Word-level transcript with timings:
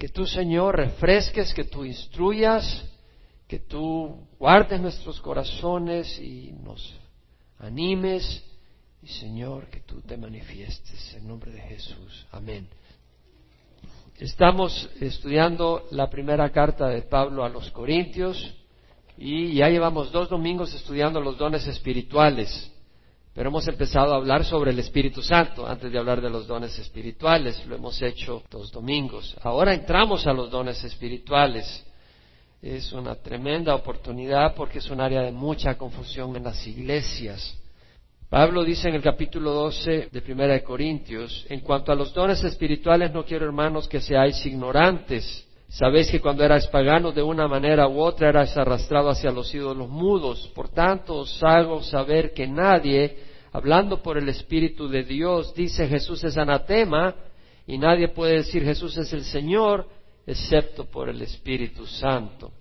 Que 0.00 0.08
tú, 0.08 0.26
Señor, 0.26 0.76
refresques, 0.76 1.52
que 1.52 1.64
tú 1.64 1.84
instruyas, 1.84 2.90
que 3.46 3.58
tú 3.58 4.26
guardes 4.38 4.80
nuestros 4.80 5.20
corazones 5.20 6.18
y 6.18 6.52
nos 6.52 6.94
animes. 7.58 8.42
Y, 9.02 9.08
Señor, 9.08 9.66
que 9.66 9.80
tú 9.80 10.00
te 10.00 10.16
manifiestes 10.16 11.14
en 11.16 11.28
nombre 11.28 11.52
de 11.52 11.60
Jesús. 11.60 12.26
Amén. 12.32 12.66
Estamos 14.16 14.88
estudiando 15.02 15.86
la 15.90 16.08
primera 16.08 16.48
carta 16.50 16.88
de 16.88 17.02
Pablo 17.02 17.44
a 17.44 17.50
los 17.50 17.70
Corintios 17.70 18.54
y 19.18 19.52
ya 19.52 19.68
llevamos 19.68 20.10
dos 20.12 20.30
domingos 20.30 20.72
estudiando 20.72 21.20
los 21.20 21.36
dones 21.36 21.66
espirituales. 21.66 22.69
Pero 23.40 23.48
hemos 23.48 23.66
empezado 23.68 24.12
a 24.12 24.16
hablar 24.16 24.44
sobre 24.44 24.70
el 24.70 24.78
Espíritu 24.80 25.22
Santo 25.22 25.66
antes 25.66 25.90
de 25.90 25.98
hablar 25.98 26.20
de 26.20 26.28
los 26.28 26.46
dones 26.46 26.78
espirituales. 26.78 27.64
Lo 27.66 27.74
hemos 27.74 28.02
hecho 28.02 28.42
dos 28.50 28.70
domingos. 28.70 29.34
Ahora 29.40 29.72
entramos 29.72 30.26
a 30.26 30.34
los 30.34 30.50
dones 30.50 30.84
espirituales. 30.84 31.82
Es 32.60 32.92
una 32.92 33.14
tremenda 33.14 33.74
oportunidad 33.74 34.54
porque 34.54 34.76
es 34.76 34.90
un 34.90 35.00
área 35.00 35.22
de 35.22 35.32
mucha 35.32 35.78
confusión 35.78 36.36
en 36.36 36.44
las 36.44 36.66
iglesias. 36.66 37.58
Pablo 38.28 38.62
dice 38.62 38.90
en 38.90 38.96
el 38.96 39.02
capítulo 39.02 39.52
12 39.52 40.10
de 40.12 40.20
Primera 40.20 40.52
de 40.52 40.62
Corintios, 40.62 41.46
en 41.48 41.60
cuanto 41.60 41.92
a 41.92 41.94
los 41.94 42.12
dones 42.12 42.44
espirituales 42.44 43.10
no 43.10 43.24
quiero 43.24 43.46
hermanos 43.46 43.88
que 43.88 44.02
seáis 44.02 44.44
ignorantes. 44.44 45.46
Sabéis 45.70 46.10
que 46.10 46.20
cuando 46.20 46.44
erais 46.44 46.66
paganos 46.66 47.14
de 47.14 47.22
una 47.22 47.48
manera 47.48 47.88
u 47.88 48.00
otra 48.00 48.28
erais 48.28 48.54
arrastrado 48.54 49.08
hacia 49.08 49.30
los 49.30 49.54
ídolos 49.54 49.88
mudos. 49.88 50.50
Por 50.54 50.68
tanto 50.68 51.14
os 51.14 51.42
hago 51.42 51.82
saber 51.82 52.34
que 52.34 52.46
nadie, 52.46 53.29
hablando 53.52 54.02
por 54.02 54.18
el 54.18 54.28
Espíritu 54.28 54.88
de 54.88 55.04
Dios, 55.04 55.54
dice 55.54 55.86
Jesús 55.88 56.22
es 56.24 56.36
anatema 56.36 57.14
y 57.66 57.78
nadie 57.78 58.08
puede 58.08 58.38
decir 58.38 58.64
Jesús 58.64 58.96
es 58.96 59.12
el 59.12 59.24
Señor 59.24 59.86
excepto 60.26 60.84
por 60.84 61.08
el 61.08 61.22
Espíritu 61.22 61.86
Santo. 61.86 62.52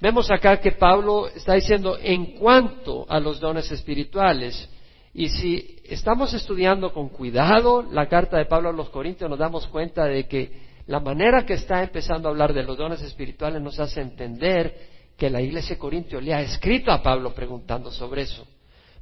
Vemos 0.00 0.30
acá 0.30 0.58
que 0.58 0.72
Pablo 0.72 1.28
está 1.28 1.54
diciendo 1.54 1.96
en 2.00 2.36
cuanto 2.36 3.06
a 3.08 3.20
los 3.20 3.40
dones 3.40 3.70
espirituales, 3.70 4.68
y 5.14 5.28
si 5.28 5.76
estamos 5.84 6.34
estudiando 6.34 6.92
con 6.92 7.08
cuidado 7.08 7.82
la 7.82 8.08
carta 8.08 8.36
de 8.36 8.46
Pablo 8.46 8.70
a 8.70 8.72
los 8.72 8.90
Corintios, 8.90 9.30
nos 9.30 9.38
damos 9.38 9.66
cuenta 9.68 10.04
de 10.04 10.26
que 10.26 10.64
la 10.86 11.00
manera 11.00 11.46
que 11.46 11.54
está 11.54 11.82
empezando 11.82 12.28
a 12.28 12.32
hablar 12.32 12.52
de 12.52 12.64
los 12.64 12.76
dones 12.76 13.00
espirituales 13.00 13.62
nos 13.62 13.78
hace 13.78 14.00
entender 14.00 14.74
que 15.16 15.30
la 15.30 15.40
iglesia 15.40 15.76
de 15.76 15.80
Corintio 15.80 16.20
le 16.20 16.34
ha 16.34 16.40
escrito 16.40 16.90
a 16.90 17.02
Pablo 17.02 17.32
preguntando 17.32 17.90
sobre 17.90 18.22
eso. 18.22 18.46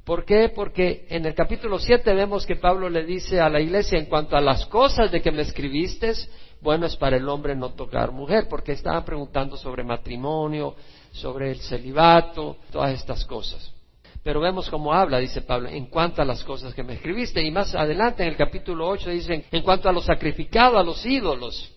¿Por 0.05 0.25
qué? 0.25 0.49
Porque 0.53 1.05
en 1.09 1.25
el 1.25 1.33
capítulo 1.33 1.79
7 1.79 2.13
vemos 2.13 2.45
que 2.45 2.57
Pablo 2.57 2.89
le 2.89 3.05
dice 3.05 3.39
a 3.39 3.49
la 3.49 3.61
iglesia 3.61 3.97
en 3.97 4.05
cuanto 4.07 4.35
a 4.35 4.41
las 4.41 4.65
cosas 4.65 5.09
de 5.11 5.21
que 5.21 5.31
me 5.31 5.43
escribiste, 5.43 6.11
bueno 6.59 6.85
es 6.85 6.97
para 6.97 7.15
el 7.15 7.29
hombre 7.29 7.55
no 7.55 7.69
tocar 7.69 8.11
mujer, 8.11 8.47
porque 8.49 8.73
estaban 8.73 9.05
preguntando 9.05 9.55
sobre 9.55 9.83
matrimonio, 9.85 10.75
sobre 11.13 11.51
el 11.51 11.61
celibato, 11.61 12.57
todas 12.69 12.93
estas 12.93 13.23
cosas. 13.23 13.73
Pero 14.23 14.41
vemos 14.41 14.69
cómo 14.69 14.93
habla, 14.93 15.19
dice 15.19 15.41
Pablo, 15.41 15.69
en 15.69 15.85
cuanto 15.85 16.21
a 16.21 16.25
las 16.25 16.43
cosas 16.43 16.73
que 16.73 16.83
me 16.83 16.93
escribiste. 16.93 17.41
Y 17.41 17.51
más 17.51 17.73
adelante 17.73 18.23
en 18.23 18.29
el 18.29 18.37
capítulo 18.37 18.89
8 18.89 19.09
dicen, 19.09 19.45
en 19.51 19.63
cuanto 19.63 19.87
a 19.87 19.93
lo 19.93 20.01
sacrificado 20.01 20.77
a 20.77 20.83
los 20.83 21.05
ídolos. 21.05 21.71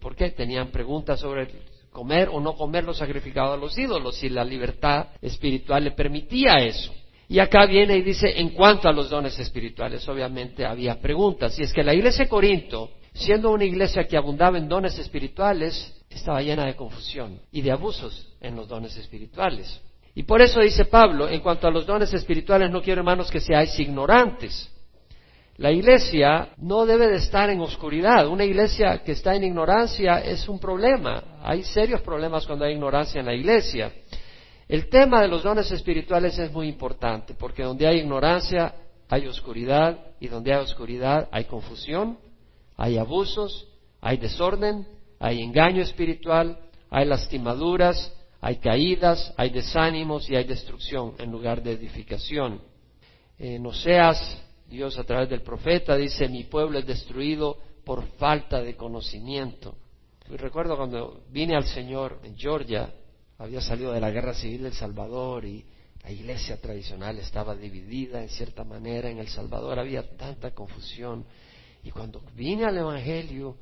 ¿Por 0.00 0.16
qué? 0.16 0.30
Tenían 0.30 0.68
preguntas 0.68 1.20
sobre 1.20 1.48
comer 1.90 2.30
o 2.32 2.40
no 2.40 2.54
comer 2.54 2.84
lo 2.84 2.94
sacrificado 2.94 3.52
a 3.52 3.56
los 3.58 3.76
ídolos, 3.76 4.16
si 4.16 4.30
la 4.30 4.44
libertad 4.44 5.08
espiritual 5.20 5.84
le 5.84 5.90
permitía 5.90 6.56
eso. 6.56 6.92
Y 7.32 7.38
acá 7.38 7.64
viene 7.64 7.96
y 7.96 8.02
dice, 8.02 8.30
en 8.38 8.50
cuanto 8.50 8.90
a 8.90 8.92
los 8.92 9.08
dones 9.08 9.38
espirituales, 9.38 10.06
obviamente 10.06 10.66
había 10.66 11.00
preguntas. 11.00 11.58
Y 11.58 11.62
es 11.62 11.72
que 11.72 11.82
la 11.82 11.94
iglesia 11.94 12.26
de 12.26 12.28
Corinto, 12.28 12.90
siendo 13.14 13.50
una 13.50 13.64
iglesia 13.64 14.06
que 14.06 14.18
abundaba 14.18 14.58
en 14.58 14.68
dones 14.68 14.98
espirituales, 14.98 15.98
estaba 16.10 16.42
llena 16.42 16.66
de 16.66 16.76
confusión 16.76 17.40
y 17.50 17.62
de 17.62 17.70
abusos 17.70 18.34
en 18.38 18.54
los 18.54 18.68
dones 18.68 18.94
espirituales. 18.98 19.80
Y 20.14 20.24
por 20.24 20.42
eso 20.42 20.60
dice 20.60 20.84
Pablo, 20.84 21.26
en 21.26 21.40
cuanto 21.40 21.66
a 21.66 21.70
los 21.70 21.86
dones 21.86 22.12
espirituales, 22.12 22.70
no 22.70 22.82
quiero 22.82 23.00
hermanos 23.00 23.30
que 23.30 23.40
seáis 23.40 23.80
ignorantes. 23.80 24.70
La 25.56 25.72
iglesia 25.72 26.50
no 26.58 26.84
debe 26.84 27.08
de 27.08 27.16
estar 27.16 27.48
en 27.48 27.62
oscuridad. 27.62 28.28
Una 28.28 28.44
iglesia 28.44 29.02
que 29.02 29.12
está 29.12 29.34
en 29.34 29.44
ignorancia 29.44 30.18
es 30.18 30.46
un 30.50 30.58
problema. 30.58 31.40
Hay 31.42 31.62
serios 31.62 32.02
problemas 32.02 32.46
cuando 32.46 32.66
hay 32.66 32.74
ignorancia 32.74 33.20
en 33.20 33.26
la 33.26 33.34
iglesia. 33.34 33.90
El 34.72 34.88
tema 34.88 35.20
de 35.20 35.28
los 35.28 35.42
dones 35.42 35.70
espirituales 35.70 36.38
es 36.38 36.50
muy 36.50 36.66
importante 36.66 37.34
porque 37.34 37.62
donde 37.62 37.86
hay 37.86 37.98
ignorancia 37.98 38.74
hay 39.06 39.26
oscuridad 39.26 39.98
y 40.18 40.28
donde 40.28 40.54
hay 40.54 40.62
oscuridad 40.62 41.28
hay 41.30 41.44
confusión, 41.44 42.18
hay 42.78 42.96
abusos, 42.96 43.68
hay 44.00 44.16
desorden, 44.16 44.88
hay 45.20 45.42
engaño 45.42 45.82
espiritual, 45.82 46.58
hay 46.88 47.04
lastimaduras, 47.04 48.16
hay 48.40 48.56
caídas, 48.56 49.34
hay 49.36 49.50
desánimos 49.50 50.30
y 50.30 50.36
hay 50.36 50.44
destrucción 50.44 51.16
en 51.18 51.30
lugar 51.30 51.62
de 51.62 51.72
edificación. 51.72 52.62
no 53.38 53.74
seas 53.74 54.42
Dios 54.70 54.98
a 54.98 55.04
través 55.04 55.28
del 55.28 55.42
profeta 55.42 55.96
dice, 55.96 56.30
mi 56.30 56.44
pueblo 56.44 56.78
es 56.78 56.86
destruido 56.86 57.58
por 57.84 58.06
falta 58.16 58.62
de 58.62 58.74
conocimiento. 58.74 59.74
Y 60.30 60.36
recuerdo 60.38 60.78
cuando 60.78 61.24
vine 61.28 61.56
al 61.56 61.66
Señor 61.66 62.20
en 62.24 62.38
Georgia, 62.38 62.90
había 63.42 63.60
salido 63.60 63.92
de 63.92 64.00
la 64.00 64.10
guerra 64.10 64.34
civil 64.34 64.62
del 64.62 64.72
Salvador 64.72 65.44
y 65.44 65.64
la 66.04 66.12
iglesia 66.12 66.60
tradicional 66.60 67.18
estaba 67.18 67.56
dividida 67.56 68.22
en 68.22 68.28
cierta 68.28 68.62
manera. 68.62 69.10
En 69.10 69.18
El 69.18 69.28
Salvador 69.28 69.80
había 69.80 70.16
tanta 70.16 70.52
confusión. 70.52 71.24
Y 71.82 71.90
cuando 71.90 72.22
vine 72.36 72.64
al 72.64 72.78
Evangelio, 72.78 73.56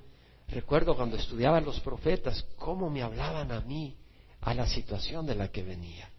recuerdo 0.49 0.95
cuando 0.95 1.17
estudiaba 1.17 1.61
los 1.63 1.81
profetas, 1.81 2.45
cómo 2.57 2.91
me 2.91 3.03
hablaban 3.03 3.53
a 3.53 3.61
mí, 3.63 3.97
a 4.43 4.53
la 4.53 4.67
situación 4.67 5.25
de 5.25 5.35
la 5.35 5.49
que 5.49 5.63
venía. 5.63 6.11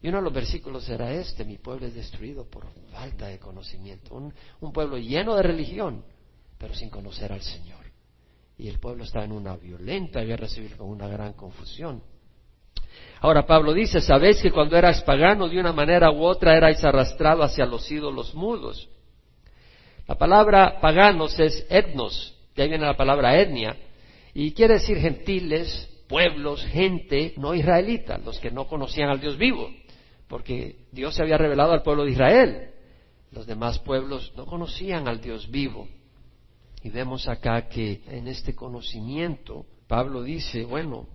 Y 0.00 0.08
uno 0.08 0.18
de 0.18 0.24
los 0.24 0.32
versículos 0.32 0.88
era 0.88 1.12
este, 1.12 1.44
mi 1.44 1.58
pueblo 1.58 1.86
es 1.86 1.94
destruido 1.94 2.44
por 2.48 2.66
falta 2.90 3.26
de 3.26 3.38
conocimiento. 3.38 4.14
Un, 4.14 4.72
pueblo 4.72 4.96
lleno 4.96 5.36
de 5.36 5.42
religión, 5.42 6.02
pero 6.58 6.74
sin 6.74 6.88
conocer 6.88 7.30
al 7.30 7.42
Señor. 7.42 7.84
Y 8.56 8.68
el 8.68 8.78
pueblo 8.78 9.04
está 9.04 9.22
en 9.22 9.32
una 9.32 9.56
violenta 9.56 10.22
guerra 10.22 10.48
civil 10.48 10.76
con 10.76 10.88
una 10.88 11.08
gran 11.08 11.34
confusión. 11.34 12.02
Ahora 13.20 13.46
Pablo 13.46 13.72
dice, 13.72 14.00
sabéis 14.00 14.40
que 14.42 14.50
cuando 14.50 14.76
erais 14.76 15.00
pagano 15.02 15.48
de 15.48 15.60
una 15.60 15.72
manera 15.72 16.10
u 16.10 16.22
otra 16.24 16.56
erais 16.56 16.82
arrastrado 16.84 17.42
hacia 17.42 17.66
los 17.66 17.90
ídolos 17.90 18.34
mudos. 18.34 18.88
La 20.08 20.16
palabra 20.16 20.80
paganos 20.80 21.38
es 21.38 21.66
etnos, 21.70 22.36
de 22.56 22.62
ahí 22.64 22.68
viene 22.68 22.84
la 22.84 22.96
palabra 22.96 23.38
etnia, 23.40 23.76
y 24.34 24.52
quiere 24.52 24.74
decir 24.74 24.98
gentiles, 24.98 25.88
pueblos, 26.08 26.64
gente 26.66 27.34
no 27.36 27.54
israelita, 27.54 28.18
los 28.18 28.38
que 28.40 28.50
no 28.50 28.66
conocían 28.66 29.08
al 29.08 29.20
Dios 29.20 29.38
vivo 29.38 29.70
porque 30.32 30.86
Dios 30.90 31.14
se 31.14 31.22
había 31.22 31.36
revelado 31.36 31.72
al 31.72 31.82
pueblo 31.82 32.06
de 32.06 32.12
Israel. 32.12 32.70
Los 33.32 33.46
demás 33.46 33.78
pueblos 33.80 34.32
no 34.34 34.46
conocían 34.46 35.06
al 35.06 35.20
Dios 35.20 35.50
vivo. 35.50 35.86
Y 36.82 36.88
vemos 36.88 37.28
acá 37.28 37.68
que 37.68 38.00
en 38.06 38.26
este 38.28 38.54
conocimiento, 38.54 39.66
Pablo 39.86 40.22
dice, 40.22 40.64
bueno, 40.64 41.06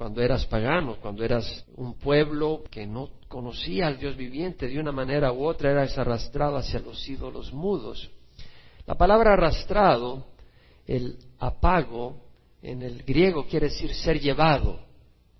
cuando 0.00 0.22
eras 0.22 0.46
pagano, 0.46 0.96
cuando 0.96 1.22
eras 1.22 1.62
un 1.76 1.92
pueblo 1.92 2.62
que 2.70 2.86
no 2.86 3.10
conocía 3.28 3.86
al 3.86 3.98
Dios 3.98 4.16
viviente, 4.16 4.66
de 4.66 4.80
una 4.80 4.92
manera 4.92 5.30
u 5.30 5.44
otra 5.44 5.72
eras 5.72 5.98
arrastrado 5.98 6.56
hacia 6.56 6.80
los 6.80 7.06
ídolos 7.06 7.52
mudos. 7.52 8.10
La 8.86 8.94
palabra 8.94 9.34
arrastrado, 9.34 10.24
el 10.86 11.18
apago, 11.38 12.16
en 12.62 12.80
el 12.80 13.02
griego 13.02 13.44
quiere 13.44 13.68
decir 13.68 13.92
ser 13.92 14.18
llevado 14.18 14.80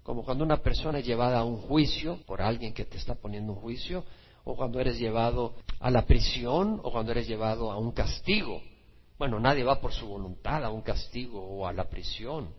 como 0.02 0.24
cuando 0.24 0.44
una 0.44 0.58
persona 0.58 0.98
es 0.98 1.06
llevada 1.06 1.38
a 1.38 1.44
un 1.44 1.56
juicio 1.62 2.18
por 2.26 2.42
alguien 2.42 2.74
que 2.74 2.84
te 2.84 2.98
está 2.98 3.14
poniendo 3.14 3.54
un 3.54 3.60
juicio, 3.60 4.04
o 4.44 4.56
cuando 4.56 4.78
eres 4.78 4.98
llevado 4.98 5.54
a 5.78 5.90
la 5.90 6.04
prisión, 6.04 6.82
o 6.82 6.92
cuando 6.92 7.12
eres 7.12 7.26
llevado 7.26 7.72
a 7.72 7.78
un 7.78 7.92
castigo. 7.92 8.60
Bueno, 9.18 9.40
nadie 9.40 9.64
va 9.64 9.80
por 9.80 9.94
su 9.94 10.06
voluntad 10.06 10.62
a 10.62 10.70
un 10.70 10.82
castigo 10.82 11.42
o 11.42 11.66
a 11.66 11.72
la 11.72 11.88
prisión, 11.88 12.50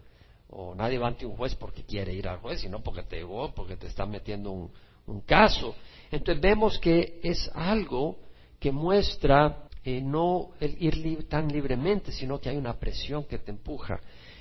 o 0.51 0.75
nadie 0.75 0.97
va 0.97 1.07
ante 1.07 1.25
un 1.25 1.35
juez 1.35 1.55
porque 1.55 1.83
quiere 1.83 2.13
ir 2.13 2.27
al 2.27 2.37
juez, 2.37 2.61
sino 2.61 2.81
porque 2.81 3.03
te 3.03 3.17
llegó, 3.17 3.53
porque 3.53 3.77
te 3.77 3.87
está 3.87 4.05
metiendo 4.05 4.51
un, 4.51 4.71
un 5.07 5.21
caso. 5.21 5.75
Entonces 6.11 6.41
vemos 6.41 6.77
que 6.79 7.19
es 7.23 7.49
algo 7.53 8.17
que 8.59 8.71
muestra 8.71 9.67
eh, 9.83 10.01
no 10.01 10.51
el 10.59 10.75
ir 10.81 11.27
tan 11.27 11.47
libremente, 11.47 12.11
sino 12.11 12.39
que 12.39 12.49
hay 12.49 12.57
una 12.57 12.77
presión 12.77 13.23
que 13.23 13.39
te 13.39 13.51
empuja. 13.51 13.99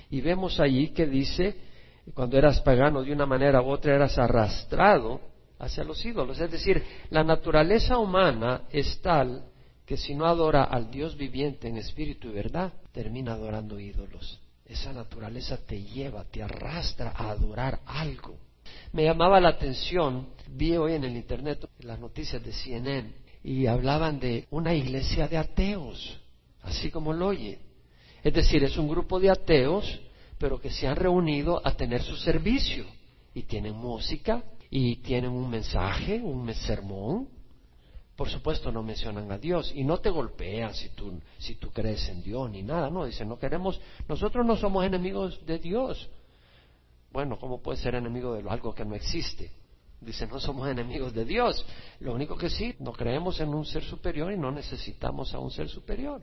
Y 0.09 0.21
vemos 0.21 0.59
allí 0.59 0.89
que 0.89 1.07
dice 1.07 1.55
cuando 2.13 2.37
eras 2.37 2.61
pagano 2.61 3.03
de 3.03 3.11
una 3.11 3.25
manera 3.25 3.61
u 3.61 3.69
otra 3.69 3.95
eras 3.95 4.17
arrastrado 4.17 5.21
hacia 5.59 5.83
los 5.83 6.03
ídolos. 6.05 6.39
Es 6.39 6.51
decir, 6.51 6.83
la 7.09 7.23
naturaleza 7.23 7.97
humana 7.97 8.63
es 8.71 8.99
tal 9.01 9.45
que 9.85 9.97
si 9.97 10.13
no 10.13 10.25
adora 10.25 10.63
al 10.63 10.91
Dios 10.91 11.15
viviente 11.15 11.67
en 11.67 11.77
espíritu 11.77 12.29
y 12.29 12.33
verdad, 12.33 12.73
termina 12.91 13.33
adorando 13.33 13.79
ídolos. 13.79 14.39
Esa 14.71 14.93
naturaleza 14.93 15.57
te 15.57 15.83
lleva, 15.83 16.23
te 16.23 16.41
arrastra 16.41 17.11
a 17.13 17.31
adorar 17.31 17.81
algo. 17.85 18.37
Me 18.93 19.03
llamaba 19.03 19.41
la 19.41 19.49
atención, 19.49 20.29
vi 20.47 20.77
hoy 20.77 20.93
en 20.93 21.03
el 21.03 21.17
Internet 21.17 21.67
las 21.79 21.99
noticias 21.99 22.41
de 22.41 22.53
CNN 22.53 23.13
y 23.43 23.67
hablaban 23.67 24.19
de 24.19 24.47
una 24.49 24.73
iglesia 24.73 25.27
de 25.27 25.37
ateos, 25.37 26.17
así 26.61 26.89
como 26.89 27.11
lo 27.11 27.27
oye. 27.27 27.59
Es 28.23 28.33
decir, 28.33 28.63
es 28.63 28.77
un 28.77 28.87
grupo 28.87 29.19
de 29.19 29.29
ateos 29.29 29.99
pero 30.41 30.59
que 30.59 30.71
se 30.71 30.87
han 30.87 30.95
reunido 30.95 31.61
a 31.63 31.75
tener 31.75 32.01
su 32.01 32.15
servicio 32.15 32.83
y 33.33 33.43
tienen 33.43 33.75
música 33.75 34.43
y 34.71 34.95
tienen 34.95 35.31
un 35.31 35.47
mensaje, 35.49 36.19
un 36.19 36.51
sermón. 36.55 37.27
Por 38.21 38.29
supuesto 38.29 38.71
no 38.71 38.83
mencionan 38.83 39.31
a 39.31 39.39
Dios 39.39 39.73
y 39.75 39.83
no 39.83 39.97
te 39.97 40.11
golpean 40.11 40.75
si 40.75 40.89
tú, 40.89 41.19
si 41.39 41.55
tú 41.55 41.71
crees 41.71 42.07
en 42.07 42.21
Dios 42.21 42.51
ni 42.51 42.61
nada, 42.61 42.87
no, 42.91 43.03
dicen, 43.03 43.27
no 43.27 43.39
queremos, 43.39 43.81
nosotros 44.07 44.45
no 44.45 44.55
somos 44.55 44.85
enemigos 44.85 45.43
de 45.43 45.57
Dios. 45.57 46.07
Bueno, 47.11 47.39
¿cómo 47.39 47.63
puede 47.63 47.79
ser 47.79 47.95
enemigo 47.95 48.35
de 48.35 48.47
algo 48.47 48.75
que 48.75 48.85
no 48.85 48.93
existe? 48.93 49.49
Dice, 49.99 50.27
no 50.27 50.39
somos 50.39 50.69
enemigos 50.69 51.15
de 51.15 51.25
Dios. 51.25 51.65
Lo 51.99 52.13
único 52.13 52.37
que 52.37 52.51
sí, 52.51 52.75
no 52.77 52.91
creemos 52.91 53.39
en 53.39 53.55
un 53.55 53.65
ser 53.65 53.83
superior 53.83 54.31
y 54.31 54.37
no 54.37 54.51
necesitamos 54.51 55.33
a 55.33 55.39
un 55.39 55.49
ser 55.49 55.67
superior. 55.67 56.21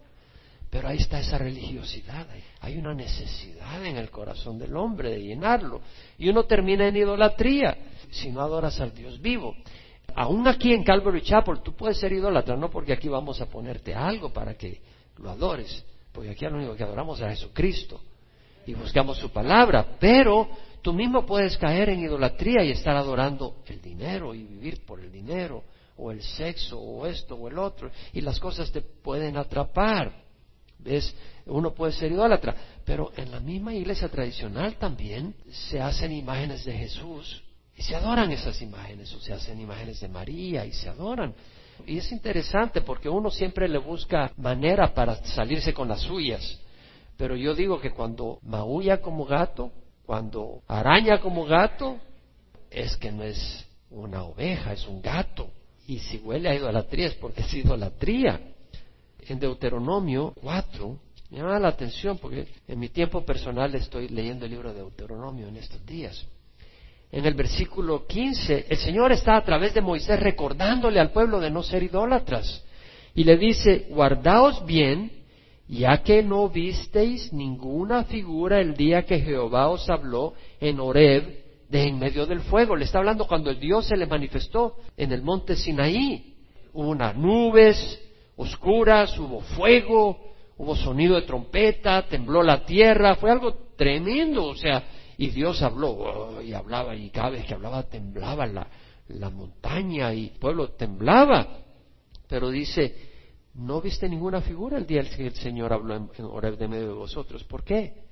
Pero 0.70 0.86
ahí 0.86 0.98
está 0.98 1.18
esa 1.18 1.36
religiosidad. 1.36 2.28
Hay 2.60 2.78
una 2.78 2.94
necesidad 2.94 3.84
en 3.84 3.96
el 3.96 4.08
corazón 4.10 4.56
del 4.56 4.76
hombre 4.76 5.10
de 5.10 5.20
llenarlo. 5.20 5.80
Y 6.16 6.28
uno 6.28 6.44
termina 6.44 6.86
en 6.86 6.96
idolatría 6.96 7.76
si 8.12 8.30
no 8.30 8.40
adoras 8.40 8.78
al 8.78 8.94
Dios 8.94 9.20
vivo. 9.20 9.56
Aún 10.20 10.48
aquí 10.48 10.72
en 10.72 10.82
Calvary 10.82 11.22
Chapel 11.22 11.60
tú 11.62 11.74
puedes 11.74 11.98
ser 11.98 12.12
idólatra, 12.12 12.56
no 12.56 12.70
porque 12.70 12.92
aquí 12.92 13.08
vamos 13.08 13.40
a 13.40 13.46
ponerte 13.46 13.94
algo 13.94 14.32
para 14.32 14.54
que 14.54 14.80
lo 15.18 15.30
adores, 15.30 15.84
porque 16.12 16.30
aquí 16.30 16.44
lo 16.44 16.56
único 16.56 16.74
que 16.74 16.82
adoramos 16.82 17.20
es 17.20 17.26
a 17.26 17.30
Jesucristo 17.30 18.00
y 18.66 18.74
buscamos 18.74 19.18
su 19.18 19.30
palabra, 19.30 19.96
pero 19.98 20.48
Tú 20.82 20.92
mismo 20.92 21.26
puedes 21.26 21.56
caer 21.56 21.90
en 21.90 22.00
idolatría 22.00 22.64
y 22.64 22.70
estar 22.70 22.96
adorando 22.96 23.56
el 23.66 23.80
dinero 23.82 24.34
y 24.34 24.44
vivir 24.44 24.84
por 24.86 25.00
el 25.00 25.10
dinero, 25.10 25.64
o 25.96 26.12
el 26.12 26.22
sexo, 26.22 26.78
o 26.78 27.06
esto, 27.06 27.34
o 27.34 27.48
el 27.48 27.58
otro, 27.58 27.90
y 28.12 28.20
las 28.20 28.38
cosas 28.38 28.70
te 28.70 28.80
pueden 28.80 29.36
atrapar. 29.36 30.12
¿Ves? 30.78 31.14
Uno 31.46 31.74
puede 31.74 31.92
ser 31.92 32.12
idólatra, 32.12 32.54
pero 32.84 33.10
en 33.16 33.32
la 33.32 33.40
misma 33.40 33.74
iglesia 33.74 34.08
tradicional 34.08 34.76
también 34.76 35.34
se 35.50 35.80
hacen 35.80 36.12
imágenes 36.12 36.64
de 36.64 36.72
Jesús 36.72 37.42
y 37.78 37.82
se 37.82 37.94
adoran 37.94 38.32
esas 38.32 38.60
imágenes, 38.60 39.14
o 39.14 39.20
se 39.20 39.32
hacen 39.32 39.60
imágenes 39.60 40.00
de 40.00 40.08
María 40.08 40.66
y 40.66 40.72
se 40.72 40.88
adoran. 40.88 41.32
Y 41.86 41.98
es 41.98 42.10
interesante 42.10 42.80
porque 42.80 43.08
uno 43.08 43.30
siempre 43.30 43.68
le 43.68 43.78
busca 43.78 44.32
manera 44.36 44.92
para 44.92 45.14
salirse 45.24 45.72
con 45.72 45.86
las 45.86 46.00
suyas. 46.00 46.58
Pero 47.16 47.36
yo 47.36 47.54
digo 47.54 47.80
que 47.80 47.92
cuando 47.92 48.40
maulla 48.42 49.00
como 49.00 49.24
gato, 49.24 49.70
cuando 50.04 50.60
araña 50.66 51.20
como 51.20 51.44
gato, 51.44 51.98
es 52.68 52.96
que 52.96 53.12
no 53.12 53.22
es 53.22 53.64
una 53.90 54.24
oveja, 54.24 54.72
es 54.72 54.84
un 54.88 55.00
gato. 55.00 55.48
Y 55.86 56.00
si 56.00 56.18
huele 56.18 56.48
a 56.48 56.56
idolatría 56.56 57.06
es 57.06 57.14
porque 57.14 57.42
es 57.42 57.54
idolatría. 57.54 58.40
En 59.20 59.38
Deuteronomio 59.38 60.34
4, 60.40 60.98
me 61.30 61.38
llama 61.38 61.60
la 61.60 61.68
atención 61.68 62.18
porque 62.18 62.48
en 62.66 62.78
mi 62.80 62.88
tiempo 62.88 63.24
personal 63.24 63.72
estoy 63.76 64.08
leyendo 64.08 64.46
el 64.46 64.50
libro 64.50 64.72
de 64.72 64.80
Deuteronomio 64.80 65.46
en 65.46 65.58
estos 65.58 65.86
días. 65.86 66.26
En 67.10 67.24
el 67.24 67.34
versículo 67.34 68.06
15, 68.06 68.66
el 68.68 68.76
Señor 68.76 69.12
está 69.12 69.36
a 69.36 69.44
través 69.44 69.72
de 69.74 69.80
Moisés 69.80 70.20
recordándole 70.20 71.00
al 71.00 71.10
pueblo 71.10 71.40
de 71.40 71.50
no 71.50 71.62
ser 71.62 71.82
idólatras. 71.82 72.64
Y 73.14 73.24
le 73.24 73.36
dice, 73.36 73.86
guardaos 73.90 74.64
bien 74.66 75.18
ya 75.68 76.02
que 76.02 76.22
no 76.22 76.48
visteis 76.48 77.32
ninguna 77.32 78.04
figura 78.04 78.60
el 78.60 78.74
día 78.74 79.04
que 79.04 79.20
Jehová 79.20 79.68
os 79.68 79.88
habló 79.90 80.32
en 80.60 80.80
Horeb 80.80 81.44
de 81.68 81.82
en 81.84 81.98
medio 81.98 82.26
del 82.26 82.40
fuego. 82.40 82.74
Le 82.74 82.86
está 82.86 82.98
hablando 82.98 83.26
cuando 83.26 83.50
el 83.50 83.60
Dios 83.60 83.86
se 83.86 83.96
le 83.96 84.06
manifestó 84.06 84.76
en 84.96 85.12
el 85.12 85.22
monte 85.22 85.56
Sinaí. 85.56 86.34
Hubo 86.72 86.88
unas 86.88 87.14
nubes 87.16 88.00
oscuras, 88.36 89.18
hubo 89.18 89.40
fuego, 89.40 90.18
hubo 90.56 90.74
sonido 90.74 91.16
de 91.16 91.22
trompeta, 91.22 92.06
tembló 92.08 92.42
la 92.42 92.64
tierra, 92.64 93.16
fue 93.16 93.30
algo 93.30 93.54
tremendo, 93.76 94.46
o 94.46 94.54
sea, 94.54 94.82
y 95.20 95.30
Dios 95.30 95.60
habló, 95.62 95.90
oh, 95.90 96.40
y 96.40 96.54
hablaba, 96.54 96.94
y 96.94 97.10
cada 97.10 97.30
vez 97.30 97.44
que 97.44 97.52
hablaba 97.52 97.82
temblaba 97.82 98.46
la, 98.46 98.68
la 99.08 99.28
montaña 99.30 100.14
y 100.14 100.28
el 100.28 100.38
pueblo 100.38 100.70
temblaba. 100.70 101.58
Pero 102.28 102.50
dice, 102.50 102.94
no 103.54 103.80
viste 103.80 104.08
ninguna 104.08 104.40
figura 104.40 104.78
el 104.78 104.86
día 104.86 105.02
que 105.02 105.26
el 105.26 105.34
Señor 105.34 105.72
habló 105.72 105.96
en, 105.96 106.08
en 106.16 106.56
de 106.56 106.68
medio 106.68 106.86
de 106.86 106.94
vosotros. 106.94 107.42
¿Por 107.42 107.64
qué? 107.64 108.04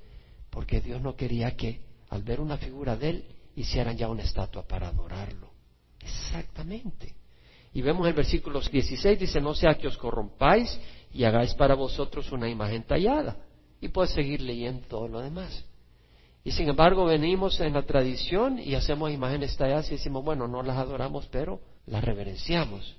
Porque 0.50 0.80
Dios 0.80 1.00
no 1.00 1.14
quería 1.14 1.56
que 1.56 1.80
al 2.08 2.24
ver 2.24 2.40
una 2.40 2.56
figura 2.56 2.96
de 2.96 3.10
Él 3.10 3.24
hicieran 3.54 3.96
ya 3.96 4.08
una 4.08 4.24
estatua 4.24 4.66
para 4.66 4.88
adorarlo. 4.88 5.50
Exactamente. 6.00 7.14
Y 7.72 7.82
vemos 7.82 8.08
el 8.08 8.14
versículo 8.14 8.60
16, 8.60 9.16
dice, 9.16 9.40
no 9.40 9.54
sea 9.54 9.74
que 9.74 9.86
os 9.86 9.96
corrompáis 9.96 10.76
y 11.12 11.22
hagáis 11.22 11.54
para 11.54 11.76
vosotros 11.76 12.32
una 12.32 12.48
imagen 12.48 12.82
tallada. 12.82 13.36
Y 13.80 13.88
puedes 13.88 14.10
seguir 14.10 14.40
leyendo 14.40 14.88
todo 14.88 15.06
lo 15.06 15.20
demás. 15.20 15.64
Y 16.46 16.52
sin 16.52 16.68
embargo 16.68 17.04
venimos 17.04 17.60
en 17.60 17.74
la 17.74 17.82
tradición 17.82 18.58
y 18.58 18.74
hacemos 18.74 19.10
imágenes 19.10 19.56
talladas 19.56 19.88
y 19.88 19.96
decimos, 19.96 20.24
bueno, 20.24 20.46
no 20.46 20.62
las 20.62 20.78
adoramos, 20.78 21.26
pero 21.26 21.60
las 21.86 22.02
reverenciamos 22.02 22.96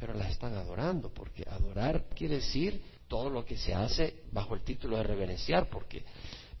pero 0.00 0.14
las 0.14 0.30
están 0.30 0.54
adorando, 0.54 1.10
porque 1.12 1.44
adorar 1.46 2.06
quiere 2.16 2.36
decir 2.36 2.80
todo 3.06 3.28
lo 3.28 3.44
que 3.44 3.58
se 3.58 3.74
hace 3.74 4.22
bajo 4.32 4.54
el 4.54 4.62
título 4.62 4.96
de 4.96 5.02
reverenciar, 5.02 5.68
porque 5.68 6.02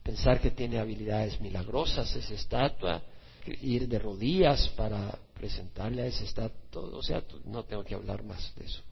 pensar 0.02 0.40
que 0.40 0.50
tiene 0.50 0.78
habilidades 0.78 1.40
milagrosas 1.40 2.14
esa 2.14 2.34
estatua, 2.34 3.02
ir 3.62 3.88
de 3.88 3.98
rodillas 3.98 4.68
para 4.76 5.18
presentarle 5.32 6.02
a 6.02 6.06
esa 6.06 6.24
estatua, 6.24 6.82
o 6.82 7.02
sea, 7.02 7.22
no 7.46 7.64
tengo 7.64 7.82
que 7.82 7.94
hablar 7.94 8.22
más 8.22 8.54
de 8.56 8.66
eso. 8.66 8.82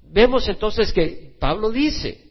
Vemos 0.00 0.48
entonces 0.48 0.90
que 0.90 1.36
Pablo 1.38 1.70
dice, 1.70 2.27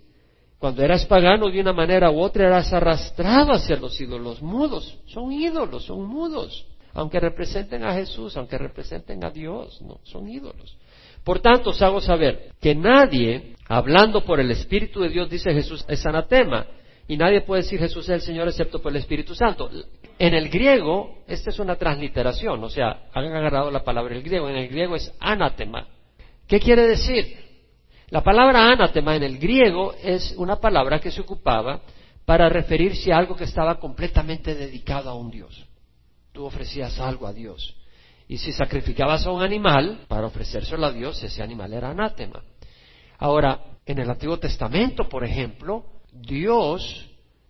cuando 0.60 0.84
eras 0.84 1.06
pagano 1.06 1.50
de 1.50 1.62
una 1.62 1.74
manera 1.74 2.10
u 2.10 2.20
otra 2.20 2.48
eras 2.48 2.74
arrastrado 2.74 3.52
hacia 3.52 3.78
los 3.78 4.00
ídolos 4.02 4.42
mudos, 4.42 4.98
son 5.06 5.32
ídolos, 5.32 5.86
son 5.86 6.06
mudos, 6.06 6.66
aunque 6.94 7.20
representen 7.20 7.84
a 7.84 7.94
Jesús, 7.94 8.36
aunque 8.38 8.58
representen 8.58 9.24
a 9.24 9.30
Dios, 9.30 9.82
no, 9.82 10.00
son 10.04 10.28
ídolos. 10.28 10.78
Por 11.24 11.40
tanto, 11.40 11.72
os 11.72 11.82
hago 11.82 12.00
saber 12.00 12.54
que 12.62 12.74
nadie, 12.74 13.56
hablando 13.68 14.24
por 14.24 14.40
el 14.40 14.50
Espíritu 14.50 15.02
de 15.02 15.10
Dios, 15.10 15.30
dice 15.30 15.54
Jesús 15.54 15.84
es 15.88 16.06
anatema. 16.06 16.66
Y 17.10 17.18
nadie 17.18 17.42
puede 17.42 17.64
decir 17.64 17.80
Jesús 17.80 18.06
es 18.10 18.16
el 18.16 18.22
Señor 18.22 18.48
excepto 18.48 18.82
por 18.82 18.92
el 18.92 18.98
Espíritu 18.98 19.36
Santo. 19.36 19.70
En 20.20 20.34
el 20.34 20.50
griego, 20.50 21.20
esta 21.28 21.50
es 21.50 21.60
una 21.60 21.76
transliteración, 21.76 22.64
o 22.64 22.70
sea, 22.70 23.08
han 23.14 23.26
agarrado 23.26 23.72
la 23.72 23.84
palabra 23.84 24.14
del 24.14 24.24
griego. 24.24 24.50
En 24.50 24.56
el 24.56 24.68
griego 24.68 24.96
es 24.96 25.14
anatema. 25.20 25.88
¿Qué 26.48 26.60
quiere 26.60 26.88
decir? 26.88 27.47
La 28.10 28.24
palabra 28.24 28.72
anatema 28.72 29.18
en 29.18 29.24
el 29.24 29.38
griego 29.38 29.94
es 30.02 30.34
una 30.38 30.62
palabra 30.62 31.00
que 31.00 31.12
se 31.12 31.20
ocupaba 31.20 31.82
para 32.24 32.48
referirse 32.48 33.12
a 33.12 33.18
algo 33.18 33.36
que 33.36 33.44
estaba 33.44 33.80
completamente 33.80 34.56
dedicado 34.56 35.10
a 35.10 35.14
un 35.14 35.30
Dios. 35.30 35.66
Tú 36.32 36.46
ofrecías 36.46 37.00
algo 37.02 37.28
a 37.28 37.34
Dios. 37.34 37.76
Y 38.30 38.38
si 38.38 38.54
sacrificabas 38.54 39.26
a 39.26 39.32
un 39.32 39.42
animal 39.42 40.06
para 40.08 40.28
ofrecérselo 40.28 40.86
a 40.86 40.92
Dios, 40.94 41.22
ese 41.22 41.44
animal 41.44 41.74
era 41.74 41.90
anátema. 41.90 42.44
Ahora, 43.18 43.62
en 43.86 44.00
el 44.00 44.10
Antiguo 44.10 44.38
Testamento, 44.38 45.10
por 45.10 45.26
ejemplo, 45.26 45.84
Dios 46.12 47.07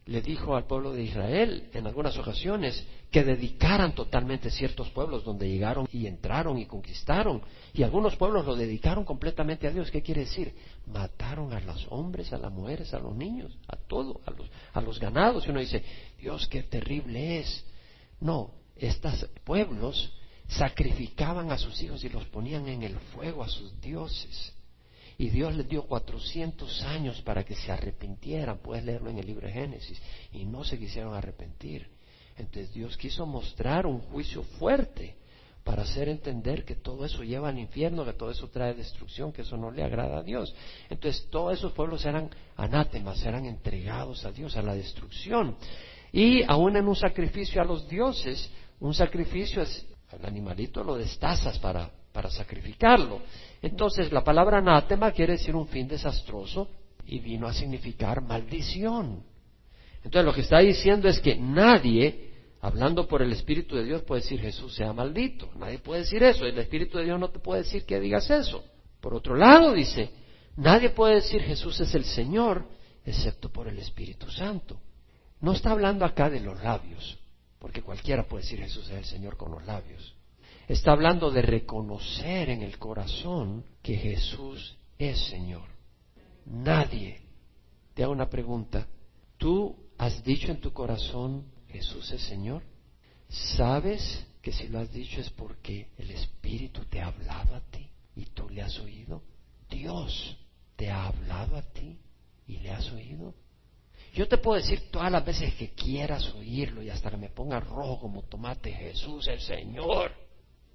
le 0.07 0.21
dijo 0.21 0.55
al 0.55 0.65
pueblo 0.65 0.93
de 0.93 1.03
Israel 1.03 1.69
en 1.73 1.85
algunas 1.85 2.17
ocasiones 2.17 2.85
que 3.11 3.25
dedicaran 3.25 3.93
totalmente 3.93 4.49
ciertos 4.49 4.89
pueblos 4.91 5.25
donde 5.25 5.49
llegaron 5.49 5.87
y 5.91 6.07
entraron 6.07 6.57
y 6.57 6.65
conquistaron. 6.65 7.41
Y 7.73 7.83
algunos 7.83 8.15
pueblos 8.15 8.45
lo 8.45 8.55
dedicaron 8.55 9.03
completamente 9.03 9.67
a 9.67 9.71
Dios. 9.71 9.91
¿Qué 9.91 10.01
quiere 10.01 10.21
decir? 10.21 10.55
Mataron 10.85 11.51
a 11.53 11.59
los 11.59 11.85
hombres, 11.89 12.31
a 12.31 12.37
las 12.37 12.51
mujeres, 12.51 12.93
a 12.93 12.99
los 12.99 13.15
niños, 13.15 13.57
a 13.67 13.75
todo, 13.75 14.21
a 14.25 14.31
los, 14.31 14.49
a 14.73 14.81
los 14.81 14.97
ganados. 14.99 15.45
Y 15.45 15.49
uno 15.49 15.59
dice, 15.59 15.83
Dios, 16.17 16.47
qué 16.47 16.63
terrible 16.63 17.39
es. 17.39 17.65
No, 18.21 18.51
estos 18.77 19.29
pueblos 19.43 20.13
sacrificaban 20.47 21.51
a 21.51 21.57
sus 21.57 21.81
hijos 21.81 22.01
y 22.05 22.09
los 22.09 22.25
ponían 22.25 22.67
en 22.69 22.83
el 22.83 22.97
fuego 23.13 23.43
a 23.43 23.49
sus 23.49 23.79
dioses. 23.81 24.53
Y 25.17 25.29
Dios 25.29 25.55
les 25.55 25.67
dio 25.67 25.83
cuatrocientos 25.83 26.83
años 26.83 27.21
para 27.21 27.43
que 27.43 27.55
se 27.55 27.71
arrepintieran, 27.71 28.59
puedes 28.59 28.85
leerlo 28.85 29.09
en 29.09 29.17
el 29.17 29.25
libro 29.25 29.47
de 29.47 29.53
Génesis, 29.53 29.99
y 30.31 30.45
no 30.45 30.63
se 30.63 30.77
quisieron 30.77 31.15
arrepentir. 31.15 31.89
Entonces 32.37 32.71
Dios 32.73 32.95
quiso 32.97 33.25
mostrar 33.25 33.87
un 33.87 33.99
juicio 33.99 34.43
fuerte 34.43 35.15
para 35.63 35.81
hacer 35.81 36.07
entender 36.07 36.63
que 36.63 36.75
todo 36.75 37.03
eso 37.03 37.23
lleva 37.23 37.49
al 37.49 37.57
infierno, 37.57 38.05
que 38.05 38.13
todo 38.13 38.31
eso 38.31 38.47
trae 38.49 38.73
destrucción, 38.73 39.33
que 39.33 39.41
eso 39.41 39.57
no 39.57 39.71
le 39.71 39.83
agrada 39.83 40.19
a 40.19 40.23
Dios. 40.23 40.55
Entonces 40.89 41.27
todos 41.29 41.57
esos 41.57 41.73
pueblos 41.73 42.05
eran 42.05 42.29
anátemas, 42.55 43.21
eran 43.25 43.45
entregados 43.45 44.23
a 44.23 44.31
Dios, 44.31 44.55
a 44.55 44.61
la 44.61 44.75
destrucción. 44.75 45.57
Y 46.13 46.43
aún 46.43 46.77
en 46.77 46.87
un 46.87 46.95
sacrificio 46.95 47.61
a 47.61 47.65
los 47.65 47.89
dioses, 47.89 48.49
un 48.79 48.93
sacrificio 48.93 49.61
es 49.61 49.85
al 50.11 50.25
animalito 50.25 50.83
lo 50.83 50.95
destazas 50.95 51.59
para, 51.59 51.91
para 52.17 52.31
sacrificarlo. 52.31 53.21
Entonces 53.61 54.11
la 54.11 54.23
palabra 54.23 54.57
anátema 54.57 55.11
quiere 55.11 55.33
decir 55.33 55.55
un 55.55 55.67
fin 55.67 55.87
desastroso 55.87 56.67
y 57.05 57.19
vino 57.19 57.45
a 57.45 57.53
significar 57.53 58.23
maldición. 58.23 59.21
Entonces 60.03 60.25
lo 60.25 60.33
que 60.33 60.41
está 60.41 60.57
diciendo 60.57 61.07
es 61.07 61.19
que 61.19 61.35
nadie, 61.35 62.31
hablando 62.59 63.07
por 63.07 63.21
el 63.21 63.31
Espíritu 63.33 63.75
de 63.75 63.83
Dios, 63.83 64.01
puede 64.01 64.21
decir 64.21 64.41
Jesús 64.41 64.73
sea 64.73 64.93
maldito. 64.93 65.51
Nadie 65.59 65.77
puede 65.77 66.01
decir 66.01 66.23
eso. 66.23 66.43
El 66.43 66.57
Espíritu 66.57 66.97
de 66.97 67.03
Dios 67.03 67.19
no 67.19 67.29
te 67.29 67.37
puede 67.37 67.61
decir 67.61 67.85
que 67.85 67.99
digas 67.99 68.27
eso. 68.31 68.63
Por 68.99 69.13
otro 69.13 69.35
lado, 69.35 69.71
dice, 69.73 70.09
nadie 70.55 70.89
puede 70.89 71.15
decir 71.15 71.43
Jesús 71.43 71.79
es 71.81 71.93
el 71.93 72.05
Señor, 72.05 72.65
excepto 73.05 73.49
por 73.49 73.67
el 73.67 73.77
Espíritu 73.77 74.27
Santo. 74.31 74.79
No 75.39 75.51
está 75.51 75.69
hablando 75.69 76.03
acá 76.03 76.31
de 76.31 76.39
los 76.39 76.63
labios, 76.63 77.19
porque 77.59 77.83
cualquiera 77.83 78.27
puede 78.27 78.41
decir 78.41 78.57
Jesús 78.57 78.89
es 78.89 78.97
el 78.97 79.05
Señor 79.05 79.37
con 79.37 79.51
los 79.51 79.63
labios. 79.67 80.16
Está 80.67 80.91
hablando 80.91 81.31
de 81.31 81.41
reconocer 81.41 82.49
en 82.49 82.61
el 82.61 82.77
corazón 82.77 83.63
que 83.81 83.95
Jesús 83.95 84.77
es 84.97 85.17
Señor. 85.27 85.63
Nadie, 86.45 87.21
te 87.93 88.03
hago 88.03 88.11
una 88.11 88.29
pregunta, 88.29 88.85
¿tú 89.37 89.77
has 89.97 90.21
dicho 90.25 90.51
en 90.51 90.59
tu 90.59 90.73
corazón 90.73 91.45
Jesús 91.69 92.11
es 92.11 92.21
Señor? 92.23 92.63
¿Sabes 93.29 94.25
que 94.41 94.51
si 94.51 94.67
lo 94.67 94.79
has 94.79 94.91
dicho 94.91 95.21
es 95.21 95.29
porque 95.29 95.87
el 95.97 96.11
Espíritu 96.11 96.83
te 96.85 96.99
ha 96.99 97.07
hablado 97.07 97.55
a 97.55 97.61
ti 97.61 97.89
y 98.17 98.25
tú 98.25 98.49
le 98.49 98.61
has 98.61 98.77
oído? 98.79 99.23
Dios 99.69 100.37
te 100.75 100.89
ha 100.89 101.07
hablado 101.07 101.55
a 101.55 101.61
ti 101.61 101.97
y 102.45 102.57
le 102.57 102.71
has 102.71 102.91
oído. 102.91 103.33
Yo 104.13 104.27
te 104.27 104.37
puedo 104.37 104.59
decir 104.59 104.91
todas 104.91 105.11
las 105.11 105.23
veces 105.23 105.53
que 105.55 105.69
quieras 105.71 106.33
oírlo 106.33 106.83
y 106.83 106.89
hasta 106.89 107.09
que 107.09 107.17
me 107.17 107.29
ponga 107.29 107.61
rojo 107.61 108.01
como 108.01 108.23
tomate, 108.23 108.73
Jesús 108.73 109.27
el 109.27 109.39
Señor. 109.39 110.26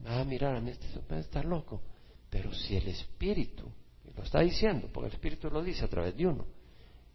Ah, 0.06 0.24
mirar, 0.24 0.56
a 0.56 0.60
mí 0.60 0.70
este 0.70 1.18
estar 1.18 1.44
loco. 1.44 1.80
Pero 2.28 2.52
si 2.52 2.76
el 2.76 2.88
Espíritu, 2.88 3.70
lo 4.16 4.22
está 4.22 4.40
diciendo, 4.40 4.88
porque 4.92 5.08
el 5.08 5.14
Espíritu 5.14 5.50
lo 5.50 5.62
dice 5.62 5.84
a 5.84 5.88
través 5.88 6.16
de 6.16 6.26
uno, 6.26 6.46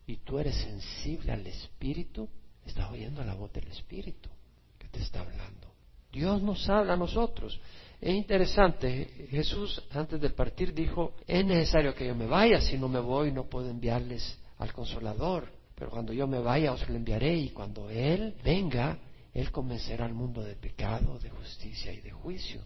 y 0.06 0.18
tú 0.18 0.40
eres 0.40 0.56
sensible 0.56 1.32
al 1.32 1.46
Espíritu, 1.46 2.30
estás 2.66 2.90
oyendo 2.92 3.24
la 3.24 3.34
voz 3.34 3.52
del 3.52 3.68
Espíritu 3.68 4.30
que 4.78 4.88
te 4.88 5.00
está 5.00 5.22
hablando. 5.22 5.68
Dios 6.12 6.42
nos 6.42 6.68
habla 6.70 6.94
a 6.94 6.98
nosotros. 6.98 7.60
Es 8.00 8.14
interesante, 8.14 9.28
Jesús 9.30 9.84
antes 9.92 10.22
de 10.22 10.30
partir 10.30 10.74
dijo, 10.74 11.14
es 11.26 11.44
necesario 11.46 11.94
que 11.94 12.08
yo 12.08 12.16
me 12.16 12.28
vaya, 12.28 12.62
si 12.62 12.78
no 12.78 12.88
me 12.88 13.00
voy 13.00 13.32
no 13.32 13.46
puedo 13.46 13.70
enviarles 13.70 14.40
al 14.60 14.72
consolador, 14.72 15.52
pero 15.76 15.90
cuando 15.90 16.14
yo 16.14 16.28
me 16.28 16.40
vaya 16.40 16.74
os 16.74 16.88
lo 16.88 16.96
enviaré 16.96 17.36
y 17.36 17.50
cuando 17.50 17.90
Él 17.90 18.36
venga, 18.44 19.00
Él 19.34 19.52
convencerá 19.52 20.06
al 20.06 20.14
mundo 20.14 20.44
de 20.44 20.56
pecado, 20.56 21.18
de 21.20 21.30
justicia 21.30 21.92
y 21.92 22.02
de 22.02 22.12
juicio. 22.12 22.62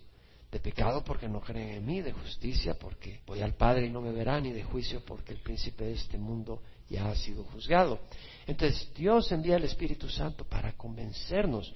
De 0.52 0.60
pecado 0.60 1.04
porque 1.04 1.30
no 1.30 1.40
creen 1.40 1.70
en 1.78 1.86
mí, 1.86 2.02
de 2.02 2.12
justicia 2.12 2.74
porque 2.78 3.22
voy 3.26 3.42
al 3.42 3.54
Padre 3.54 3.86
y 3.86 3.90
no 3.90 4.02
me 4.02 4.12
verán, 4.12 4.46
y 4.46 4.52
de 4.52 4.64
juicio 4.64 5.02
porque 5.06 5.32
el 5.32 5.40
príncipe 5.40 5.86
de 5.86 5.94
este 5.94 6.18
mundo 6.18 6.62
ya 6.90 7.10
ha 7.10 7.16
sido 7.16 7.44
juzgado. 7.46 8.00
Entonces 8.46 8.92
Dios 8.94 9.32
envía 9.32 9.56
el 9.56 9.64
Espíritu 9.64 10.10
Santo 10.10 10.44
para 10.44 10.74
convencernos. 10.74 11.74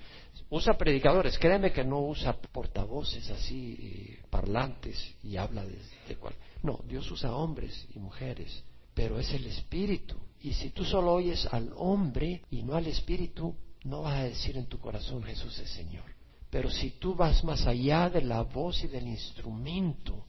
Usa 0.49 0.77
predicadores, 0.77 1.39
créeme 1.39 1.71
que 1.71 1.83
no 1.83 2.01
usa 2.01 2.33
portavoces 2.33 3.29
así, 3.29 3.77
eh, 3.79 4.23
parlantes 4.29 5.15
y 5.23 5.37
habla 5.37 5.65
de, 5.65 6.15
cual. 6.17 6.35
No, 6.61 6.81
Dios 6.85 7.09
usa 7.09 7.33
hombres 7.33 7.87
y 7.95 7.99
mujeres, 7.99 8.63
pero 8.93 9.17
es 9.17 9.31
el 9.33 9.47
Espíritu. 9.47 10.15
Y 10.41 10.53
si 10.53 10.71
tú 10.71 10.83
solo 10.83 11.13
oyes 11.13 11.47
al 11.51 11.71
hombre 11.77 12.41
y 12.51 12.61
no 12.61 12.75
al 12.75 12.87
Espíritu, 12.87 13.55
no 13.85 14.01
vas 14.01 14.19
a 14.19 14.23
decir 14.23 14.57
en 14.57 14.65
tu 14.67 14.79
corazón 14.79 15.23
Jesús 15.23 15.57
es 15.59 15.69
Señor. 15.69 16.14
Pero 16.55 16.69
si 16.69 16.91
tú 16.91 17.15
vas 17.15 17.43
más 17.43 17.67
allá 17.67 18.09
de 18.09 18.21
la 18.21 18.41
voz 18.43 18.81
y 18.81 18.87
del 18.87 19.07
instrumento, 19.07 20.25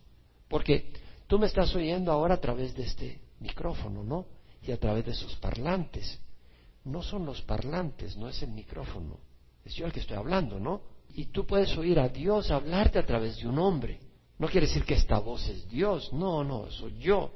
porque 0.48 0.92
tú 1.28 1.38
me 1.38 1.46
estás 1.46 1.72
oyendo 1.76 2.10
ahora 2.10 2.34
a 2.34 2.40
través 2.40 2.74
de 2.74 2.82
este 2.82 3.20
micrófono, 3.38 4.02
¿no? 4.02 4.26
Y 4.60 4.72
a 4.72 4.76
través 4.76 5.06
de 5.06 5.14
sus 5.14 5.36
parlantes. 5.36 6.18
No 6.82 7.00
son 7.00 7.26
los 7.26 7.42
parlantes, 7.42 8.16
no 8.16 8.28
es 8.28 8.42
el 8.42 8.50
micrófono. 8.50 9.20
Es 9.64 9.76
yo 9.76 9.86
el 9.86 9.92
que 9.92 10.00
estoy 10.00 10.16
hablando, 10.16 10.58
¿no? 10.58 10.82
Y 11.14 11.26
tú 11.26 11.46
puedes 11.46 11.76
oír 11.76 12.00
a 12.00 12.08
Dios 12.08 12.50
hablarte 12.50 12.98
a 12.98 13.06
través 13.06 13.36
de 13.36 13.46
un 13.46 13.60
hombre. 13.60 14.00
No 14.40 14.48
quiere 14.48 14.66
decir 14.66 14.84
que 14.84 14.94
esta 14.94 15.20
voz 15.20 15.46
es 15.46 15.68
Dios, 15.68 16.12
no, 16.12 16.42
no, 16.42 16.68
soy 16.72 16.98
yo. 16.98 17.30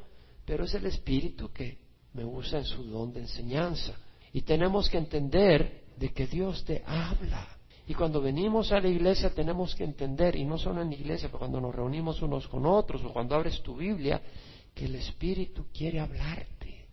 Pero 0.44 0.64
es 0.64 0.74
el 0.74 0.86
Espíritu 0.86 1.52
que 1.52 1.78
me 2.12 2.24
usa 2.24 2.58
en 2.58 2.64
su 2.64 2.82
don 2.82 3.12
de 3.12 3.20
enseñanza. 3.20 3.94
Y 4.32 4.42
tenemos 4.42 4.90
que 4.90 4.98
entender 4.98 5.84
de 5.96 6.12
que 6.12 6.26
Dios 6.26 6.64
te 6.64 6.82
habla. 6.84 7.59
Y 7.90 7.94
cuando 7.94 8.20
venimos 8.20 8.70
a 8.70 8.78
la 8.78 8.86
iglesia 8.86 9.34
tenemos 9.34 9.74
que 9.74 9.82
entender, 9.82 10.36
y 10.36 10.44
no 10.44 10.56
solo 10.56 10.80
en 10.80 10.90
la 10.90 10.94
iglesia, 10.94 11.26
pero 11.26 11.40
cuando 11.40 11.60
nos 11.60 11.74
reunimos 11.74 12.22
unos 12.22 12.46
con 12.46 12.64
otros 12.64 13.02
o 13.04 13.12
cuando 13.12 13.34
abres 13.34 13.60
tu 13.62 13.74
Biblia, 13.74 14.22
que 14.72 14.84
el 14.84 14.94
Espíritu 14.94 15.66
quiere 15.74 15.98
hablarte. 15.98 16.86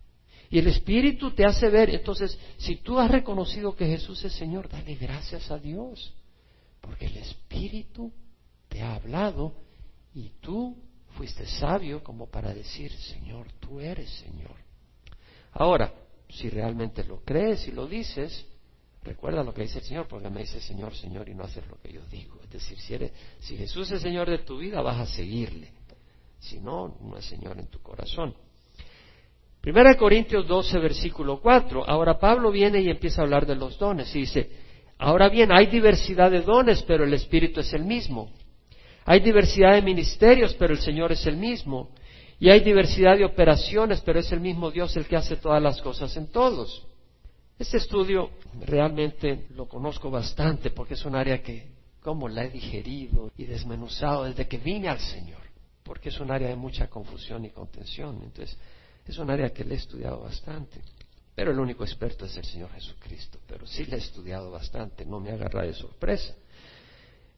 Y 0.50 0.58
el 0.58 0.66
Espíritu 0.66 1.30
te 1.30 1.44
hace 1.44 1.68
ver, 1.68 1.90
entonces, 1.90 2.36
si 2.56 2.78
tú 2.78 2.98
has 2.98 3.12
reconocido 3.12 3.76
que 3.76 3.86
Jesús 3.86 4.24
es 4.24 4.32
Señor, 4.32 4.68
dale 4.68 4.96
gracias 4.96 5.48
a 5.52 5.58
Dios, 5.60 6.12
porque 6.80 7.06
el 7.06 7.18
Espíritu 7.18 8.12
te 8.68 8.82
ha 8.82 8.96
hablado 8.96 9.54
y 10.12 10.30
tú 10.40 10.76
fuiste 11.16 11.46
sabio 11.46 12.02
como 12.02 12.26
para 12.26 12.52
decir, 12.52 12.90
Señor, 12.90 13.46
tú 13.60 13.78
eres 13.78 14.10
Señor. 14.10 14.56
Ahora, 15.52 15.94
si 16.28 16.50
realmente 16.50 17.04
lo 17.04 17.20
crees 17.20 17.68
y 17.68 17.70
lo 17.70 17.86
dices, 17.86 18.44
Recuerda 19.02 19.42
lo 19.42 19.54
que 19.54 19.62
dice 19.62 19.78
el 19.78 19.84
Señor, 19.84 20.08
porque 20.08 20.28
me 20.28 20.40
dice 20.40 20.60
Señor, 20.60 20.94
Señor, 20.94 21.28
y 21.28 21.34
no 21.34 21.44
haces 21.44 21.66
lo 21.68 21.80
que 21.80 21.92
yo 21.92 22.04
digo. 22.10 22.40
Es 22.42 22.50
decir, 22.50 22.78
si, 22.78 22.94
eres, 22.94 23.12
si 23.38 23.56
Jesús 23.56 23.90
es 23.90 24.02
Señor 24.02 24.28
de 24.28 24.38
tu 24.38 24.58
vida, 24.58 24.80
vas 24.82 24.98
a 24.98 25.06
seguirle. 25.06 25.72
Si 26.38 26.58
no, 26.60 26.96
no 27.00 27.16
es 27.16 27.24
Señor 27.24 27.58
en 27.58 27.68
tu 27.68 27.80
corazón. 27.80 28.34
Primera 29.60 29.96
Corintios 29.96 30.46
12, 30.46 30.78
versículo 30.78 31.40
4. 31.40 31.88
Ahora 31.88 32.18
Pablo 32.18 32.50
viene 32.50 32.80
y 32.80 32.90
empieza 32.90 33.20
a 33.20 33.24
hablar 33.24 33.46
de 33.46 33.56
los 33.56 33.78
dones. 33.78 34.14
Y 34.14 34.20
dice, 34.20 34.50
ahora 34.98 35.28
bien, 35.28 35.50
hay 35.52 35.66
diversidad 35.66 36.30
de 36.30 36.42
dones, 36.42 36.82
pero 36.82 37.04
el 37.04 37.14
Espíritu 37.14 37.60
es 37.60 37.72
el 37.72 37.84
mismo. 37.84 38.30
Hay 39.04 39.20
diversidad 39.20 39.74
de 39.74 39.82
ministerios, 39.82 40.54
pero 40.54 40.74
el 40.74 40.80
Señor 40.80 41.12
es 41.12 41.26
el 41.26 41.36
mismo. 41.36 41.90
Y 42.38 42.50
hay 42.50 42.60
diversidad 42.60 43.16
de 43.16 43.24
operaciones, 43.24 44.00
pero 44.00 44.20
es 44.20 44.30
el 44.32 44.40
mismo 44.40 44.70
Dios 44.70 44.96
el 44.96 45.06
que 45.06 45.16
hace 45.16 45.36
todas 45.36 45.62
las 45.62 45.82
cosas 45.82 46.16
en 46.16 46.30
todos. 46.30 46.87
Este 47.58 47.78
estudio 47.78 48.30
realmente 48.66 49.46
lo 49.56 49.66
conozco 49.66 50.10
bastante 50.10 50.70
porque 50.70 50.94
es 50.94 51.04
un 51.04 51.16
área 51.16 51.42
que, 51.42 51.72
como 52.00 52.28
la 52.28 52.44
he 52.44 52.50
digerido 52.50 53.32
y 53.36 53.44
desmenuzado 53.44 54.24
desde 54.24 54.46
que 54.46 54.58
vine 54.58 54.88
al 54.88 55.00
Señor, 55.00 55.40
porque 55.82 56.10
es 56.10 56.20
un 56.20 56.30
área 56.30 56.48
de 56.48 56.56
mucha 56.56 56.88
confusión 56.88 57.44
y 57.44 57.50
contención. 57.50 58.20
Entonces, 58.22 58.56
es 59.04 59.18
un 59.18 59.30
área 59.30 59.50
que 59.50 59.64
le 59.64 59.74
he 59.74 59.78
estudiado 59.78 60.20
bastante. 60.20 60.80
Pero 61.34 61.50
el 61.50 61.58
único 61.58 61.84
experto 61.84 62.26
es 62.26 62.36
el 62.36 62.44
Señor 62.44 62.70
Jesucristo. 62.70 63.38
Pero 63.46 63.66
sí 63.66 63.84
le 63.86 63.96
he 63.96 64.00
estudiado 64.00 64.50
bastante, 64.50 65.04
no 65.04 65.18
me 65.18 65.32
agarra 65.32 65.62
de 65.62 65.74
sorpresa. 65.74 66.34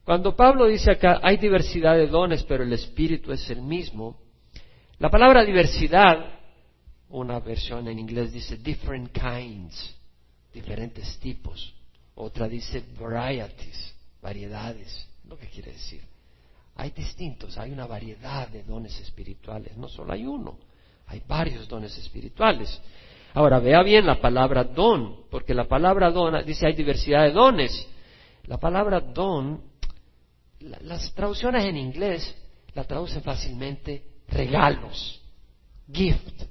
Cuando 0.03 0.35
Pablo 0.35 0.67
dice 0.67 0.91
acá, 0.91 1.19
hay 1.23 1.37
diversidad 1.37 1.95
de 1.95 2.07
dones, 2.07 2.43
pero 2.43 2.63
el 2.63 2.73
Espíritu 2.73 3.31
es 3.31 3.49
el 3.49 3.61
mismo, 3.61 4.19
la 4.99 5.09
palabra 5.09 5.43
diversidad, 5.43 6.39
una 7.09 7.39
versión 7.39 7.87
en 7.87 7.97
inglés 7.97 8.31
dice 8.31 8.57
different 8.57 9.11
kinds, 9.11 9.95
diferentes 10.53 11.17
tipos. 11.19 11.73
Otra 12.15 12.47
dice 12.47 12.83
varieties, 12.99 13.95
variedades. 14.21 15.07
Lo 15.27 15.37
que 15.37 15.47
quiere 15.47 15.71
decir. 15.71 16.01
Hay 16.75 16.91
distintos, 16.91 17.57
hay 17.57 17.71
una 17.71 17.85
variedad 17.85 18.47
de 18.49 18.63
dones 18.63 18.99
espirituales. 18.99 19.77
No 19.77 19.87
solo 19.87 20.13
hay 20.13 20.25
uno, 20.25 20.57
hay 21.07 21.21
varios 21.27 21.67
dones 21.67 21.97
espirituales. 21.97 22.81
Ahora, 23.33 23.59
vea 23.59 23.81
bien 23.81 24.05
la 24.05 24.19
palabra 24.19 24.63
don, 24.63 25.29
porque 25.29 25.53
la 25.53 25.67
palabra 25.67 26.11
don 26.11 26.45
dice 26.45 26.65
hay 26.67 26.73
diversidad 26.73 27.23
de 27.23 27.31
dones. 27.31 27.87
La 28.45 28.57
palabra 28.57 28.99
don, 28.99 29.61
las 30.59 31.13
traducciones 31.13 31.63
en 31.63 31.77
inglés 31.77 32.35
la 32.73 32.83
traducen 32.83 33.21
fácilmente 33.21 34.03
regalos, 34.27 35.21
gift. 35.91 36.43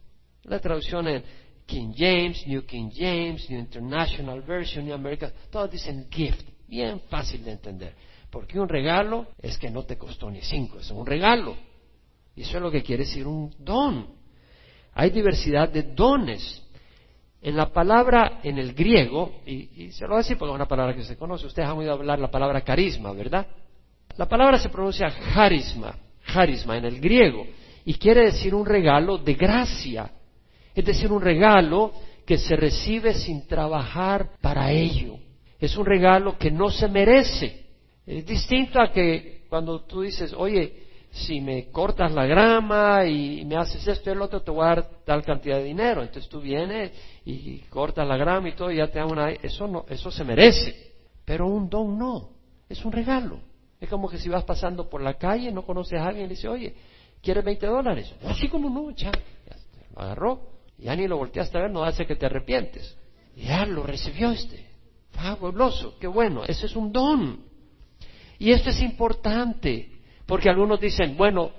La 0.44 0.58
traducción 0.58 1.06
en, 1.06 1.22
King 1.70 1.94
James, 1.96 2.44
New 2.48 2.66
King 2.66 2.90
James, 2.92 3.48
New 3.48 3.60
International 3.60 4.42
Version, 4.42 4.84
New 4.84 4.94
American, 4.94 5.32
todos 5.50 5.70
dicen 5.70 6.08
gift, 6.10 6.42
bien 6.66 7.00
fácil 7.08 7.44
de 7.44 7.52
entender. 7.52 7.94
Porque 8.28 8.58
un 8.58 8.68
regalo 8.68 9.28
es 9.40 9.56
que 9.56 9.70
no 9.70 9.84
te 9.84 9.96
costó 9.96 10.28
ni 10.30 10.42
cinco, 10.42 10.80
es 10.80 10.90
un 10.90 11.06
regalo. 11.06 11.56
Y 12.34 12.42
eso 12.42 12.56
es 12.56 12.62
lo 12.62 12.70
que 12.72 12.82
quiere 12.82 13.04
decir 13.04 13.26
un 13.26 13.54
don. 13.58 14.08
Hay 14.94 15.10
diversidad 15.10 15.68
de 15.68 15.82
dones. 15.82 16.66
En 17.40 17.56
la 17.56 17.72
palabra, 17.72 18.40
en 18.42 18.58
el 18.58 18.74
griego, 18.74 19.40
y, 19.46 19.92
se 19.92 20.02
lo 20.02 20.10
voy 20.10 20.16
a 20.16 20.18
decir 20.18 20.36
porque 20.36 20.50
es 20.50 20.56
una 20.56 20.68
palabra 20.68 20.94
que 20.94 21.04
se 21.04 21.16
conoce, 21.16 21.46
ustedes 21.46 21.68
han 21.68 21.78
oído 21.78 21.92
hablar 21.92 22.18
la 22.18 22.30
palabra 22.30 22.60
carisma, 22.62 23.12
¿verdad? 23.12 23.46
La 24.16 24.28
palabra 24.28 24.58
se 24.58 24.68
pronuncia 24.68 25.10
charisma, 25.32 25.96
charisma 26.26 26.76
en 26.76 26.84
el 26.84 27.00
griego, 27.00 27.46
y 27.84 27.94
quiere 27.94 28.26
decir 28.26 28.54
un 28.54 28.66
regalo 28.66 29.16
de 29.16 29.34
gracia, 29.34 30.10
es 30.74 30.84
decir, 30.84 31.10
un 31.10 31.22
regalo 31.22 31.92
que 32.24 32.38
se 32.38 32.56
recibe 32.56 33.14
sin 33.14 33.46
trabajar 33.46 34.30
para 34.40 34.70
ello. 34.70 35.16
Es 35.58 35.76
un 35.76 35.84
regalo 35.84 36.38
que 36.38 36.50
no 36.50 36.70
se 36.70 36.88
merece. 36.88 37.66
Es 38.06 38.24
distinto 38.24 38.80
a 38.80 38.92
que 38.92 39.46
cuando 39.48 39.82
tú 39.82 40.02
dices, 40.02 40.32
oye, 40.32 40.84
si 41.10 41.40
me 41.40 41.70
cortas 41.70 42.12
la 42.12 42.24
grama 42.24 43.04
y 43.04 43.44
me 43.44 43.56
haces 43.56 43.86
esto 43.86 44.10
y 44.10 44.12
el 44.12 44.22
otro, 44.22 44.42
te 44.42 44.50
voy 44.50 44.64
a 44.64 44.68
dar 44.68 44.90
tal 45.04 45.24
cantidad 45.24 45.56
de 45.56 45.64
dinero. 45.64 46.02
Entonces 46.02 46.28
tú 46.30 46.40
vienes 46.40 46.92
y 47.24 47.58
cortas 47.68 48.06
la 48.06 48.16
grama 48.16 48.48
y 48.48 48.52
todo, 48.52 48.70
y 48.70 48.76
ya 48.76 48.86
te 48.86 49.00
da 49.00 49.06
una... 49.06 49.30
Eso, 49.30 49.66
no, 49.66 49.84
eso 49.88 50.10
se 50.10 50.24
merece. 50.24 50.92
Pero 51.24 51.48
un 51.48 51.68
don 51.68 51.98
no. 51.98 52.30
Es 52.68 52.84
un 52.84 52.92
regalo. 52.92 53.40
Es 53.80 53.88
como 53.88 54.08
que 54.08 54.18
si 54.18 54.28
vas 54.28 54.44
pasando 54.44 54.88
por 54.88 55.02
la 55.02 55.14
calle, 55.14 55.50
no 55.50 55.62
conoces 55.62 55.98
a 55.98 56.06
alguien 56.06 56.26
y 56.26 56.28
le 56.28 56.34
dices, 56.34 56.48
oye, 56.48 56.74
¿quieres 57.20 57.44
20 57.44 57.66
dólares? 57.66 58.14
Así 58.24 58.48
como 58.48 58.70
no, 58.70 58.90
ya, 58.90 59.10
ya 59.10 59.56
lo 59.94 60.02
agarró 60.02 60.59
ya 60.80 60.96
ni 60.96 61.06
lo 61.06 61.16
volteaste 61.16 61.58
a 61.58 61.62
ver, 61.62 61.70
no 61.70 61.84
hace 61.84 62.06
que 62.06 62.16
te 62.16 62.26
arrepientes. 62.26 62.96
Ya 63.36 63.64
lo 63.66 63.82
recibió 63.82 64.30
este. 64.32 64.68
Fabuloso, 65.10 65.98
qué 65.98 66.06
bueno, 66.06 66.44
ese 66.44 66.66
es 66.66 66.76
un 66.76 66.92
don. 66.92 67.44
Y 68.38 68.52
esto 68.52 68.70
es 68.70 68.80
importante, 68.80 70.00
porque 70.26 70.48
algunos 70.48 70.80
dicen, 70.80 71.16
bueno, 71.16 71.52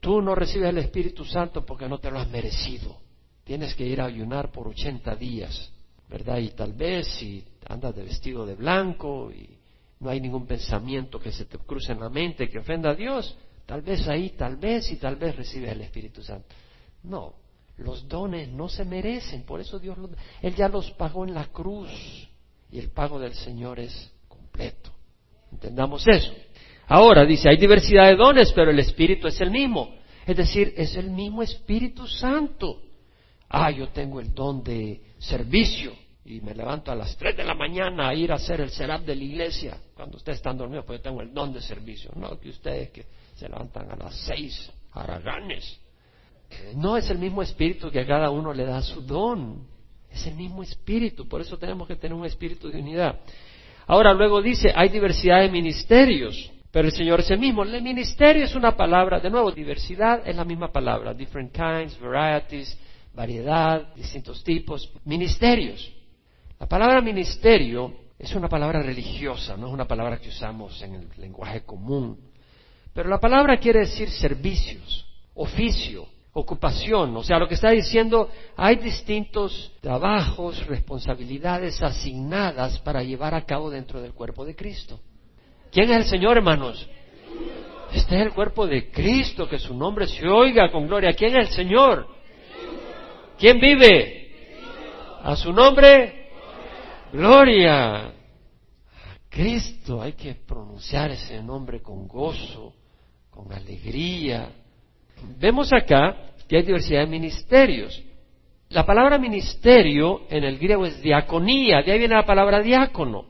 tú 0.00 0.20
no 0.20 0.34
recibes 0.34 0.68
el 0.68 0.78
Espíritu 0.78 1.24
Santo 1.24 1.64
porque 1.64 1.88
no 1.88 1.98
te 1.98 2.10
lo 2.10 2.18
has 2.18 2.28
merecido. 2.28 2.98
Tienes 3.44 3.74
que 3.74 3.86
ir 3.86 4.00
a 4.00 4.06
ayunar 4.06 4.50
por 4.50 4.68
80 4.68 5.14
días, 5.16 5.72
¿verdad? 6.08 6.38
Y 6.38 6.50
tal 6.50 6.72
vez 6.72 7.06
si 7.06 7.44
andas 7.68 7.94
de 7.94 8.02
vestido 8.02 8.44
de 8.44 8.54
blanco 8.54 9.30
y 9.32 9.56
no 10.00 10.10
hay 10.10 10.20
ningún 10.20 10.46
pensamiento 10.46 11.18
que 11.18 11.32
se 11.32 11.46
te 11.46 11.56
cruce 11.58 11.92
en 11.92 12.00
la 12.00 12.10
mente 12.10 12.48
que 12.48 12.58
ofenda 12.58 12.90
a 12.90 12.94
Dios, 12.94 13.36
tal 13.64 13.82
vez 13.82 14.06
ahí, 14.08 14.30
tal 14.30 14.56
vez 14.56 14.90
y 14.90 14.96
tal 14.96 15.16
vez 15.16 15.36
recibes 15.36 15.72
el 15.72 15.80
Espíritu 15.80 16.22
Santo. 16.22 16.48
No, 17.04 17.34
los 17.78 18.08
dones 18.08 18.48
no 18.48 18.68
se 18.68 18.84
merecen, 18.84 19.44
por 19.44 19.60
eso 19.60 19.78
Dios 19.78 19.98
Él 20.40 20.54
ya 20.54 20.68
los 20.68 20.90
pagó 20.92 21.24
en 21.24 21.34
la 21.34 21.46
cruz 21.46 21.90
y 22.70 22.78
el 22.78 22.90
pago 22.90 23.18
del 23.18 23.34
Señor 23.34 23.78
es 23.78 24.12
completo. 24.28 24.90
Entendamos 25.52 26.06
eso. 26.08 26.32
Ahora 26.88 27.24
dice, 27.24 27.48
hay 27.48 27.56
diversidad 27.56 28.06
de 28.06 28.16
dones, 28.16 28.52
pero 28.52 28.70
el 28.70 28.78
Espíritu 28.78 29.26
es 29.26 29.40
el 29.40 29.50
mismo. 29.50 29.94
Es 30.26 30.36
decir, 30.36 30.72
es 30.76 30.96
el 30.96 31.10
mismo 31.10 31.42
Espíritu 31.42 32.06
Santo. 32.06 32.82
Ah, 33.48 33.70
yo 33.70 33.88
tengo 33.88 34.20
el 34.20 34.34
don 34.34 34.62
de 34.62 35.00
servicio 35.18 35.92
y 36.24 36.40
me 36.40 36.54
levanto 36.54 36.90
a 36.90 36.96
las 36.96 37.16
3 37.16 37.36
de 37.36 37.44
la 37.44 37.54
mañana 37.54 38.08
a 38.08 38.14
ir 38.14 38.32
a 38.32 38.36
hacer 38.36 38.60
el 38.60 38.70
serap 38.70 39.02
de 39.02 39.14
la 39.14 39.22
iglesia. 39.22 39.78
Cuando 39.94 40.16
ustedes 40.16 40.38
están 40.38 40.58
dormidos, 40.58 40.84
pues 40.84 40.98
yo 40.98 41.02
tengo 41.02 41.22
el 41.22 41.32
don 41.32 41.52
de 41.52 41.60
servicio. 41.60 42.10
No 42.16 42.38
que 42.38 42.50
ustedes 42.50 42.90
que 42.90 43.06
se 43.36 43.48
levantan 43.48 43.90
a 43.90 43.96
las 43.96 44.14
6, 44.26 44.72
haraganes. 44.92 45.80
No 46.74 46.96
es 46.96 47.10
el 47.10 47.18
mismo 47.18 47.42
espíritu 47.42 47.90
que 47.90 48.00
a 48.00 48.06
cada 48.06 48.30
uno 48.30 48.52
le 48.52 48.64
da 48.64 48.82
su 48.82 49.02
don. 49.02 49.66
Es 50.10 50.26
el 50.26 50.34
mismo 50.34 50.62
espíritu. 50.62 51.28
Por 51.28 51.40
eso 51.40 51.58
tenemos 51.58 51.86
que 51.86 51.96
tener 51.96 52.16
un 52.16 52.24
espíritu 52.24 52.68
de 52.68 52.80
unidad. 52.80 53.20
Ahora 53.86 54.12
luego 54.14 54.42
dice, 54.42 54.72
hay 54.74 54.88
diversidad 54.88 55.40
de 55.40 55.50
ministerios. 55.50 56.52
Pero 56.70 56.88
el 56.88 56.92
Señor 56.92 57.20
es 57.20 57.30
el 57.30 57.38
mismo. 57.38 57.62
El 57.62 57.82
ministerio 57.82 58.44
es 58.44 58.54
una 58.54 58.76
palabra, 58.76 59.20
de 59.20 59.30
nuevo, 59.30 59.50
diversidad 59.50 60.26
es 60.26 60.36
la 60.36 60.44
misma 60.44 60.72
palabra. 60.72 61.14
Different 61.14 61.52
kinds, 61.52 61.98
varieties, 61.98 62.78
variedad, 63.14 63.94
distintos 63.94 64.44
tipos, 64.44 64.92
ministerios. 65.04 65.92
La 66.58 66.66
palabra 66.66 67.00
ministerio 67.00 67.94
es 68.18 68.34
una 68.34 68.48
palabra 68.48 68.82
religiosa, 68.82 69.56
no 69.56 69.68
es 69.68 69.72
una 69.72 69.86
palabra 69.86 70.18
que 70.18 70.28
usamos 70.28 70.80
en 70.82 70.94
el 70.94 71.08
lenguaje 71.18 71.62
común. 71.62 72.18
Pero 72.94 73.08
la 73.08 73.20
palabra 73.20 73.58
quiere 73.58 73.80
decir 73.80 74.10
servicios, 74.10 75.06
oficio, 75.34 76.06
ocupación. 76.38 77.16
O 77.16 77.22
sea, 77.22 77.38
lo 77.38 77.48
que 77.48 77.54
está 77.54 77.70
diciendo, 77.70 78.28
hay 78.56 78.76
distintos 78.76 79.72
trabajos, 79.80 80.66
responsabilidades 80.66 81.82
asignadas 81.82 82.78
para 82.80 83.02
llevar 83.02 83.34
a 83.34 83.46
cabo 83.46 83.70
dentro 83.70 84.02
del 84.02 84.12
cuerpo 84.12 84.44
de 84.44 84.54
Cristo. 84.54 85.00
¿Quién 85.72 85.90
es 85.90 85.96
el 85.96 86.04
Señor, 86.04 86.36
hermanos? 86.36 86.86
Este 87.90 88.16
es 88.16 88.22
el 88.22 88.32
cuerpo 88.32 88.66
de 88.66 88.90
Cristo, 88.90 89.48
que 89.48 89.58
su 89.58 89.74
nombre 89.74 90.06
se 90.06 90.28
oiga 90.28 90.70
con 90.70 90.86
gloria. 90.86 91.14
¿Quién 91.14 91.36
es 91.36 91.48
el 91.48 91.54
Señor? 91.54 92.06
¿Quién 93.38 93.58
vive? 93.58 94.24
A 95.22 95.34
su 95.36 95.52
nombre 95.52 96.28
Gloria 97.12 98.12
Cristo. 99.30 100.02
Hay 100.02 100.12
que 100.12 100.34
pronunciar 100.34 101.12
ese 101.12 101.42
nombre 101.42 101.80
con 101.80 102.06
gozo, 102.06 102.74
con 103.30 103.50
alegría. 103.52 104.65
Vemos 105.38 105.72
acá 105.72 106.16
que 106.48 106.56
hay 106.56 106.62
diversidad 106.62 107.00
de 107.00 107.06
ministerios. 107.06 108.02
La 108.68 108.84
palabra 108.84 109.18
ministerio 109.18 110.22
en 110.28 110.44
el 110.44 110.58
griego 110.58 110.86
es 110.86 111.00
diaconía, 111.00 111.82
de 111.82 111.92
ahí 111.92 111.98
viene 111.98 112.14
la 112.14 112.26
palabra 112.26 112.60
diácono. 112.60 113.26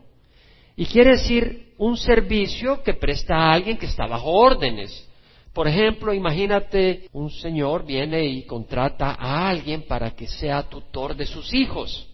Y 0.77 0.87
quiere 0.87 1.13
decir 1.13 1.75
un 1.79 1.97
servicio 1.97 2.83
que 2.83 2.95
presta 2.95 3.37
a 3.37 3.53
alguien 3.53 3.77
que 3.77 3.87
está 3.87 4.07
bajo 4.07 4.31
órdenes. 4.31 5.09
Por 5.53 5.69
ejemplo, 5.69 6.13
imagínate 6.13 7.09
un 7.13 7.31
señor 7.31 7.87
viene 7.87 8.25
y 8.25 8.45
contrata 8.45 9.17
a 9.19 9.49
alguien 9.49 9.83
para 9.83 10.11
que 10.15 10.27
sea 10.27 10.69
tutor 10.69 11.17
de 11.17 11.27
sus 11.27 11.53
hijos. 11.55 12.09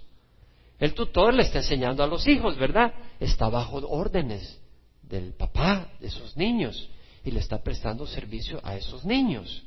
El 0.78 0.94
tutor 0.94 1.34
le 1.34 1.42
está 1.42 1.58
enseñando 1.58 2.02
a 2.02 2.08
los 2.08 2.26
hijos, 2.26 2.56
¿verdad? 2.56 2.92
Está 3.20 3.48
bajo 3.48 3.78
órdenes 3.88 4.60
del 5.02 5.32
papá 5.34 5.88
de 6.00 6.08
esos 6.08 6.36
niños 6.36 6.88
y 7.24 7.30
le 7.30 7.40
está 7.40 7.62
prestando 7.62 8.06
servicio 8.06 8.60
a 8.62 8.76
esos 8.76 9.04
niños. 9.04 9.64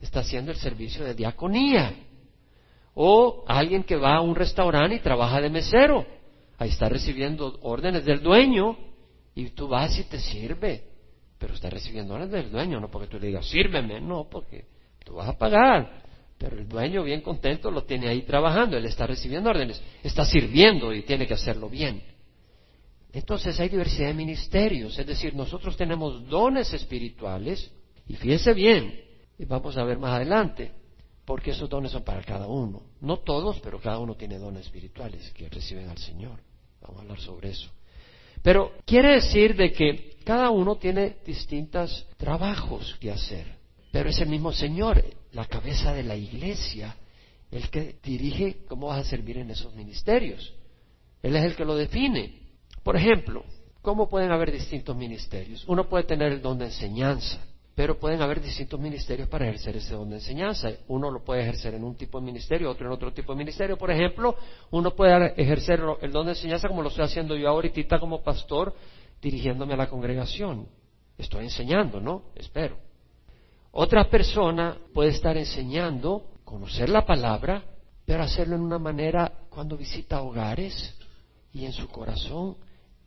Está 0.00 0.20
haciendo 0.20 0.50
el 0.50 0.56
servicio 0.56 1.04
de 1.04 1.14
diaconía. 1.14 1.94
O 2.94 3.44
alguien 3.46 3.82
que 3.84 3.96
va 3.96 4.16
a 4.16 4.20
un 4.20 4.34
restaurante 4.34 4.96
y 4.96 5.00
trabaja 5.00 5.40
de 5.40 5.50
mesero. 5.50 6.06
Ahí 6.58 6.70
está 6.70 6.88
recibiendo 6.88 7.58
órdenes 7.62 8.04
del 8.04 8.22
dueño 8.22 8.76
y 9.34 9.50
tú 9.50 9.68
vas 9.68 9.98
y 9.98 10.04
te 10.04 10.18
sirve. 10.18 10.84
Pero 11.38 11.54
está 11.54 11.70
recibiendo 11.70 12.14
órdenes 12.14 12.32
del 12.32 12.50
dueño, 12.50 12.80
no 12.80 12.90
porque 12.90 13.08
tú 13.08 13.18
le 13.18 13.28
digas, 13.28 13.46
sírveme, 13.46 14.00
no, 14.00 14.28
porque 14.28 14.66
tú 15.04 15.14
vas 15.14 15.28
a 15.28 15.38
pagar. 15.38 16.02
Pero 16.36 16.56
el 16.56 16.68
dueño 16.68 17.02
bien 17.02 17.20
contento 17.20 17.70
lo 17.70 17.84
tiene 17.84 18.08
ahí 18.08 18.22
trabajando, 18.22 18.76
él 18.76 18.86
está 18.86 19.06
recibiendo 19.06 19.50
órdenes, 19.50 19.82
está 20.02 20.24
sirviendo 20.24 20.92
y 20.92 21.02
tiene 21.02 21.26
que 21.26 21.34
hacerlo 21.34 21.68
bien. 21.68 22.02
Entonces 23.12 23.58
hay 23.58 23.68
diversidad 23.68 24.08
de 24.08 24.14
ministerios, 24.14 24.98
es 24.98 25.06
decir, 25.06 25.34
nosotros 25.34 25.76
tenemos 25.76 26.28
dones 26.28 26.72
espirituales 26.72 27.70
y 28.06 28.14
fíjese 28.14 28.54
bien, 28.54 29.00
y 29.38 29.44
vamos 29.44 29.76
a 29.76 29.84
ver 29.84 29.98
más 29.98 30.14
adelante, 30.14 30.72
porque 31.24 31.50
esos 31.50 31.68
dones 31.68 31.92
son 31.92 32.02
para 32.02 32.22
cada 32.22 32.46
uno. 32.46 32.82
No 33.00 33.18
todos, 33.18 33.58
pero 33.60 33.80
cada 33.80 33.98
uno 33.98 34.14
tiene 34.14 34.38
dones 34.38 34.66
espirituales 34.66 35.30
que 35.32 35.48
reciben 35.48 35.88
al 35.88 35.98
Señor. 35.98 36.40
Vamos 36.80 36.98
a 36.98 37.02
hablar 37.02 37.20
sobre 37.20 37.50
eso. 37.50 37.70
Pero 38.42 38.72
quiere 38.84 39.14
decir 39.14 39.56
de 39.56 39.72
que 39.72 40.16
cada 40.24 40.50
uno 40.50 40.76
tiene 40.76 41.18
distintos 41.26 42.06
trabajos 42.16 42.96
que 43.00 43.10
hacer. 43.10 43.58
Pero 43.92 44.08
es 44.08 44.18
el 44.20 44.28
mismo 44.28 44.52
Señor, 44.52 45.04
la 45.32 45.46
cabeza 45.46 45.92
de 45.92 46.04
la 46.04 46.16
iglesia, 46.16 46.96
el 47.50 47.68
que 47.70 47.96
dirige 48.02 48.64
cómo 48.68 48.88
vas 48.88 49.06
a 49.06 49.10
servir 49.10 49.38
en 49.38 49.50
esos 49.50 49.74
ministerios. 49.74 50.54
Él 51.22 51.36
es 51.36 51.44
el 51.44 51.56
que 51.56 51.64
lo 51.64 51.76
define. 51.76 52.39
Por 52.82 52.96
ejemplo, 52.96 53.44
¿cómo 53.82 54.08
pueden 54.08 54.32
haber 54.32 54.52
distintos 54.52 54.96
ministerios? 54.96 55.64
Uno 55.68 55.88
puede 55.88 56.04
tener 56.04 56.32
el 56.32 56.42
don 56.42 56.58
de 56.58 56.66
enseñanza, 56.66 57.38
pero 57.74 57.98
pueden 57.98 58.22
haber 58.22 58.40
distintos 58.40 58.80
ministerios 58.80 59.28
para 59.28 59.46
ejercer 59.46 59.76
ese 59.76 59.94
don 59.94 60.10
de 60.10 60.16
enseñanza. 60.16 60.70
Uno 60.88 61.10
lo 61.10 61.22
puede 61.22 61.42
ejercer 61.42 61.74
en 61.74 61.84
un 61.84 61.94
tipo 61.94 62.18
de 62.18 62.26
ministerio, 62.26 62.70
otro 62.70 62.86
en 62.86 62.92
otro 62.92 63.12
tipo 63.12 63.32
de 63.32 63.38
ministerio. 63.38 63.76
Por 63.76 63.90
ejemplo, 63.90 64.34
uno 64.70 64.94
puede 64.94 65.34
ejercer 65.40 65.80
el 66.00 66.10
don 66.10 66.26
de 66.26 66.32
enseñanza 66.32 66.68
como 66.68 66.82
lo 66.82 66.88
estoy 66.88 67.04
haciendo 67.04 67.36
yo 67.36 67.48
ahorita 67.48 68.00
como 68.00 68.22
pastor, 68.22 68.74
dirigiéndome 69.20 69.74
a 69.74 69.76
la 69.76 69.88
congregación. 69.88 70.66
Estoy 71.18 71.44
enseñando, 71.44 72.00
¿no? 72.00 72.24
Espero. 72.34 72.76
Otra 73.72 74.08
persona 74.08 74.76
puede 74.92 75.10
estar 75.10 75.36
enseñando, 75.36 76.30
conocer 76.44 76.88
la 76.88 77.04
palabra, 77.04 77.62
pero 78.04 78.22
hacerlo 78.22 78.56
en 78.56 78.62
una 78.62 78.78
manera 78.78 79.32
cuando 79.48 79.76
visita 79.76 80.22
hogares 80.22 80.96
y 81.52 81.64
en 81.64 81.72
su 81.72 81.86
corazón 81.88 82.56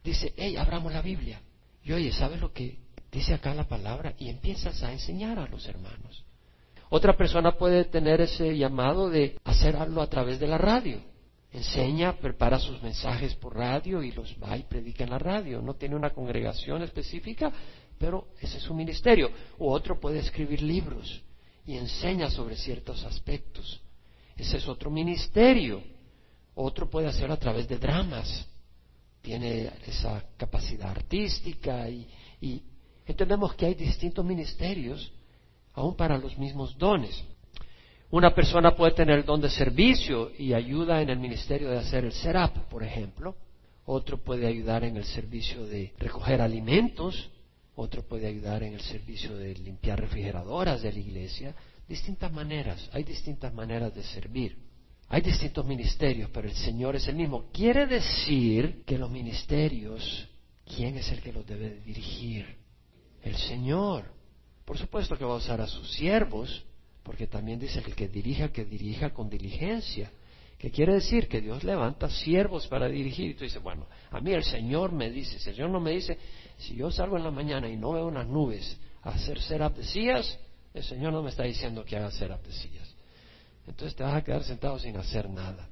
dice, 0.04 0.34
hey, 0.38 0.58
abramos 0.58 0.92
la 0.94 1.02
Biblia. 1.02 1.42
Y 1.84 1.94
oye, 1.94 2.12
¿sabes 2.12 2.40
lo 2.40 2.52
que 2.52 2.80
dice 3.12 3.34
acá 3.34 3.54
la 3.54 3.68
palabra? 3.68 4.14
Y 4.18 4.30
empiezas 4.30 4.82
a 4.84 4.92
enseñar 4.92 5.40
a 5.40 5.48
los 5.48 5.68
hermanos. 5.68 6.24
Otra 6.90 7.18
persona 7.18 7.58
puede 7.58 7.86
tener 7.86 8.22
ese 8.22 8.56
llamado 8.58 9.10
de 9.10 9.40
hacerlo 9.44 10.02
a 10.02 10.08
través 10.08 10.40
de 10.40 10.48
la 10.48 10.58
radio. 10.58 11.02
Enseña, 11.52 12.18
prepara 12.18 12.60
sus 12.60 12.82
mensajes 12.82 13.36
por 13.36 13.56
radio 13.56 14.02
y 14.02 14.12
los 14.12 14.36
va 14.42 14.58
y 14.58 14.64
predica 14.64 15.04
en 15.04 15.12
la 15.12 15.20
radio. 15.20 15.62
No 15.62 15.76
tiene 15.76 15.96
una 15.96 16.12
congregación 16.12 16.82
específica, 16.82 17.52
pero 17.98 18.28
ese 18.40 18.58
es 18.58 18.64
su 18.64 18.74
ministerio. 18.74 19.32
O 19.60 19.72
otro 19.72 20.00
puede 20.00 20.20
escribir 20.20 20.62
libros 20.62 21.22
y 21.66 21.78
enseña 21.78 22.30
sobre 22.30 22.56
ciertos 22.56 23.04
aspectos. 23.04 23.82
Ese 24.36 24.58
es 24.58 24.68
otro 24.68 24.90
ministerio. 24.90 25.84
Otro 26.56 26.90
puede 26.90 27.08
hacerlo 27.08 27.34
a 27.34 27.40
través 27.40 27.68
de 27.68 27.78
dramas. 27.78 28.48
Tiene 29.24 29.72
esa 29.88 30.24
capacidad 30.38 30.92
artística 30.92 31.90
y, 31.90 32.08
entendemos 33.08 33.56
que 33.56 33.66
hay 33.66 33.74
distintos 33.74 34.24
ministerios 34.24 35.12
aún 35.74 35.96
para 35.96 36.20
los 36.20 36.38
mismos 36.38 36.78
dones. 36.78 37.24
Una 38.12 38.36
persona 38.36 38.76
puede 38.76 38.92
tener 38.92 39.18
el 39.18 39.26
don 39.26 39.42
de 39.42 39.50
servicio 39.50 40.32
y 40.38 40.54
ayuda 40.54 41.02
en 41.02 41.10
el 41.10 41.18
ministerio 41.18 41.72
de 41.72 41.80
hacer 41.80 42.06
el 42.06 42.12
serap, 42.12 42.56
por 42.70 42.84
ejemplo. 42.84 43.36
Otro 43.86 44.20
puede 44.20 44.46
ayudar 44.46 44.84
en 44.84 44.98
el 44.98 45.06
servicio 45.06 45.66
de 45.66 45.92
recoger 45.98 46.40
alimentos 46.40 47.32
otro 47.76 48.04
puede 48.04 48.28
ayudar 48.28 48.64
en 48.64 48.74
el 48.74 48.82
servicio 48.82 49.36
de 49.36 49.56
limpiar 49.56 50.00
refrigeradoras 50.00 50.82
de 50.84 50.94
la 50.94 51.00
iglesia. 51.00 51.56
Distintas 51.88 52.32
maneras, 52.32 52.90
hay 52.94 53.04
distintas 53.04 53.54
maneras 53.54 53.94
de 53.96 54.04
servir. 54.04 54.58
Hay 55.14 55.22
distintos 55.22 55.64
ministerios, 55.64 56.32
pero 56.34 56.48
el 56.48 56.56
Señor 56.56 56.96
es 56.96 57.08
el 57.08 57.16
mismo. 57.16 57.46
Quiere 57.54 57.86
decir 57.86 58.82
que 58.84 58.98
los 58.98 59.12
ministerios, 59.12 60.28
¿quién 60.66 60.98
es 60.98 61.12
el 61.12 61.22
que 61.22 61.32
los 61.32 61.46
debe 61.46 61.82
dirigir? 61.82 62.58
El 63.22 63.36
Señor. 63.36 64.06
Por 64.66 64.76
supuesto 64.76 65.16
que 65.16 65.24
va 65.24 65.34
a 65.34 65.38
usar 65.38 65.62
a 65.62 65.68
sus 65.68 65.94
siervos, 65.94 66.66
porque 67.04 67.28
también 67.28 67.60
dice 67.60 67.84
que 67.84 67.92
el 67.92 67.96
que 67.96 68.08
dirija, 68.08 68.52
que 68.52 68.66
dirija 68.66 69.14
con 69.14 69.30
diligencia, 69.30 70.12
¿Qué 70.58 70.72
quiere 70.72 70.94
decir? 70.94 71.28
Que 71.28 71.42
Dios 71.42 71.64
levanta 71.64 72.10
siervos 72.10 72.66
para 72.68 72.88
dirigir. 72.88 73.32
Y 73.32 73.34
tú 73.36 73.44
dices, 73.44 73.62
bueno, 73.62 73.86
a 74.10 74.20
mí 74.20 74.32
el 74.32 74.44
Señor 74.44 74.94
me 74.94 75.12
dice, 75.12 75.38
si 75.38 75.50
el 75.50 75.56
Señor 75.58 75.70
no 75.70 75.80
me 75.80 75.92
dice, 75.92 76.18
si 76.58 76.74
yo 76.74 76.90
salgo 76.90 77.18
en 77.18 77.24
la 77.24 77.32
mañana 77.32 77.70
y 77.70 77.78
no 77.78 77.92
veo 77.92 78.08
unas 78.08 78.28
nubes 78.28 78.80
a 79.04 79.10
hacer 79.10 79.40
serap 79.42 79.76
de 79.76 79.84
sillas, 79.84 80.40
el 80.74 80.84
Señor 80.84 81.14
no 81.14 81.22
me 81.22 81.30
está 81.30 81.44
diciendo 81.44 81.86
que 81.86 81.98
haga 81.98 82.10
serap 82.10 82.44
de 82.44 82.54
sillas. 82.54 82.83
Entonces 83.68 83.96
te 83.96 84.04
vas 84.04 84.16
a 84.16 84.24
quedar 84.24 84.44
sentado 84.44 84.78
sin 84.80 84.98
hacer 84.98 85.30
nada. 85.30 85.68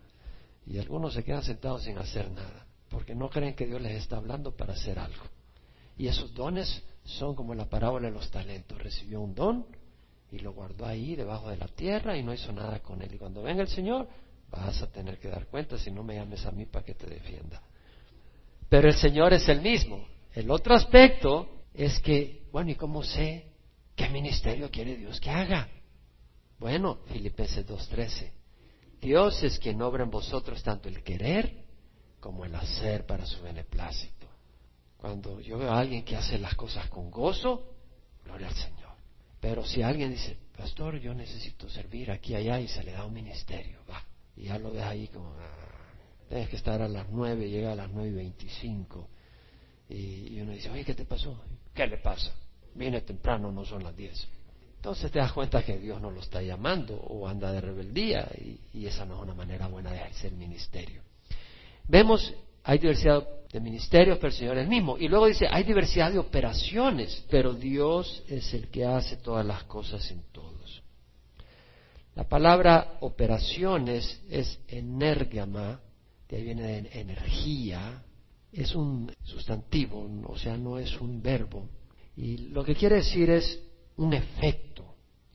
Y 0.66 0.78
algunos 0.78 1.14
se 1.14 1.24
quedan 1.24 1.44
sentados 1.44 1.84
sin 1.84 1.98
hacer 1.98 2.30
nada, 2.32 2.66
porque 2.90 3.16
no 3.16 3.30
creen 3.30 3.56
que 3.56 3.66
Dios 3.66 3.82
les 3.82 3.94
está 3.94 4.18
hablando 4.18 4.56
para 4.56 4.74
hacer 4.74 5.00
algo. 5.00 5.24
Y 5.98 6.08
esos 6.08 6.34
dones 6.34 6.84
son 7.04 7.36
como 7.36 7.54
la 7.54 7.66
parábola 7.66 8.08
de 8.08 8.14
los 8.14 8.30
talentos. 8.32 8.82
Recibió 8.82 9.22
un 9.22 9.36
don 9.36 9.66
y 10.32 10.40
lo 10.40 10.54
guardó 10.54 10.86
ahí 10.86 11.16
debajo 11.16 11.50
de 11.50 11.58
la 11.58 11.68
tierra 11.68 12.18
y 12.18 12.24
no 12.24 12.34
hizo 12.34 12.52
nada 12.52 12.80
con 12.80 13.02
él. 13.02 13.14
Y 13.14 13.18
cuando 13.18 13.44
venga 13.44 13.62
el 13.62 13.68
Señor, 13.68 14.08
vas 14.50 14.82
a 14.82 14.88
tener 14.88 15.20
que 15.20 15.28
dar 15.28 15.48
cuenta 15.48 15.78
si 15.78 15.92
no 15.92 16.04
me 16.04 16.16
llames 16.16 16.46
a 16.46 16.52
mí 16.52 16.66
para 16.66 16.86
que 16.86 16.94
te 16.94 17.08
defienda. 17.08 17.62
Pero 18.70 18.88
el 18.88 18.96
Señor 18.96 19.34
es 19.34 19.48
el 19.50 19.62
mismo. 19.62 20.06
El 20.34 20.50
otro 20.50 20.76
aspecto 20.76 21.50
es 21.74 22.00
que, 22.00 22.44
bueno, 22.52 22.72
¿y 22.72 22.76
cómo 22.76 23.04
sé 23.04 23.48
qué 23.96 24.10
ministerio 24.10 24.70
quiere 24.72 24.96
Dios 24.96 25.20
que 25.20 25.30
haga? 25.30 25.68
Bueno, 26.62 27.00
Filipenses 27.08 27.68
2.13. 27.68 28.30
Dios 29.02 29.42
es 29.42 29.58
quien 29.58 29.82
obra 29.82 30.04
en 30.04 30.12
vosotros 30.12 30.62
tanto 30.62 30.90
el 30.90 31.02
querer 31.02 31.66
como 32.20 32.46
el 32.46 32.54
hacer 32.54 33.08
para 33.08 33.26
su 33.26 33.42
beneplácito. 33.42 34.28
Cuando 34.96 35.42
yo 35.42 35.58
veo 35.58 35.72
a 35.72 35.80
alguien 35.80 36.06
que 36.06 36.16
hace 36.16 36.38
las 36.38 36.54
cosas 36.54 36.88
con 36.90 37.10
gozo, 37.10 37.74
gloria 38.24 38.48
al 38.48 38.54
Señor. 38.54 38.92
Pero 39.40 39.66
si 39.66 39.82
alguien 39.82 40.12
dice, 40.12 40.38
pastor, 40.56 41.00
yo 41.00 41.16
necesito 41.16 41.68
servir 41.68 42.12
aquí 42.12 42.36
allá 42.36 42.60
y 42.60 42.68
se 42.68 42.84
le 42.84 42.92
da 42.92 43.06
un 43.06 43.14
ministerio, 43.14 43.80
va. 43.90 44.06
Y 44.36 44.44
ya 44.44 44.60
lo 44.60 44.72
ves 44.72 44.84
ahí 44.84 45.08
como, 45.08 45.32
ah, 45.32 46.28
tienes 46.30 46.48
que 46.48 46.58
estar 46.58 46.80
a 46.80 46.88
las 46.88 47.10
nueve, 47.10 47.50
llega 47.50 47.72
a 47.72 47.76
las 47.76 47.90
nueve 47.90 48.10
y 48.10 48.14
veinticinco. 48.14 49.10
Y, 49.90 50.40
uno 50.40 50.52
dice, 50.52 50.70
oye, 50.70 50.86
¿qué 50.86 50.94
te 50.94 51.06
pasó? 51.06 51.42
¿Qué 51.74 51.88
le 51.88 51.98
pasa? 51.98 52.32
Viene 52.76 53.02
temprano, 53.02 53.52
no 53.52 53.66
son 53.66 53.84
las 53.84 53.98
diez. 53.98 54.28
Entonces 54.82 55.12
te 55.12 55.20
das 55.20 55.32
cuenta 55.32 55.62
que 55.62 55.78
Dios 55.78 56.02
no 56.02 56.10
lo 56.10 56.22
está 56.22 56.42
llamando 56.42 56.96
o 56.96 57.28
anda 57.28 57.52
de 57.52 57.62
rebeldía 57.62 58.28
y, 58.74 58.88
esa 58.88 59.06
no 59.06 59.14
es 59.14 59.22
una 59.22 59.36
manera 59.36 59.68
buena 59.68 59.92
de 59.92 59.98
ejercer 59.98 60.32
ministerio. 60.32 61.04
Vemos, 61.88 62.34
hay 62.64 62.80
diversidad 62.80 63.24
de 63.54 63.60
ministerios, 63.60 64.18
pero 64.18 64.30
el 64.30 64.34
Señor 64.34 64.58
es 64.58 64.64
el 64.64 64.70
mismo. 64.70 64.98
Y 64.98 65.08
luego 65.08 65.28
dice, 65.28 65.48
hay 65.48 65.66
diversidad 65.66 66.12
de 66.12 66.18
operaciones, 66.18 67.24
pero 67.30 67.54
Dios 67.54 68.24
es 68.28 68.56
el 68.56 68.70
que 68.70 68.84
hace 68.84 69.18
todas 69.18 69.46
las 69.46 69.66
cosas 69.66 70.10
en 70.10 70.24
todos. 70.32 70.82
La 72.16 72.28
palabra 72.28 72.98
operaciones 73.02 74.20
es 74.32 74.58
energama, 74.68 75.80
de 76.28 76.38
ahí 76.38 76.44
viene 76.44 76.64
de 76.64 77.02
energía, 77.02 78.02
es 78.52 78.74
un 78.74 79.14
sustantivo, 79.26 80.10
o 80.26 80.40
sea, 80.40 80.58
no 80.58 80.80
es 80.80 81.00
un 81.00 81.22
verbo. 81.22 81.70
Y 82.18 82.50
lo 82.50 82.64
que 82.64 82.74
quiere 82.74 82.96
decir 82.96 83.30
es 83.30 83.60
un 83.98 84.14
efecto. 84.14 84.71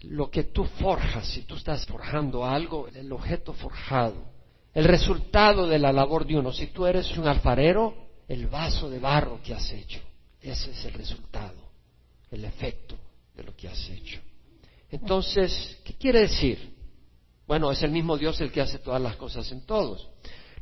Lo 0.02 0.30
que 0.30 0.44
tú 0.44 0.64
forjas, 0.64 1.26
si 1.26 1.42
tú 1.42 1.56
estás 1.56 1.87
forjando 1.87 2.44
algo, 2.44 2.88
el 2.88 3.11
objeto 3.12 3.52
forjado, 3.52 4.16
el 4.74 4.85
resultado 4.85 5.66
de 5.66 5.78
la 5.78 5.92
labor 5.92 6.26
de 6.26 6.37
uno. 6.37 6.52
Si 6.52 6.66
tú 6.68 6.87
eres 6.87 7.16
un 7.16 7.26
alfarero, 7.26 7.94
el 8.28 8.46
vaso 8.46 8.90
de 8.90 8.98
barro 8.98 9.40
que 9.42 9.54
has 9.54 9.70
hecho, 9.72 10.00
ese 10.40 10.70
es 10.70 10.85
el 10.85 10.92
resultado, 10.92 11.70
el 12.30 12.44
efecto 12.44 12.94
de 13.35 13.42
lo 13.42 13.56
que 13.56 13.68
has 13.68 13.88
hecho. 13.88 14.20
Entonces, 14.90 15.78
¿qué 15.85 15.94
quiere 15.94 16.20
decir? 16.20 16.74
Bueno, 17.46 17.70
es 17.70 17.82
el 17.82 17.90
mismo 17.90 18.18
Dios 18.18 18.40
el 18.40 18.52
que 18.52 18.61
hace 18.61 18.78
todas 18.78 19.00
las 19.00 19.16
cosas 19.16 19.50
en 19.52 19.64
todos. 19.64 20.09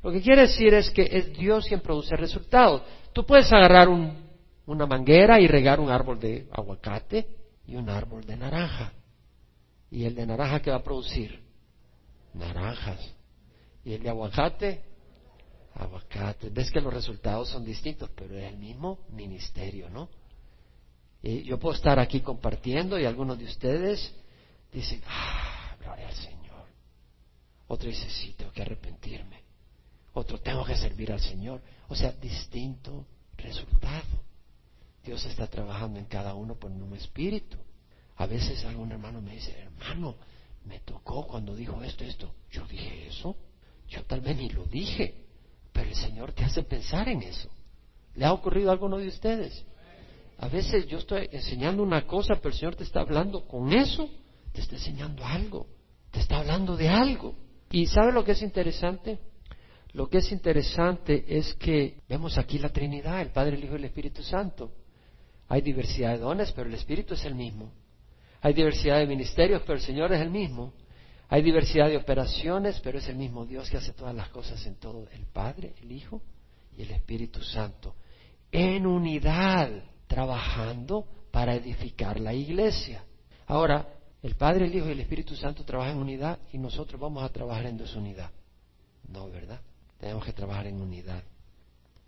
Lo 0.02 0.12
que 0.12 0.20
quiere 0.20 0.42
decir 0.42 0.74
es 0.74 0.90
que 0.90 1.08
es 1.10 1.32
Dios 1.32 1.66
quien 1.66 1.80
produce 1.80 2.14
resultados. 2.14 2.82
Tú 3.12 3.24
puedes 3.24 3.50
agarrar 3.52 3.88
una 3.88 4.86
manguera 4.86 5.40
y 5.40 5.46
regar 5.46 5.80
un 5.80 5.90
árbol 5.90 6.20
de 6.20 6.46
aguacate 6.52 7.26
y 7.66 7.74
un 7.74 7.88
árbol 7.88 8.24
de 8.24 8.36
naranja. 8.36 8.92
¿Y 9.94 10.04
el 10.04 10.14
de 10.14 10.26
naranja 10.26 10.61
qué 10.61 10.70
va 10.70 10.78
a 10.78 10.83
producir? 10.83 11.40
Naranjas. 12.35 13.00
¿Y 13.85 13.92
el 13.94 14.02
de 14.02 14.09
aguacate? 14.09 14.83
Aguacate. 15.74 16.50
Ves 16.50 16.70
que 16.70 16.80
los 16.80 16.92
resultados 16.92 17.48
son 17.48 17.64
distintos, 17.64 18.11
pero 18.14 18.37
es 18.37 18.52
el 18.52 18.59
mismo 18.59 18.98
ministerio, 19.11 19.88
¿no? 19.88 20.09
Y 21.22 21.44
yo 21.44 21.59
puedo 21.59 21.74
estar 21.74 21.98
aquí 21.98 22.20
compartiendo 22.20 22.98
y 22.98 23.04
algunos 23.04 23.38
de 23.38 23.44
ustedes 23.44 24.12
dicen, 24.72 25.00
ah, 25.07 25.76
gloria 25.80 26.09
al 26.09 26.14
Señor. 26.14 26.66
Otro 27.68 27.88
dice, 27.88 28.11
sí, 28.11 28.35
tengo 28.37 28.52
que 28.52 28.62
arrepentirme 28.62 29.44
otro 30.14 30.38
tengo 30.40 30.64
que 30.64 30.76
servir 30.76 31.12
al 31.12 31.20
Señor. 31.20 31.61
O 31.88 31.94
sea, 31.94 32.12
distinto 32.12 33.07
resultado. 33.37 34.22
Dios 35.04 35.24
está 35.26 35.46
trabajando 35.48 35.98
en 35.98 36.07
cada 36.07 36.35
uno 36.35 36.54
por 36.54 36.70
un 36.70 36.94
espíritu. 36.94 37.59
A 38.16 38.27
veces 38.27 38.64
algún 38.64 38.92
hermano 38.92 39.20
me 39.20 39.33
dice, 39.33 39.53
hermano, 39.59 40.16
me 40.64 40.81
tocó 40.81 41.27
cuando 41.27 41.55
dijo 41.55 41.83
esto, 41.83 42.05
esto. 42.05 42.33
Yo 42.50 42.66
dije 42.66 43.09
eso. 43.09 43.37
Yo 43.88 44.03
tal 44.05 44.20
vez 44.20 44.37
ni 44.37 44.48
lo 44.48 44.64
dije, 44.66 45.14
pero 45.72 45.88
el 45.88 45.96
Señor 45.96 46.33
te 46.33 46.44
hace 46.44 46.62
pensar 46.62 47.09
en 47.09 47.22
eso. 47.22 47.48
¿Le 48.14 48.24
ha 48.24 48.33
ocurrido 48.33 48.70
a 48.70 48.72
alguno 48.72 48.98
de 48.98 49.09
ustedes? 49.09 49.64
A 50.38 50.48
veces 50.48 50.87
yo 50.87 50.98
estoy 50.98 51.29
enseñando 51.33 51.83
una 51.83 52.07
cosa, 52.07 52.37
pero 52.37 52.48
el 52.50 52.55
Señor 52.55 52.77
te 52.77 52.85
está 52.85 53.00
hablando 53.00 53.46
con 53.46 53.72
eso, 53.72 54.09
te 54.53 54.61
está 54.61 54.77
enseñando 54.77 55.24
algo, 55.24 55.66
te 56.11 56.20
está 56.20 56.38
hablando 56.38 56.77
de 56.77 56.88
algo. 56.88 57.35
¿Y 57.70 57.87
sabe 57.87 58.12
lo 58.12 58.24
que 58.24 58.33
es 58.33 58.42
interesante? 58.42 59.18
Lo 59.92 60.09
que 60.09 60.18
es 60.18 60.33
interesante 60.33 61.24
es 61.29 61.55
que 61.55 62.00
vemos 62.09 62.37
aquí 62.38 62.59
la 62.59 62.70
Trinidad, 62.70 63.20
el 63.20 63.31
Padre, 63.31 63.57
el 63.57 63.64
Hijo 63.64 63.74
y 63.74 63.79
el 63.79 63.85
Espíritu 63.85 64.22
Santo. 64.22 64.72
Hay 65.48 65.61
diversidad 65.61 66.12
de 66.12 66.18
dones, 66.18 66.53
pero 66.53 66.68
el 66.68 66.74
Espíritu 66.74 67.14
es 67.14 67.24
el 67.24 67.35
mismo. 67.35 67.72
Hay 68.44 68.52
diversidad 68.52 68.98
de 68.98 69.07
ministerios, 69.07 69.62
pero 69.62 69.72
el 69.72 69.80
Señor 69.80 70.12
es 70.12 70.20
el 70.20 70.28
mismo. 70.28 70.74
Hay 71.30 71.40
diversidad 71.40 71.88
de 71.88 71.96
operaciones, 71.96 72.78
pero 72.85 72.98
es 72.98 73.09
el 73.09 73.16
mismo 73.16 73.46
Dios 73.46 73.70
que 73.70 73.78
hace 73.78 73.94
todas 73.94 74.14
las 74.14 74.28
cosas 74.28 74.64
en 74.66 74.74
todo, 74.74 75.09
el 75.12 75.24
Padre, 75.24 75.72
el 75.80 75.90
Hijo 75.90 76.20
y 76.76 76.83
el 76.83 76.90
Espíritu 76.90 77.42
Santo, 77.42 77.94
en 78.52 78.85
unidad, 78.85 79.70
trabajando 80.07 81.07
para 81.30 81.54
edificar 81.54 82.20
la 82.20 82.35
iglesia. 82.35 83.02
Ahora, 83.46 83.88
el 84.22 84.35
Padre, 84.35 84.66
el 84.66 84.74
Hijo 84.74 84.88
y 84.88 84.92
el 84.92 85.00
Espíritu 85.00 85.35
Santo 85.35 85.64
trabajan 85.64 85.96
en 85.96 86.02
unidad 86.02 86.38
y 86.52 86.59
nosotros 86.59 87.00
vamos 87.00 87.24
a 87.24 87.30
trabajar 87.30 87.64
en 87.64 87.78
desunidad. 87.78 88.30
No, 89.09 89.30
¿verdad? 89.30 89.62
Tenemos 89.98 90.22
que 90.22 90.35
trabajar 90.35 90.66
en 90.66 90.83
unidad. 90.83 91.22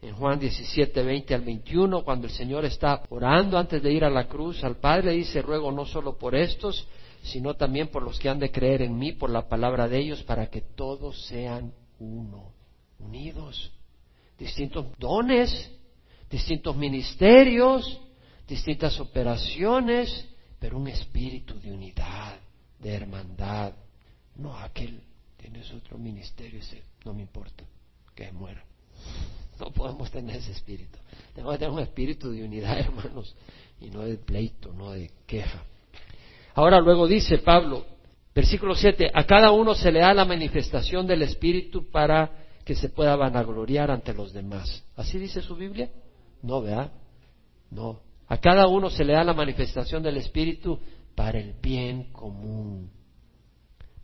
En 0.02 0.14
Juan 0.14 0.38
17, 0.38 1.02
20 1.02 1.35
al 1.35 1.40
21, 1.40 2.04
cuando 2.04 2.26
el 2.26 2.32
Señor 2.32 2.64
está 2.64 3.02
orando 3.09 3.59
antes 3.59 3.82
de 3.82 3.92
ir 3.92 4.04
a 4.04 4.11
la 4.11 4.28
cruz, 4.28 4.62
al 4.62 4.76
Padre 4.76 5.12
dice, 5.12 5.40
ruego 5.42 5.72
no 5.72 5.87
solo 5.87 6.18
por 6.18 6.35
estos, 6.35 6.87
sino 7.22 7.54
también 7.54 7.88
por 7.88 8.02
los 8.02 8.18
que 8.18 8.28
han 8.28 8.38
de 8.38 8.52
creer 8.52 8.82
en 8.82 8.96
mí, 8.96 9.12
por 9.12 9.30
la 9.30 9.48
palabra 9.48 9.88
de 9.88 9.98
ellos, 9.98 10.22
para 10.22 10.48
que 10.48 10.61
todos 10.61 11.26
sean 11.26 11.72
uno, 11.98 12.52
unidos. 12.98 13.72
Distintos 14.38 14.87
dones, 14.98 15.72
distintos 16.30 16.76
ministerios, 16.76 18.00
distintas 18.46 19.00
operaciones, 19.00 20.28
pero 20.59 20.76
un 20.76 20.88
espíritu 20.88 21.59
de 21.59 21.72
unidad, 21.72 22.38
de 22.78 22.94
hermandad. 22.94 23.72
No, 24.37 24.56
aquel 24.56 25.00
tienes 25.37 25.72
otro 25.72 25.98
ministerio, 25.98 26.61
no 27.04 27.14
me 27.14 27.22
importa 27.22 27.64
que 28.14 28.30
muera. 28.32 28.64
No 29.59 29.71
podemos 29.71 30.11
tener 30.11 30.37
ese 30.37 30.53
espíritu. 30.53 30.99
Tenemos 31.35 31.55
que 31.55 31.59
tener 31.59 31.73
un 31.73 31.81
espíritu 31.81 32.31
de 32.31 32.45
unidad, 32.45 32.79
hermanos, 32.79 33.35
y 33.81 33.90
no 33.90 34.03
de 34.03 34.19
pleito, 34.19 34.73
no 34.73 34.92
de 34.92 35.11
queja. 35.27 35.62
Ahora 36.55 36.81
luego 36.81 37.07
dice 37.07 37.38
Pablo, 37.38 37.85
versículo 38.35 38.75
7, 38.75 39.11
a 39.12 39.25
cada 39.25 39.51
uno 39.51 39.75
se 39.75 39.92
le 39.92 40.01
da 40.01 40.14
la 40.14 40.25
manifestación 40.25 41.07
del 41.07 41.23
espíritu 41.23 41.90
para 41.90 42.31
que 42.64 42.75
se 42.75 42.88
pueda 42.88 43.14
vanagloriar 43.14 43.90
ante 43.90 44.12
los 44.12 44.33
demás. 44.33 44.83
¿Así 44.97 45.19
dice 45.19 45.42
su 45.42 45.55
Biblia? 45.55 45.90
No, 46.42 46.62
¿verdad? 46.62 46.92
No. 47.71 48.01
A 48.29 48.38
cada 48.38 48.66
uno 48.66 48.90
se 48.90 49.05
le 49.05 49.12
da 49.12 49.23
la 49.23 49.35
manifestación 49.35 50.03
del 50.03 50.16
espíritu 50.16 50.79
para 51.14 51.38
el 51.38 51.53
bien 51.55 52.12
común. 52.12 52.90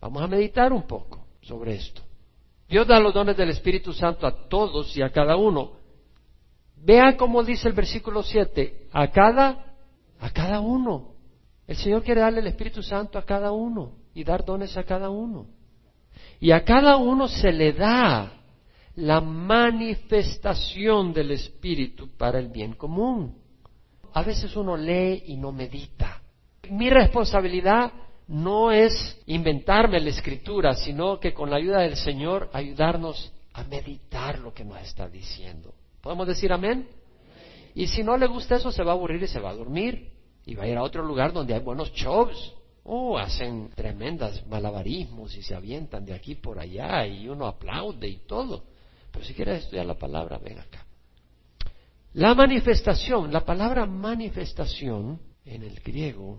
Vamos 0.00 0.22
a 0.22 0.26
meditar 0.26 0.72
un 0.72 0.82
poco 0.82 1.26
sobre 1.40 1.74
esto. 1.74 2.02
Dios 2.72 2.86
da 2.86 2.98
los 2.98 3.12
dones 3.12 3.36
del 3.36 3.50
Espíritu 3.50 3.92
Santo 3.92 4.26
a 4.26 4.48
todos 4.48 4.96
y 4.96 5.02
a 5.02 5.10
cada 5.10 5.36
uno. 5.36 5.72
Vean 6.74 7.18
cómo 7.18 7.44
dice 7.44 7.68
el 7.68 7.74
versículo 7.74 8.22
7, 8.22 8.88
a 8.90 9.10
cada, 9.10 9.74
a 10.18 10.30
cada 10.30 10.58
uno. 10.60 11.12
El 11.66 11.76
Señor 11.76 12.02
quiere 12.02 12.22
darle 12.22 12.40
el 12.40 12.46
Espíritu 12.46 12.82
Santo 12.82 13.18
a 13.18 13.26
cada 13.26 13.52
uno 13.52 13.92
y 14.14 14.24
dar 14.24 14.42
dones 14.42 14.74
a 14.78 14.84
cada 14.84 15.10
uno. 15.10 15.48
Y 16.40 16.50
a 16.52 16.64
cada 16.64 16.96
uno 16.96 17.28
se 17.28 17.52
le 17.52 17.74
da 17.74 18.40
la 18.96 19.20
manifestación 19.20 21.12
del 21.12 21.32
Espíritu 21.32 22.08
para 22.16 22.38
el 22.38 22.48
bien 22.48 22.72
común. 22.72 23.36
A 24.14 24.22
veces 24.22 24.56
uno 24.56 24.78
lee 24.78 25.24
y 25.26 25.36
no 25.36 25.52
medita. 25.52 26.22
Mi 26.70 26.88
responsabilidad 26.88 27.92
no 28.28 28.70
es 28.70 29.20
inventarme 29.26 30.00
la 30.00 30.10
escritura, 30.10 30.74
sino 30.74 31.18
que 31.18 31.34
con 31.34 31.50
la 31.50 31.56
ayuda 31.56 31.80
del 31.80 31.96
Señor 31.96 32.50
ayudarnos 32.52 33.32
a 33.52 33.64
meditar 33.64 34.38
lo 34.38 34.54
que 34.54 34.64
nos 34.64 34.80
está 34.80 35.08
diciendo. 35.08 35.74
¿Podemos 36.00 36.26
decir 36.26 36.52
amén? 36.52 36.88
Y 37.74 37.86
si 37.86 38.02
no 38.02 38.16
le 38.16 38.26
gusta 38.26 38.56
eso, 38.56 38.70
se 38.70 38.82
va 38.82 38.92
a 38.92 38.94
aburrir 38.94 39.22
y 39.22 39.28
se 39.28 39.40
va 39.40 39.50
a 39.50 39.54
dormir. 39.54 40.10
Y 40.44 40.54
va 40.54 40.64
a 40.64 40.68
ir 40.68 40.76
a 40.76 40.82
otro 40.82 41.04
lugar 41.04 41.32
donde 41.32 41.54
hay 41.54 41.60
buenos 41.60 41.92
shows. 41.92 42.54
Oh, 42.84 43.16
hacen 43.16 43.70
tremendas 43.74 44.44
malabarismos 44.46 45.36
y 45.36 45.42
se 45.42 45.54
avientan 45.54 46.04
de 46.04 46.14
aquí 46.14 46.34
por 46.34 46.58
allá 46.58 47.06
y 47.06 47.28
uno 47.28 47.46
aplaude 47.46 48.08
y 48.08 48.16
todo. 48.26 48.64
Pero 49.12 49.24
si 49.24 49.34
quieres 49.34 49.64
estudiar 49.64 49.86
la 49.86 49.94
palabra, 49.94 50.38
ven 50.38 50.58
acá. 50.58 50.84
La 52.14 52.34
manifestación, 52.34 53.32
la 53.32 53.44
palabra 53.44 53.86
manifestación 53.86 55.20
en 55.44 55.62
el 55.62 55.80
griego 55.80 56.38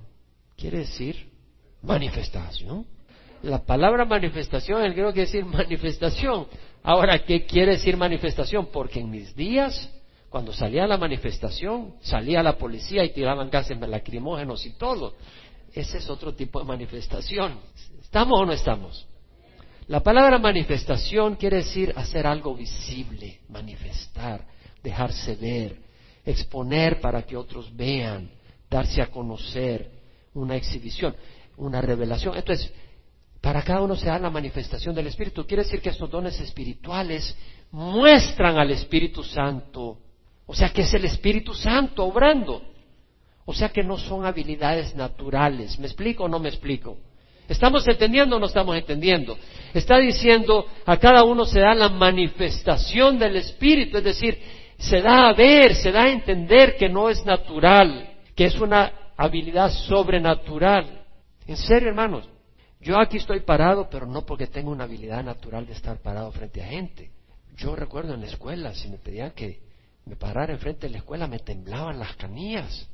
quiere 0.56 0.80
decir 0.80 1.33
manifestación. 1.84 2.86
La 3.44 3.64
palabra 3.64 4.06
manifestación 4.06 4.84
el 4.84 4.94
griego 4.94 5.12
quiere 5.12 5.26
decir 5.26 5.46
manifestación. 5.46 6.48
Ahora, 6.82 7.20
¿qué 7.20 7.46
quiere 7.46 7.74
decir 7.74 7.98
manifestación? 7.98 8.68
Porque 8.72 9.02
en 9.02 9.10
mis 9.10 9.36
días, 9.36 9.90
cuando 10.30 10.54
salía 10.54 10.88
la 10.88 10.98
manifestación, 10.98 11.96
salía 12.02 12.42
la 12.42 12.58
policía 12.58 13.04
y 13.04 13.14
tiraban 13.14 13.50
gases 13.50 13.78
lacrimógenos 13.80 14.66
y 14.66 14.72
todo. 14.72 15.14
Ese 15.74 15.98
es 15.98 16.10
otro 16.10 16.34
tipo 16.34 16.60
de 16.60 16.66
manifestación. 16.66 17.60
¿Estamos 18.02 18.40
o 18.40 18.46
no 18.46 18.54
estamos? 18.54 19.06
La 19.88 20.00
palabra 20.00 20.38
manifestación 20.38 21.36
quiere 21.36 21.58
decir 21.58 21.94
hacer 21.98 22.26
algo 22.26 22.56
visible, 22.56 23.42
manifestar, 23.50 24.46
dejarse 24.82 25.36
ver, 25.36 25.78
exponer 26.26 27.02
para 27.02 27.24
que 27.24 27.36
otros 27.36 27.76
vean, 27.76 28.30
darse 28.70 29.02
a 29.02 29.08
conocer, 29.08 29.92
una 30.34 30.56
exhibición, 30.56 31.16
una 31.58 31.82
revelación. 31.82 32.36
Entonces, 32.36 32.72
para 33.42 33.62
cada 33.62 33.82
uno 33.82 33.96
se 33.96 34.08
da 34.08 34.20
la 34.20 34.30
manifestación 34.30 34.96
del 34.96 35.08
Espíritu. 35.08 35.46
Quiere 35.46 35.64
decir 35.64 35.82
que 35.82 35.90
estos 35.90 36.10
dones 36.10 36.40
espirituales 36.40 37.36
muestran 37.72 38.58
al 38.58 38.72
Espíritu 38.72 39.24
Santo. 39.24 39.98
O 40.46 40.56
sea 40.56 40.70
que 40.70 40.82
es 40.84 40.94
el 40.94 41.06
Espíritu 41.06 41.54
Santo 41.54 42.06
obrando. 42.06 42.62
O 43.46 43.54
sea 43.54 43.70
que 43.70 43.84
no 43.84 43.98
son 43.98 44.26
habilidades 44.26 44.96
naturales. 44.96 45.78
¿Me 45.78 45.88
explico 45.88 46.24
o 46.24 46.28
no 46.30 46.40
me 46.40 46.50
explico? 46.50 46.98
¿Estamos 47.50 47.86
entendiendo 47.88 48.38
o 48.38 48.40
no 48.40 48.46
estamos 48.46 48.78
entendiendo? 48.78 49.38
Está 49.74 49.98
diciendo 49.98 50.66
a 50.86 50.98
cada 50.98 51.24
uno 51.26 51.46
se 51.46 51.60
da 51.60 51.76
la 51.76 51.90
manifestación 51.90 53.20
del 53.20 53.36
Espíritu, 53.36 53.98
es 53.98 54.04
decir, 54.06 54.40
se 54.78 55.02
da 55.02 55.28
a 55.28 55.34
ver, 55.34 55.76
se 55.76 55.92
da 55.92 56.04
a 56.04 56.12
entender 56.12 56.78
que 56.78 56.88
no 56.88 57.10
es 57.10 57.26
natural, 57.26 58.10
que 58.36 58.46
es 58.46 58.60
una 58.60 59.12
habilidad 59.18 59.70
sobrenatural. 59.70 61.03
En 61.48 61.58
serio, 61.58 61.90
hermanos, 61.90 62.30
yo 62.80 63.00
aquí 63.00 63.18
estoy 63.18 63.42
parado, 63.42 63.90
pero 63.90 64.06
no 64.06 64.26
porque 64.26 64.48
tengo 64.48 64.72
una 64.72 64.84
habilidad 64.84 65.24
natural 65.24 65.66
de 65.66 65.74
estar 65.74 66.02
parado 66.02 66.32
frente 66.32 66.62
a 66.62 66.68
gente. 66.68 67.12
Yo 67.56 67.76
recuerdo 67.76 68.14
en 68.14 68.22
la 68.22 68.28
escuela, 68.28 68.74
si 68.74 68.90
me 68.90 68.98
pedían 68.98 69.32
que 69.32 69.62
me 70.06 70.16
parara 70.16 70.54
enfrente 70.54 70.88
de 70.88 70.94
la 70.94 70.98
escuela, 71.00 71.28
me 71.28 71.40
temblaban 71.40 72.00
las 72.00 72.16
canillas. 72.16 72.90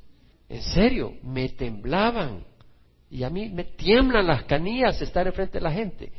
En 0.48 0.62
serio, 0.62 1.14
me 1.24 1.50
temblaban. 1.50 2.44
Y 3.10 3.24
a 3.24 3.30
mí 3.30 3.50
me 3.50 3.64
tiemblan 3.64 4.28
las 4.28 4.44
canillas 4.44 5.02
estar 5.02 5.26
enfrente 5.26 5.58
de 5.58 5.64
la 5.64 5.72
gente. 5.72 6.12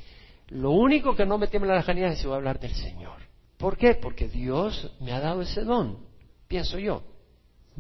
Lo 0.49 0.73
único 0.73 1.15
que 1.15 1.25
no 1.25 1.39
me 1.39 1.47
tiemblan 1.47 1.77
las 1.77 1.87
canillas 1.87 2.15
es 2.15 2.19
si 2.19 2.27
voy 2.27 2.35
a 2.35 2.37
hablar 2.39 2.59
del 2.59 2.75
Señor. 2.75 3.19
¿Por 3.57 3.77
qué? 3.77 3.95
Porque 3.95 4.27
Dios 4.27 4.91
me 5.01 5.13
ha 5.13 5.21
dado 5.21 5.43
ese 5.43 5.63
don, 5.63 5.99
pienso 6.49 6.79
yo. 6.79 7.05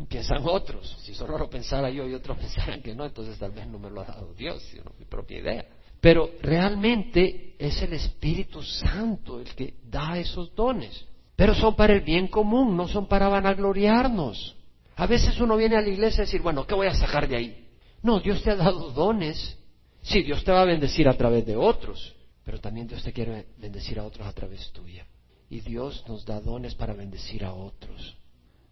Piensan 0.08 0.42
otros. 0.44 0.96
Si 1.02 1.14
solo 1.14 1.36
lo 1.36 1.50
pensara 1.50 1.90
yo 1.90 2.06
y 2.06 2.14
otros 2.14 2.38
pensaran 2.40 2.82
que 2.82 2.94
no, 2.94 3.04
entonces 3.04 3.38
tal 3.38 3.50
vez 3.50 3.66
no 3.66 3.78
me 3.78 3.90
lo 3.90 4.00
ha 4.00 4.04
dado 4.04 4.32
Dios, 4.34 4.62
sino 4.70 4.92
mi 4.98 5.04
propia 5.04 5.38
idea. 5.38 5.66
Pero 6.00 6.30
realmente 6.40 7.54
es 7.58 7.82
el 7.82 7.92
Espíritu 7.92 8.62
Santo 8.62 9.38
el 9.38 9.54
que 9.54 9.74
da 9.84 10.18
esos 10.18 10.54
dones. 10.54 11.06
Pero 11.36 11.54
son 11.54 11.74
para 11.74 11.94
el 11.94 12.00
bien 12.00 12.28
común, 12.28 12.76
no 12.76 12.88
son 12.88 13.06
para 13.06 13.28
vanagloriarnos. 13.28 14.56
A 14.96 15.06
veces 15.06 15.40
uno 15.40 15.56
viene 15.56 15.76
a 15.76 15.80
la 15.80 15.88
iglesia 15.88 16.22
a 16.22 16.26
decir, 16.26 16.42
bueno, 16.42 16.66
¿qué 16.66 16.74
voy 16.74 16.86
a 16.86 16.94
sacar 16.94 17.28
de 17.28 17.36
ahí? 17.36 17.68
No, 18.02 18.20
Dios 18.20 18.42
te 18.42 18.50
ha 18.50 18.56
dado 18.56 18.90
dones. 18.90 19.58
Sí, 20.02 20.22
Dios 20.22 20.44
te 20.44 20.52
va 20.52 20.62
a 20.62 20.66
bendecir 20.66 21.08
a 21.08 21.16
través 21.16 21.44
de 21.44 21.56
otros, 21.56 22.14
pero 22.44 22.60
también 22.60 22.86
Dios 22.86 23.02
te 23.02 23.12
quiere 23.12 23.46
bendecir 23.58 23.98
a 23.98 24.04
otros 24.04 24.26
a 24.26 24.32
través 24.32 24.70
tuya. 24.72 25.06
Y 25.50 25.60
Dios 25.60 26.04
nos 26.08 26.24
da 26.24 26.40
dones 26.40 26.74
para 26.74 26.94
bendecir 26.94 27.44
a 27.44 27.52
otros. 27.52 28.16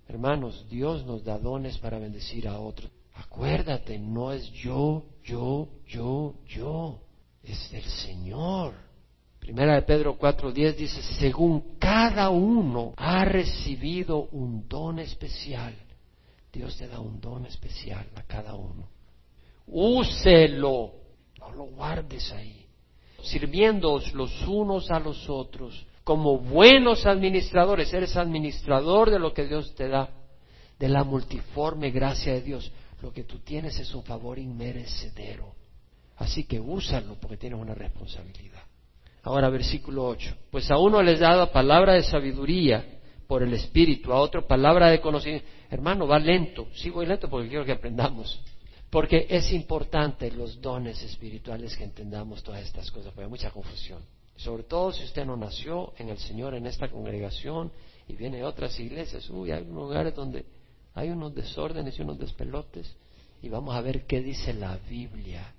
Hermanos, 0.09 0.66
Dios 0.71 1.05
nos 1.05 1.23
da 1.23 1.38
dones 1.38 1.77
para 1.79 1.99
bendecir 1.99 2.49
a 2.49 2.59
otros. 2.59 2.90
Acuérdate, 3.14 3.99
no 3.99 4.33
es 4.33 4.51
yo, 4.53 5.05
yo, 5.23 5.68
yo, 5.87 6.35
yo 6.47 7.01
es 7.42 7.71
del 7.71 7.85
Señor. 7.85 8.73
Primera 9.38 9.75
de 9.75 9.83
Pedro 9.83 10.18
4.10 10.18 10.77
dice, 10.77 11.03
según 11.18 11.79
cada 11.79 12.31
uno 12.31 12.94
ha 12.97 13.25
recibido 13.25 14.29
un 14.33 14.66
don 14.66 14.99
especial. 14.99 15.75
Dios 16.53 16.77
te 16.79 16.88
da 16.88 17.01
un 17.01 17.21
don 17.21 17.44
especial 17.44 18.07
a 18.14 18.23
cada 18.23 18.55
uno. 18.55 18.88
Úselo, 19.66 20.92
no 21.38 21.53
lo 21.53 21.64
guardes 21.64 22.33
ahí. 22.33 22.66
Sirviéndoos 23.23 24.14
los 24.14 24.47
unos 24.47 24.90
a 24.90 24.99
los 25.01 25.29
otros 25.29 25.87
como 26.09 26.38
buenos 26.38 27.05
administradores. 27.05 27.92
Eres 27.92 28.16
administrador 28.16 29.11
de 29.11 29.18
lo 29.18 29.35
que 29.35 29.47
Dios 29.47 29.75
te 29.75 29.88
da, 29.88 30.09
de 30.79 30.88
la 30.88 31.05
multiforme 31.05 31.90
gracia 31.90 32.33
de 32.33 32.40
Dios. 32.40 32.73
Lo 33.03 33.12
que 33.12 33.25
tú 33.25 33.40
tienes 33.40 33.79
es 33.79 33.94
un 33.94 34.03
favor 34.05 34.38
inmerecedero. 34.38 35.53
Así 36.16 36.44
que 36.44 36.59
úsalo 36.59 37.16
porque 37.21 37.37
tienes 37.37 37.61
una 37.61 37.75
responsabilidad. 37.75 38.62
Ahora 39.23 39.51
versículo 39.51 40.07
8. 40.07 40.35
Pues 40.51 40.71
a 40.71 40.79
uno 40.79 41.03
les 41.03 41.21
dado 41.21 41.53
palabra 41.53 41.92
de 41.92 42.03
sabiduría 42.03 42.87
por 43.27 43.42
el 43.42 43.53
Espíritu, 43.53 44.11
a 44.11 44.18
otro 44.18 44.47
palabra 44.47 44.88
de 44.88 45.03
conocimiento. 45.03 45.47
Hermano, 45.68 46.07
va 46.07 46.18
lento. 46.18 46.68
Sí 46.73 46.88
voy 46.88 47.05
lento 47.05 47.29
porque 47.29 47.51
quiero 47.51 47.66
que 47.66 47.73
aprendamos. 47.73 48.40
Porque 48.88 49.27
es 49.29 49.53
importante 49.53 50.31
los 50.31 50.59
dones 50.59 51.03
espirituales 51.03 51.77
que 51.77 51.85
entendamos 51.85 52.42
todas 52.42 52.62
estas 52.62 52.90
cosas, 52.90 53.12
porque 53.12 53.25
hay 53.25 53.31
mucha 53.31 53.51
confusión. 53.51 54.03
Sobre 54.38 54.62
todo 54.62 54.90
si 54.92 55.05
usted 55.05 55.24
no 55.24 55.37
nació 55.37 55.92
en 55.98 56.09
el 56.09 56.18
Señor, 56.18 56.55
en 56.55 56.66
esta 56.66 56.88
congregación, 56.88 57.70
y 58.09 58.14
viene 58.14 58.40
a 58.40 58.48
otras 58.48 58.81
iglesias. 58.81 59.29
Uy, 59.31 59.53
hay 59.53 59.64
lugares 59.64 60.14
donde 60.14 60.46
hay 60.94 61.11
unos 61.11 61.35
desórdenes 61.35 61.98
y 61.98 62.03
unos 62.03 62.18
despelotes. 62.18 62.96
Y 63.42 63.51
vamos 63.51 63.77
a 63.77 63.83
ver 63.83 64.07
qué 64.07 64.22
dice 64.22 64.55
la 64.55 64.79
Biblia 64.88 65.55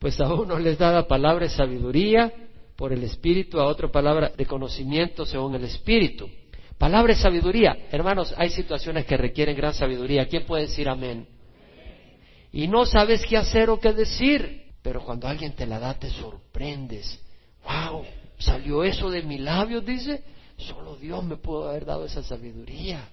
pues 0.00 0.18
a 0.18 0.32
uno 0.32 0.58
les 0.58 0.78
da 0.78 0.90
la 0.90 1.06
palabra 1.06 1.44
de 1.44 1.50
sabiduría 1.50 2.32
por 2.74 2.92
el 2.92 3.04
Espíritu, 3.04 3.60
a 3.60 3.66
otro 3.66 3.92
palabra 3.92 4.32
de 4.34 4.46
conocimiento 4.46 5.26
según 5.26 5.54
el 5.54 5.64
Espíritu. 5.64 6.26
Palabra 6.78 7.14
de 7.14 7.20
sabiduría. 7.20 7.76
Hermanos, 7.92 8.34
hay 8.38 8.48
situaciones 8.48 9.04
que 9.04 9.18
requieren 9.18 9.54
gran 9.54 9.74
sabiduría. 9.74 10.26
¿Quién 10.26 10.46
puede 10.46 10.62
decir 10.62 10.88
amén? 10.88 11.28
Y 12.50 12.66
no 12.66 12.86
sabes 12.86 13.26
qué 13.26 13.36
hacer 13.36 13.68
o 13.68 13.78
qué 13.78 13.92
decir. 13.92 14.72
Pero 14.80 15.04
cuando 15.04 15.28
alguien 15.28 15.52
te 15.52 15.66
la 15.66 15.78
da, 15.78 15.92
te 15.92 16.08
sorprendes. 16.08 17.20
¡Wow! 17.64 18.04
¿Salió 18.38 18.84
eso 18.84 19.10
de 19.10 19.22
mi 19.22 19.38
labios? 19.38 19.84
Dice. 19.84 20.22
Solo 20.60 20.96
Dios 20.96 21.24
me 21.24 21.36
pudo 21.36 21.68
haber 21.68 21.84
dado 21.84 22.04
esa 22.04 22.22
sabiduría. 22.22 23.08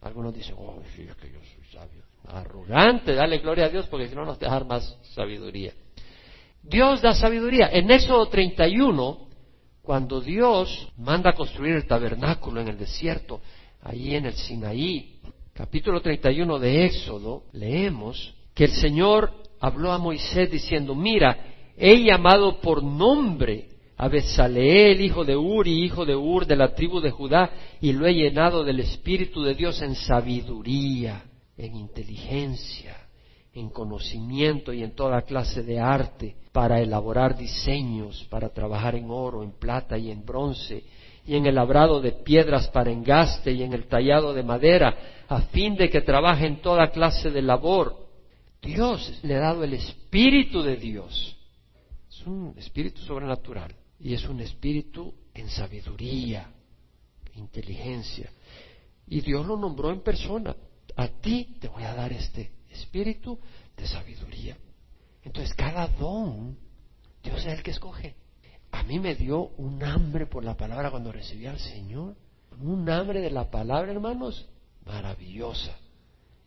Algunos 0.00 0.34
dicen, 0.34 0.54
oh, 0.58 0.80
sí, 0.94 1.02
es 1.02 1.14
que 1.16 1.30
yo 1.30 1.38
soy 1.40 1.64
sabio. 1.72 2.02
Arrogante, 2.28 3.14
dale 3.14 3.38
gloria 3.38 3.66
a 3.66 3.68
Dios 3.68 3.86
porque 3.86 4.08
si 4.08 4.14
no 4.14 4.24
nos 4.24 4.38
dejar 4.38 4.64
más 4.64 4.96
sabiduría. 5.14 5.72
Dios 6.62 7.00
da 7.02 7.14
sabiduría. 7.14 7.68
En 7.72 7.90
Éxodo 7.90 8.26
31, 8.28 9.28
cuando 9.82 10.20
Dios 10.20 10.88
manda 10.96 11.32
construir 11.34 11.76
el 11.76 11.86
tabernáculo 11.86 12.60
en 12.60 12.68
el 12.68 12.78
desierto, 12.78 13.40
allí 13.82 14.16
en 14.16 14.26
el 14.26 14.34
Sinaí, 14.34 15.20
capítulo 15.52 16.00
31 16.00 16.58
de 16.58 16.86
Éxodo, 16.86 17.44
leemos 17.52 18.34
que 18.54 18.64
el 18.64 18.72
Señor 18.72 19.32
habló 19.60 19.92
a 19.92 19.98
Moisés 19.98 20.50
diciendo, 20.50 20.94
mira, 20.94 21.38
he 21.76 22.02
llamado 22.02 22.60
por 22.60 22.82
nombre 22.82 23.68
a 23.98 24.08
Besaleel, 24.08 25.00
hijo 25.00 25.24
de 25.24 25.36
Uri, 25.36 25.84
hijo 25.84 26.04
de 26.04 26.14
Ur, 26.14 26.46
de 26.46 26.56
la 26.56 26.74
tribu 26.74 27.00
de 27.00 27.10
Judá, 27.10 27.50
y 27.80 27.92
lo 27.92 28.06
he 28.06 28.14
llenado 28.14 28.62
del 28.62 28.80
Espíritu 28.80 29.42
de 29.42 29.54
Dios 29.54 29.80
en 29.80 29.94
sabiduría, 29.94 31.24
en 31.56 31.76
inteligencia, 31.76 32.94
en 33.54 33.70
conocimiento 33.70 34.74
y 34.74 34.82
en 34.82 34.94
toda 34.94 35.22
clase 35.22 35.62
de 35.62 35.80
arte 35.80 36.36
para 36.52 36.80
elaborar 36.80 37.38
diseños, 37.38 38.26
para 38.28 38.50
trabajar 38.50 38.96
en 38.96 39.10
oro, 39.10 39.42
en 39.42 39.52
plata 39.52 39.96
y 39.96 40.10
en 40.10 40.26
bronce, 40.26 40.84
y 41.24 41.34
en 41.34 41.46
el 41.46 41.54
labrado 41.54 42.00
de 42.00 42.12
piedras 42.12 42.68
para 42.68 42.90
engaste 42.90 43.52
y 43.52 43.62
en 43.62 43.72
el 43.72 43.86
tallado 43.86 44.34
de 44.34 44.42
madera, 44.42 45.24
a 45.26 45.40
fin 45.40 45.74
de 45.74 45.88
que 45.88 46.02
trabaje 46.02 46.46
en 46.46 46.60
toda 46.60 46.90
clase 46.90 47.30
de 47.30 47.40
labor. 47.40 47.96
Dios 48.60 49.20
le 49.22 49.36
ha 49.36 49.40
dado 49.40 49.64
el 49.64 49.72
Espíritu 49.72 50.62
de 50.62 50.76
Dios. 50.76 51.36
Es 52.10 52.26
un 52.26 52.54
espíritu 52.56 53.00
sobrenatural 53.02 53.74
y 53.98 54.14
es 54.14 54.28
un 54.28 54.40
espíritu 54.40 55.14
en 55.34 55.48
sabiduría, 55.48 56.50
inteligencia. 57.34 58.30
Y 59.06 59.20
Dios 59.20 59.46
lo 59.46 59.56
nombró 59.56 59.90
en 59.90 60.00
persona. 60.02 60.54
A 60.96 61.08
ti 61.08 61.56
te 61.60 61.68
voy 61.68 61.84
a 61.84 61.94
dar 61.94 62.12
este 62.12 62.52
espíritu 62.70 63.38
de 63.76 63.86
sabiduría. 63.86 64.56
Entonces 65.22 65.54
cada 65.54 65.86
don, 65.88 66.56
Dios 67.22 67.38
es 67.40 67.58
el 67.58 67.62
que 67.62 67.70
escoge. 67.70 68.14
A 68.72 68.82
mí 68.82 68.98
me 68.98 69.14
dio 69.14 69.48
un 69.56 69.82
hambre 69.82 70.26
por 70.26 70.44
la 70.44 70.56
palabra 70.56 70.90
cuando 70.90 71.12
recibí 71.12 71.46
al 71.46 71.58
Señor. 71.58 72.16
Un 72.60 72.88
hambre 72.88 73.20
de 73.20 73.30
la 73.30 73.50
palabra, 73.50 73.92
hermanos, 73.92 74.48
maravillosa. 74.84 75.76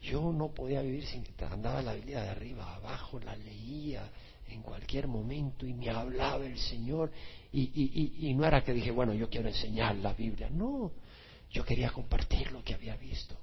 Yo 0.01 0.31
no 0.31 0.53
podía 0.53 0.81
vivir 0.81 1.05
sin 1.05 1.23
que 1.23 1.45
andaba 1.45 1.81
la 1.81 1.93
Biblia 1.93 2.21
de 2.21 2.29
arriba 2.29 2.75
abajo, 2.75 3.19
la 3.19 3.35
leía 3.35 4.09
en 4.49 4.61
cualquier 4.61 5.07
momento 5.07 5.65
y 5.65 5.73
me 5.73 5.89
hablaba 5.89 6.45
el 6.45 6.57
Señor. 6.57 7.11
Y, 7.51 7.61
y, 7.61 8.27
y, 8.29 8.33
no 8.33 8.45
era 8.45 8.63
que 8.63 8.73
dije, 8.73 8.91
bueno, 8.91 9.13
yo 9.13 9.29
quiero 9.29 9.47
enseñar 9.47 9.95
la 9.95 10.13
Biblia. 10.13 10.49
No, 10.49 10.91
yo 11.49 11.65
quería 11.65 11.89
compartir 11.91 12.51
lo 12.51 12.63
que 12.63 12.73
había 12.73 12.95
visto. 12.97 13.35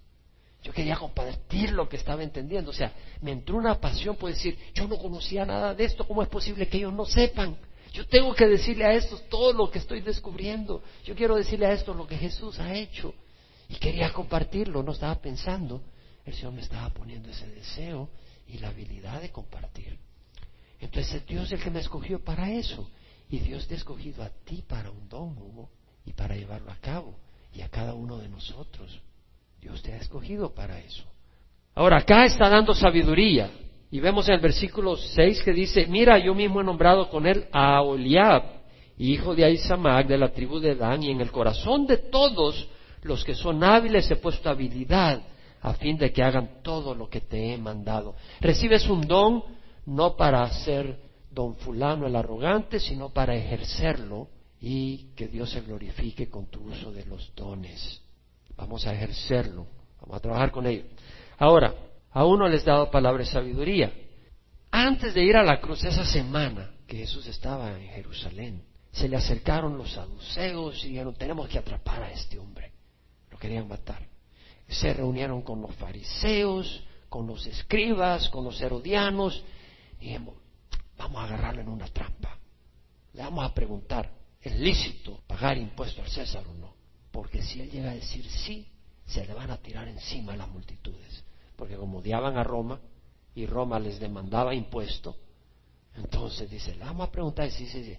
Yo 0.63 0.73
quería 0.73 0.97
compartir 0.97 1.71
lo 1.73 1.89
que 1.89 1.97
estaba 1.97 2.23
entendiendo. 2.23 2.71
O 2.71 2.75
sea, 2.75 2.93
me 3.21 3.33
entró 3.33 3.57
una 3.57 3.81
pasión 3.81 4.17
por 4.17 4.31
decir, 4.31 4.59
yo 4.75 4.89
no 4.89 4.99
conocía 4.99 5.45
nada 5.45 5.75
de 5.75 5.85
esto, 5.85 6.07
¿cómo 6.07 6.23
es 6.23 6.29
posible 6.29 6.69
que 6.69 6.79
ellos 6.79 6.93
no 6.93 7.05
sepan? 7.05 7.57
Yo 7.93 8.07
tengo 8.07 8.35
que 8.35 8.47
decirle 8.47 8.85
a 8.85 8.93
estos 8.93 9.29
todo 9.29 9.53
lo 9.53 9.71
que 9.71 9.79
estoy 9.79 10.01
descubriendo. 10.01 10.83
Yo 11.05 11.15
quiero 11.15 11.37
decirle 11.37 11.67
a 11.67 11.73
estos 11.73 11.97
lo 11.97 12.07
que 12.07 12.17
Jesús 12.17 12.59
ha 12.59 12.75
hecho. 12.75 13.15
Y 13.69 13.77
quería 13.77 14.13
compartirlo, 14.13 14.83
no 14.83 14.93
estaba 14.93 15.15
pensando. 15.21 15.83
El 16.25 16.35
Señor 16.35 16.53
me 16.53 16.63
estaba 16.63 16.91
poniendo 16.91 17.31
ese 17.31 17.47
deseo 17.49 18.11
y 18.49 18.59
la 18.59 18.69
habilidad 18.69 19.21
de 19.21 19.31
compartir. 19.31 19.99
Entonces 20.81 21.27
Dios 21.27 21.47
es 21.47 21.53
el 21.53 21.63
que 21.63 21.71
me 21.71 21.81
escogió 21.81 22.23
para 22.23 22.51
eso. 22.51 22.91
Y 23.29 23.39
Dios 23.39 23.67
te 23.67 23.75
ha 23.75 23.77
escogido 23.77 24.23
a 24.23 24.31
ti 24.45 24.63
para 24.67 24.91
un 24.91 25.09
don, 25.09 25.37
Hugo, 25.37 25.71
y 26.05 26.13
para 26.13 26.37
llevarlo 26.37 26.71
a 26.71 26.77
cabo. 26.77 27.17
Y 27.53 27.63
a 27.63 27.69
cada 27.69 27.95
uno 27.95 28.19
de 28.19 28.29
nosotros. 28.29 29.01
Dios 29.61 29.83
te 29.83 29.93
ha 29.93 29.97
escogido 29.97 30.55
para 30.55 30.79
eso. 30.79 31.05
Ahora, 31.75 31.99
acá 31.99 32.25
está 32.25 32.49
dando 32.49 32.75
sabiduría. 32.75 33.51
Y 33.91 34.01
vemos 34.01 34.29
en 34.29 34.35
el 34.35 34.41
versículo 34.41 34.97
6 34.97 35.43
que 35.43 35.53
dice, 35.53 35.87
mira, 35.87 36.19
yo 36.19 36.35
mismo 36.35 36.61
he 36.61 36.65
nombrado 36.65 37.09
con 37.09 37.27
él 37.27 37.47
a 37.53 37.83
Oliab, 37.83 38.43
hijo 38.99 39.35
de 39.35 39.45
Aisamac, 39.45 40.07
de 40.07 40.19
la 40.19 40.33
tribu 40.33 40.59
de 40.59 40.75
Dan, 40.75 41.03
y 41.03 41.11
en 41.11 41.21
el 41.21 41.31
corazón 41.31 41.87
de 41.87 41.97
todos 41.97 42.69
los 43.03 43.25
que 43.25 43.35
son 43.35 43.63
hábiles 43.63 44.11
he 44.11 44.17
puesto 44.17 44.51
habilidad, 44.51 45.23
a 45.63 45.75
fin 45.75 45.97
de 45.97 46.13
que 46.13 46.23
hagan 46.23 46.63
todo 46.63 46.95
lo 46.95 47.09
que 47.09 47.21
te 47.21 47.53
he 47.53 47.59
mandado. 47.59 48.15
Recibes 48.41 48.89
un 48.89 49.03
don 49.03 49.43
no 49.87 50.17
para 50.17 50.49
ser 50.51 51.01
don 51.31 51.57
fulano 51.57 52.07
el 52.07 52.17
arrogante, 52.17 52.81
sino 52.81 53.11
para 53.11 53.35
ejercerlo 53.35 54.29
y 54.61 55.13
que 55.15 55.29
Dios 55.29 55.51
se 55.51 55.61
glorifique 55.61 56.29
con 56.29 56.47
tu 56.47 56.61
uso 56.61 56.91
de 56.91 57.05
los 57.07 57.33
dones. 57.35 58.03
Vamos 58.57 58.87
a 58.87 58.95
ejercerlo, 58.95 59.67
vamos 60.01 60.17
a 60.17 60.21
trabajar 60.21 60.51
con 60.51 60.67
ello. 60.67 60.85
Ahora, 61.39 61.75
a 62.11 62.25
uno 62.25 62.49
les 62.49 62.63
he 62.63 62.71
dado 62.71 62.91
palabra 62.91 63.23
de 63.23 63.31
sabiduría. 63.31 63.93
Antes 64.71 65.15
de 65.15 65.23
ir 65.23 65.37
a 65.37 65.45
la 65.45 65.61
cruz 65.61 65.85
esa 65.85 66.05
semana 66.05 66.71
que 66.87 66.97
Jesús 66.99 67.27
estaba 67.27 67.79
en 67.79 67.89
Jerusalén, 67.89 68.63
se 68.91 69.09
le 69.09 69.17
acercaron 69.17 69.77
los 69.77 69.93
saduceos 69.93 70.83
y 70.85 70.89
dijeron, 70.89 71.15
tenemos 71.15 71.49
que 71.49 71.59
atrapar 71.59 72.03
a 72.03 72.13
este 72.13 72.39
hombre. 72.39 72.73
Lo 73.31 73.39
querían 73.39 73.69
matar. 73.69 74.09
Se 74.69 74.95
reunieron 74.95 75.43
con 75.43 75.61
los 75.61 75.75
fariseos, 75.77 76.83
con 77.11 77.27
los 77.27 77.47
escribas, 77.47 78.29
con 78.31 78.45
los 78.45 78.61
herodianos, 78.61 79.45
dijimos, 80.07 80.35
vamos 80.97 81.21
a 81.21 81.25
agarrarlo 81.25 81.63
en 81.63 81.69
una 81.69 81.87
trampa. 81.87 82.39
Le 83.13 83.23
vamos 83.23 83.45
a 83.45 83.55
preguntar, 83.55 84.11
¿es 84.41 84.57
lícito 84.57 85.23
pagar 85.27 85.59
impuesto 85.59 86.03
al 86.03 86.09
César 86.09 86.47
o 86.47 86.55
no? 86.55 86.75
Porque 87.11 87.43
si 87.43 87.61
él 87.61 87.71
llega 87.71 87.91
a 87.91 87.95
decir 87.95 88.25
sí, 88.29 88.69
se 89.05 89.27
le 89.27 89.35
van 89.35 89.51
a 89.51 89.59
tirar 89.59 89.89
encima 89.89 90.35
a 90.35 90.37
las 90.37 90.49
multitudes. 90.49 91.25
Porque 91.57 91.77
como 91.77 91.99
odiaban 91.99 92.37
a 92.37 92.45
Roma 92.45 92.81
y 93.35 93.47
Roma 93.47 93.79
les 93.79 93.99
demandaba 93.99 94.55
impuesto, 94.55 95.17
entonces 95.95 96.51
dice, 96.51 96.75
le 96.75 96.85
vamos 96.85 97.09
a 97.09 97.11
preguntar 97.11 97.51
si 97.51 97.67
sí, 97.67 97.85
sí, 97.85 97.97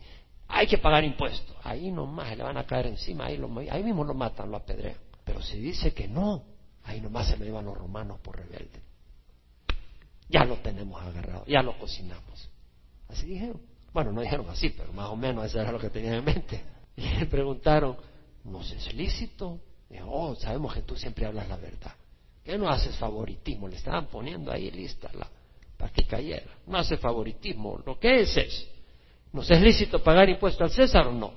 hay 0.47 0.67
que 0.67 0.77
pagar 0.77 1.03
impuestos. 1.03 1.55
Ahí 1.63 1.91
nomás 1.91 2.37
le 2.37 2.43
van 2.43 2.57
a 2.57 2.65
caer 2.65 2.87
encima, 2.87 3.25
ahí, 3.25 3.39
ahí 3.69 3.83
mismo 3.83 4.03
lo 4.03 4.13
matan, 4.13 4.51
lo 4.51 4.57
apedrean. 4.57 4.97
Pero 5.25 5.41
si 5.41 5.59
dice 5.59 5.93
que 5.93 6.07
no, 6.07 6.43
ahí 6.83 7.01
nomás 7.01 7.27
se 7.27 7.37
lo 7.37 7.43
llevan 7.43 7.65
los 7.65 7.77
romanos 7.77 8.19
por 8.19 8.37
rebelde. 8.37 8.86
Ya 10.29 10.43
lo 10.43 10.57
tenemos 10.57 11.01
agarrado, 11.01 11.45
ya 11.45 11.61
lo 11.61 11.77
cocinamos. 11.77 12.49
Así 13.07 13.27
dijeron. 13.27 13.61
Bueno, 13.93 14.11
no 14.11 14.21
dijeron 14.21 14.47
así, 14.49 14.69
pero 14.69 14.93
más 14.93 15.09
o 15.09 15.15
menos 15.15 15.45
eso 15.45 15.59
era 15.59 15.71
lo 15.71 15.79
que 15.79 15.89
tenían 15.89 16.15
en 16.15 16.25
mente. 16.25 16.61
Y 16.97 17.07
le 17.09 17.27
preguntaron, 17.27 17.95
¿no 18.43 18.61
es 18.61 18.93
lícito? 18.95 19.59
Dijo, 19.87 20.07
oh, 20.09 20.35
sabemos 20.35 20.73
que 20.73 20.81
tú 20.81 20.95
siempre 20.95 21.27
hablas 21.27 21.47
la 21.47 21.57
verdad. 21.57 21.93
¿Qué 22.43 22.57
no 22.57 22.69
haces 22.69 22.95
favoritismo? 22.95 23.67
Le 23.67 23.75
estaban 23.75 24.07
poniendo 24.07 24.51
ahí 24.51 24.71
lista 24.71 25.11
la, 25.13 25.29
para 25.77 25.91
que 25.91 26.05
cayera. 26.05 26.49
No 26.65 26.77
hace 26.77 26.97
favoritismo. 26.97 27.81
Lo 27.85 27.99
que 27.99 28.21
es 28.21 28.35
es, 28.35 28.67
¿nos 29.31 29.49
es 29.51 29.61
lícito 29.61 30.01
pagar 30.01 30.27
impuesto 30.27 30.63
al 30.63 30.71
César 30.71 31.07
o 31.07 31.11
no? 31.11 31.33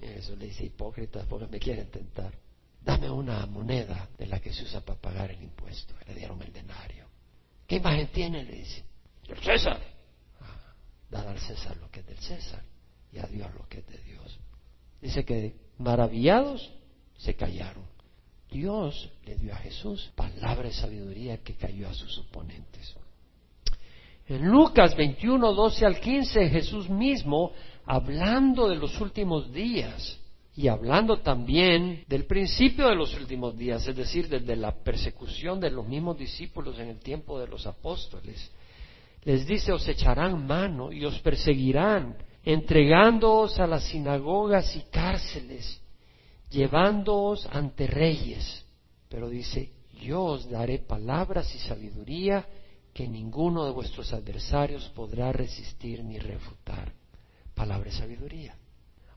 Eso 0.00 0.36
le 0.36 0.46
dice 0.46 0.64
hipócrita 0.64 1.24
porque 1.28 1.46
me 1.46 1.58
quieren 1.58 1.90
tentar. 1.90 2.32
Dame 2.80 3.08
una 3.10 3.46
moneda 3.46 4.08
de 4.18 4.26
la 4.26 4.38
que 4.40 4.52
se 4.52 4.64
usa 4.64 4.80
para 4.80 5.00
pagar 5.00 5.30
el 5.30 5.42
impuesto. 5.42 5.94
Le 6.06 6.14
dieron 6.14 6.40
el 6.42 6.52
denario. 6.52 7.03
¿Qué 7.74 7.78
imagen 7.78 8.06
tiene? 8.12 8.44
Le 8.44 8.52
dice. 8.52 8.84
El 9.26 9.38
César. 9.38 9.80
Ah, 10.40 11.28
al 11.28 11.40
César 11.40 11.76
lo 11.78 11.90
que 11.90 12.00
es 12.00 12.06
del 12.06 12.18
César 12.18 12.62
y 13.12 13.18
a 13.18 13.26
Dios 13.26 13.52
lo 13.52 13.66
que 13.68 13.78
es 13.80 13.86
de 13.88 13.98
Dios. 13.98 14.38
Dice 15.02 15.24
que 15.24 15.56
maravillados 15.78 16.72
se 17.16 17.34
callaron. 17.34 17.84
Dios 18.48 19.10
le 19.24 19.34
dio 19.34 19.52
a 19.52 19.56
Jesús 19.56 20.12
palabra 20.14 20.68
de 20.68 20.72
sabiduría 20.72 21.38
que 21.38 21.56
cayó 21.56 21.88
a 21.88 21.94
sus 21.94 22.16
oponentes. 22.18 22.94
En 24.28 24.46
Lucas 24.46 24.96
21, 24.96 25.52
12 25.52 25.84
al 25.84 25.98
15, 25.98 26.50
Jesús 26.50 26.88
mismo, 26.88 27.50
hablando 27.86 28.68
de 28.68 28.76
los 28.76 29.00
últimos 29.00 29.52
días 29.52 30.16
y 30.56 30.68
hablando 30.68 31.18
también 31.18 32.04
del 32.06 32.26
principio 32.26 32.88
de 32.88 32.94
los 32.94 33.14
últimos 33.14 33.56
días, 33.56 33.86
es 33.88 33.96
decir, 33.96 34.28
desde 34.28 34.54
la 34.54 34.72
persecución 34.72 35.58
de 35.58 35.70
los 35.70 35.86
mismos 35.86 36.16
discípulos 36.16 36.78
en 36.78 36.88
el 36.88 37.00
tiempo 37.00 37.40
de 37.40 37.48
los 37.48 37.66
apóstoles, 37.66 38.50
les 39.24 39.46
dice, 39.46 39.72
os 39.72 39.86
echarán 39.88 40.46
mano 40.46 40.92
y 40.92 41.04
os 41.04 41.18
perseguirán, 41.20 42.16
entregándoos 42.44 43.58
a 43.58 43.66
las 43.66 43.84
sinagogas 43.84 44.76
y 44.76 44.82
cárceles, 44.90 45.80
llevándoos 46.50 47.46
ante 47.46 47.86
reyes. 47.86 48.64
Pero 49.08 49.28
dice, 49.28 49.72
yo 50.00 50.22
os 50.22 50.48
daré 50.48 50.78
palabras 50.78 51.52
y 51.54 51.58
sabiduría 51.58 52.46
que 52.92 53.08
ninguno 53.08 53.64
de 53.64 53.72
vuestros 53.72 54.12
adversarios 54.12 54.88
podrá 54.90 55.32
resistir 55.32 56.04
ni 56.04 56.18
refutar. 56.18 56.92
Palabra 57.54 57.88
y 57.88 57.92
sabiduría. 57.92 58.54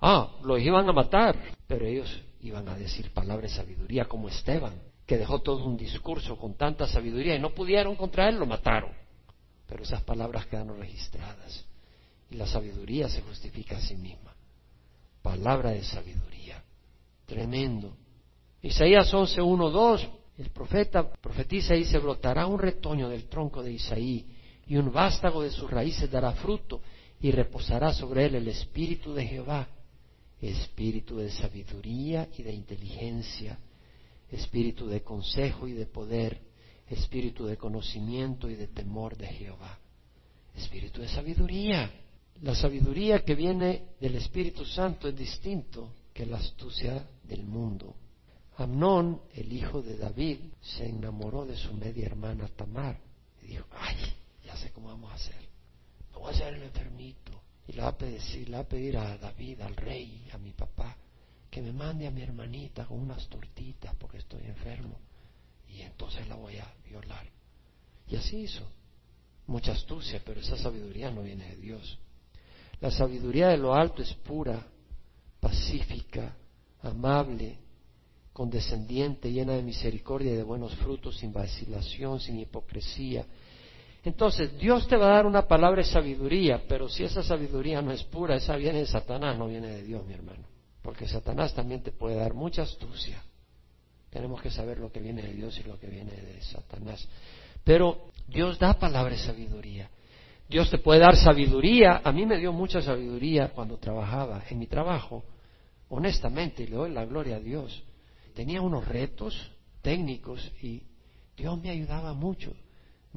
Ah, 0.02 0.38
los 0.44 0.60
iban 0.62 0.88
a 0.88 0.94
matar, 0.94 1.38
pero 1.68 1.86
ellos 1.86 2.22
iban 2.42 2.68
a 2.70 2.76
decir 2.76 3.12
palabra 3.12 3.48
y 3.48 3.50
sabiduría 3.50 4.06
como 4.06 4.30
Esteban, 4.30 4.74
que 5.06 5.18
dejó 5.18 5.40
todo 5.40 5.66
un 5.66 5.78
discurso 5.78 6.38
con 6.38 6.56
tanta 6.56 6.88
sabiduría 6.88 7.36
y 7.36 7.40
no 7.40 7.52
pudieron 7.52 7.96
contra 7.96 8.30
él, 8.30 8.36
lo 8.38 8.46
mataron. 8.46 8.92
Pero 9.68 9.84
esas 9.84 10.02
palabras 10.04 10.46
quedaron 10.46 10.80
registradas 10.80 11.66
y 12.30 12.36
la 12.36 12.46
sabiduría 12.46 13.10
se 13.10 13.22
justifica 13.22 13.78
a 13.78 13.82
sí 13.82 13.96
misma. 13.96 14.34
Palabra 15.22 15.72
de 15.72 15.84
sabiduría. 15.84 16.64
Tremendo. 17.26 17.96
Isaías 18.62 19.14
11, 19.14 19.42
1, 19.42 19.70
2, 19.70 20.10
el 20.38 20.50
profeta 20.52 21.10
profetiza 21.10 21.76
y 21.76 21.86
se 21.86 22.00
brotará 22.00 22.46
un 22.46 22.60
retoño 22.60 23.10
del 23.10 23.28
tronco 23.28 23.64
de 23.64 23.74
Isaí 23.74 24.26
y 24.68 24.78
un 24.78 24.92
vástago 24.92 25.42
de 25.42 25.52
sus 25.52 25.70
raíces 25.70 26.12
dará 26.12 26.32
fruto 26.34 26.82
y 27.20 27.32
reposará 27.32 27.94
sobre 27.94 28.26
él 28.26 28.36
el 28.36 28.48
espíritu 28.48 29.14
de 29.14 29.26
Jehová, 29.26 29.68
espíritu 30.42 31.18
de 31.18 31.32
sabiduría 31.32 32.30
y 32.38 32.44
de 32.44 32.54
inteligencia, 32.54 33.58
espíritu 34.32 34.88
de 34.88 35.02
consejo 35.02 35.68
y 35.68 35.74
de 35.74 35.86
poder, 35.86 36.40
espíritu 36.90 37.46
de 37.46 37.58
conocimiento 37.58 38.50
y 38.50 38.56
de 38.56 38.68
temor 38.68 39.18
de 39.18 39.28
Jehová, 39.28 39.80
espíritu 40.56 41.02
de 41.02 41.08
sabiduría. 41.08 41.92
La 42.42 42.54
sabiduría 42.54 43.24
que 43.26 43.34
viene 43.34 43.96
del 44.00 44.16
Espíritu 44.16 44.64
Santo 44.64 45.08
es 45.08 45.16
distinto 45.16 45.94
que 46.14 46.26
la 46.26 46.38
astucia 46.38 47.08
del 47.24 47.44
mundo. 47.44 47.96
Amnón, 48.58 49.22
el 49.34 49.52
hijo 49.54 49.82
de 49.82 49.98
David, 49.98 50.40
se 50.62 50.88
enamoró 50.88 51.46
de 51.46 51.58
su 51.58 51.74
media 51.74 52.06
hermana 52.06 52.48
Tamar 52.56 53.00
y 53.42 53.48
dijo, 53.48 53.66
ay, 53.72 53.96
ya 54.46 54.56
sé 54.56 54.72
cómo 54.72 54.88
vamos 54.88 55.12
a 55.12 55.16
hacer. 55.16 55.48
Vamos 56.14 56.30
a 56.30 56.34
hacer 56.34 56.54
el 56.56 56.64
enfermito. 56.64 57.42
Y 57.68 57.74
le 57.74 57.82
va, 57.82 57.90
a 57.90 57.98
pedir, 57.98 58.54
va 58.54 58.60
a 58.60 58.68
pedir 58.68 58.98
a 58.98 59.18
David, 59.18 59.62
al 59.62 59.76
rey, 59.76 60.30
a 60.32 60.38
mi 60.38 60.52
papá, 60.52 60.96
que 61.50 61.62
me 61.62 61.74
mande 61.74 62.08
a 62.08 62.12
mi 62.12 62.22
hermanita 62.22 62.86
con 62.86 63.00
unas 63.00 63.28
tortitas 63.28 63.94
porque 63.96 64.18
estoy 64.18 64.44
enfermo. 64.46 64.98
Y 65.68 65.82
entonces 65.82 66.28
la 66.28 66.36
voy 66.36 66.58
a 66.58 66.74
violar. 66.86 67.28
Y 68.08 68.16
así 68.16 68.38
hizo. 68.38 68.66
Mucha 69.48 69.74
astucia, 69.74 70.22
pero 70.26 70.42
esa 70.42 70.58
sabiduría 70.58 71.12
no 71.12 71.24
viene 71.24 71.50
de 71.50 71.56
Dios. 71.58 71.98
La 72.80 72.92
sabiduría 72.92 73.50
de 73.50 73.58
lo 73.58 73.74
alto 73.74 74.02
es 74.02 74.14
pura, 74.14 74.66
pacífica, 75.40 76.36
amable, 76.82 77.58
condescendiente, 78.34 79.32
llena 79.32 79.54
de 79.54 79.64
misericordia 79.64 80.32
y 80.34 80.36
de 80.36 80.44
buenos 80.44 80.76
frutos, 80.76 81.18
sin 81.18 81.34
vacilación, 81.34 82.20
sin 82.20 82.40
hipocresía. 82.40 83.26
Entonces, 84.08 84.58
Dios 84.58 84.88
te 84.88 84.96
va 84.96 85.08
a 85.08 85.16
dar 85.16 85.26
una 85.26 85.50
palabra 85.50 85.84
de 85.84 85.90
sabiduría, 85.90 86.64
pero 86.66 86.88
si 86.88 87.04
esa 87.04 87.22
sabiduría 87.22 87.82
no 87.82 87.92
es 87.92 88.06
pura, 88.06 88.38
esa 88.38 88.56
viene 88.56 88.80
de 88.80 88.86
Satanás, 88.86 89.38
no 89.38 89.50
viene 89.50 89.68
de 89.68 89.84
Dios, 89.84 90.06
mi 90.06 90.14
hermano. 90.14 90.46
Porque 90.82 91.10
Satanás 91.10 91.54
también 91.54 91.84
te 91.84 91.92
puede 91.92 92.16
dar 92.16 92.34
mucha 92.34 92.62
astucia. 92.62 93.22
Tenemos 94.10 94.42
que 94.42 94.50
saber 94.50 94.80
lo 94.80 94.94
que 94.94 95.02
viene 95.02 95.24
de 95.24 95.34
Dios 95.34 95.60
y 95.60 95.64
lo 95.64 95.78
que 95.78 95.88
viene 95.88 96.14
de 96.14 96.42
Satanás. 96.42 97.06
Pero 97.66 98.08
Dios 98.30 98.58
da 98.58 98.80
palabra 98.80 99.12
de 99.12 99.20
sabiduría. 99.20 99.90
Dios 100.48 100.70
te 100.70 100.78
puede 100.78 101.02
dar 101.02 101.18
sabiduría. 101.18 102.00
A 102.02 102.14
mí 102.14 102.26
me 102.26 102.38
dio 102.38 102.54
mucha 102.54 102.82
sabiduría 102.82 103.50
cuando 103.50 103.76
trabajaba 103.76 104.42
en 104.50 104.58
mi 104.58 104.68
trabajo. 104.68 105.26
Honestamente, 105.90 106.66
le 106.66 106.78
doy 106.78 106.92
la 106.94 107.04
gloria 107.04 107.36
a 107.36 107.40
Dios. 107.42 107.84
Tenía 108.34 108.62
unos 108.62 108.88
retos 108.88 109.52
técnicos 109.82 110.50
y 110.62 110.84
Dios 111.36 111.62
me 111.62 111.72
ayudaba 111.72 112.14
mucho 112.14 112.54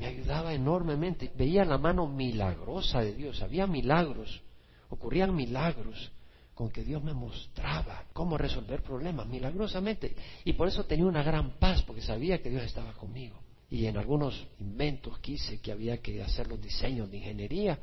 me 0.01 0.07
ayudaba 0.07 0.55
enormemente. 0.55 1.31
Veía 1.37 1.63
la 1.63 1.77
mano 1.77 2.07
milagrosa 2.07 3.01
de 3.01 3.15
Dios, 3.15 3.43
había 3.43 3.67
milagros, 3.67 4.41
ocurrían 4.89 5.35
milagros 5.35 6.11
con 6.55 6.71
que 6.71 6.83
Dios 6.83 7.05
me 7.05 7.13
mostraba 7.13 8.07
cómo 8.15 8.39
resolver 8.39 8.83
problemas 8.83 9.27
milagrosamente. 9.27 10.17
Y 10.45 10.55
por 10.55 10.69
eso 10.69 10.85
tenía 10.85 11.05
una 11.05 11.23
gran 11.23 11.59
paz, 11.59 11.83
porque 11.83 12.01
sabía 12.01 12.41
que 12.41 12.49
Dios 12.49 12.65
estaba 12.65 12.95
conmigo. 12.95 13.39
Y 13.69 13.85
en 13.85 13.99
algunos 13.99 14.43
inventos 14.59 15.19
que 15.19 15.33
hice 15.33 15.61
que 15.61 15.71
había 15.71 15.99
que 15.99 16.23
hacer 16.23 16.49
los 16.49 16.61
diseños 16.61 17.11
de 17.11 17.19
ingeniería, 17.19 17.79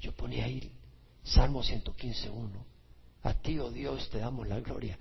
yo 0.00 0.12
ponía 0.12 0.46
ahí 0.46 0.72
Salmo 1.22 1.62
115.1. 1.62 2.48
A 3.24 3.34
ti, 3.34 3.58
oh 3.58 3.70
Dios, 3.70 4.08
te 4.08 4.18
damos 4.18 4.48
la 4.48 4.58
gloria. 4.60 4.98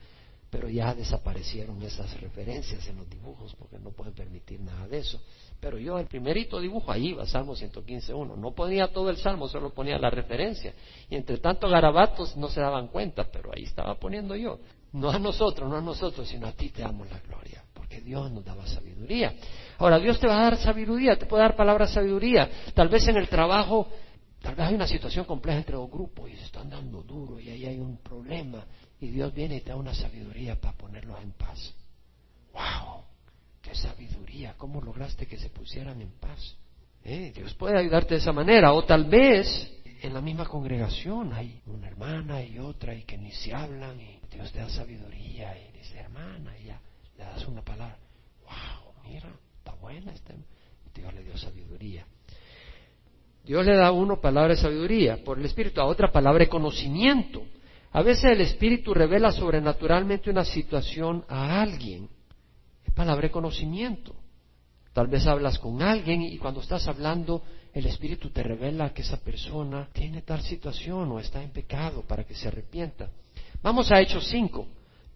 Pero 0.50 0.70
ya 0.70 0.95
desaparecieron 0.95 1.82
esas 1.84 2.20
referencias 2.22 2.88
en 2.88 2.98
los 2.98 3.10
dibujos 3.10 3.54
porque 3.56 3.78
no 3.80 3.91
pueden 3.91 4.14
permitir 4.14 4.62
nada 4.62 4.88
de 4.88 5.00
eso. 5.00 5.22
Pero 5.60 5.78
yo 5.78 5.98
el 6.00 6.06
primerito 6.06 6.60
dibujo 6.60 6.91
ahí 6.91 7.14
va, 7.14 7.26
Salmo 7.26 7.54
115.1. 7.54 8.38
No 8.38 8.52
ponía 8.52 8.88
todo 8.88 9.10
el 9.10 9.18
Salmo, 9.18 9.48
solo 9.48 9.74
ponía 9.74 9.98
la 9.98 10.10
referencia. 10.10 10.74
Y 11.10 11.16
entre 11.16 11.38
tanto 11.39 11.68
garabatos 11.68 12.38
no 12.38 12.48
se 12.48 12.62
daban 12.62 12.88
cuenta, 12.88 13.26
pero 13.32 13.52
ahí 13.54 13.64
estaba 13.64 13.95
poniendo 13.95 14.36
yo. 14.36 14.60
No 14.93 15.10
a 15.10 15.20
nosotros, 15.20 15.70
no 15.70 15.78
a 15.78 15.82
nosotros, 15.82 16.28
sino 16.28 16.48
a 16.48 16.54
ti 16.54 16.70
te 16.70 16.82
damos 16.82 17.10
la 17.10 17.20
gloria, 17.20 17.64
porque 17.74 18.00
Dios 18.02 18.32
nos 18.32 18.45
daba 18.45 18.66
sabiduría. 18.68 19.34
Ahora, 19.80 20.00
Dios 20.00 20.20
te 20.20 20.28
va 20.28 20.39
a 20.39 20.43
dar 20.43 20.58
sabiduría, 20.58 21.18
te 21.18 21.26
puede 21.26 21.43
dar 21.43 21.56
palabra 21.56 21.88
sabiduría. 21.88 22.50
Tal 22.74 22.88
vez 22.88 23.08
en 23.08 23.18
el 23.18 23.28
trabajo, 23.28 23.88
tal 24.41 24.56
vez 24.56 24.68
hay 24.68 24.76
una 24.76 24.88
situación 24.88 25.26
compleja 25.26 25.58
entre 25.60 25.76
dos 25.76 25.91
grupos 25.91 26.30
y 26.30 26.36
se 26.36 26.45
están 26.45 26.70
dando 26.70 27.02
duro 27.04 27.39
y 27.39 27.50
ahí 27.50 27.66
hay 27.66 27.80
un 27.80 27.98
problema. 27.98 28.66
Y 29.00 29.08
Dios 29.10 29.34
viene 29.34 29.58
y 29.58 29.62
te 29.62 29.70
da 29.70 29.76
una 29.76 29.93
sabiduría 29.93 30.60
para 30.60 30.76
ponerlos 30.76 31.22
en 31.22 31.32
paz. 31.32 31.74
¡Wow! 32.54 33.04
¡Qué 33.62 33.76
sabiduría! 33.76 34.56
¿Cómo 34.58 34.82
lograste 34.82 35.28
que 35.28 35.38
se 35.38 35.50
pusieran 35.50 36.02
en 36.02 36.12
paz? 36.20 36.56
¿Eh? 37.04 37.32
Dios 37.36 37.54
puede 37.54 37.78
ayudarte 37.78 38.16
de 38.16 38.22
esa 38.22 38.34
manera. 38.34 38.74
O 38.74 38.84
tal 38.84 39.06
vez 39.06 39.72
en 40.02 40.14
la 40.14 40.22
misma 40.22 40.45
congregación 40.45 41.34
hay 41.34 41.62
una 41.68 41.88
hermana 41.88 42.43
y 42.43 42.60
otra 42.60 42.95
y 42.95 43.04
que 43.04 43.18
ni 43.18 43.32
se 43.32 43.54
hablan 43.54 44.00
y 44.00 44.20
Dios 44.32 44.52
te 44.52 44.60
da 44.60 44.70
sabiduría 44.70 45.58
y 45.58 45.78
dice 45.78 46.00
hermana 46.00 46.58
y 46.60 46.66
ya 46.66 46.82
le 47.18 47.24
das 47.24 47.48
una 47.48 47.62
palabra. 47.62 47.98
¡Wow! 48.43 48.93
Mira, 49.06 49.30
está 49.58 49.74
buena 49.76 50.12
esta. 50.12 50.34
Dios 50.93 51.14
le 51.14 51.24
dio 51.24 51.38
sabiduría. 51.38 52.06
Dios 53.43 53.66
le 53.66 53.76
da 53.76 53.88
a 53.88 53.91
uno 53.91 54.20
palabra 54.20 54.56
de 54.56 54.62
sabiduría 54.62 55.24
por 55.24 55.39
el 55.39 55.45
Espíritu, 55.45 55.80
a 55.80 55.86
otra 55.86 56.12
palabra 56.12 56.43
de 56.43 56.50
conocimiento. 56.50 57.43
A 57.92 58.02
veces 58.02 58.26
el 58.26 58.42
Espíritu 58.42 58.94
revela 58.94 59.32
sobrenaturalmente 59.32 60.30
una 60.30 60.46
situación 60.46 61.24
a 61.28 61.62
alguien 61.62 62.10
palabra 62.98 63.28
de 63.28 63.32
conocimiento. 63.32 64.16
Tal 64.92 65.06
vez 65.08 65.28
hablas 65.28 65.60
con 65.60 65.84
alguien 65.84 66.24
y 66.24 66.40
cuando 66.40 66.62
estás 66.62 66.88
hablando 66.88 67.44
el 67.72 67.86
Espíritu 67.86 68.32
te 68.32 68.42
revela 68.42 68.92
que 68.92 69.04
esa 69.04 69.18
persona 69.18 69.88
tiene 69.94 70.24
tal 70.24 70.42
situación 70.42 71.12
o 71.12 71.20
está 71.20 71.44
en 71.44 71.52
pecado 71.52 72.02
para 72.02 72.24
que 72.24 72.34
se 72.34 72.48
arrepienta. 72.48 73.08
Vamos 73.62 73.92
a 73.92 74.02
Hechos 74.02 74.28
5. 74.30 74.68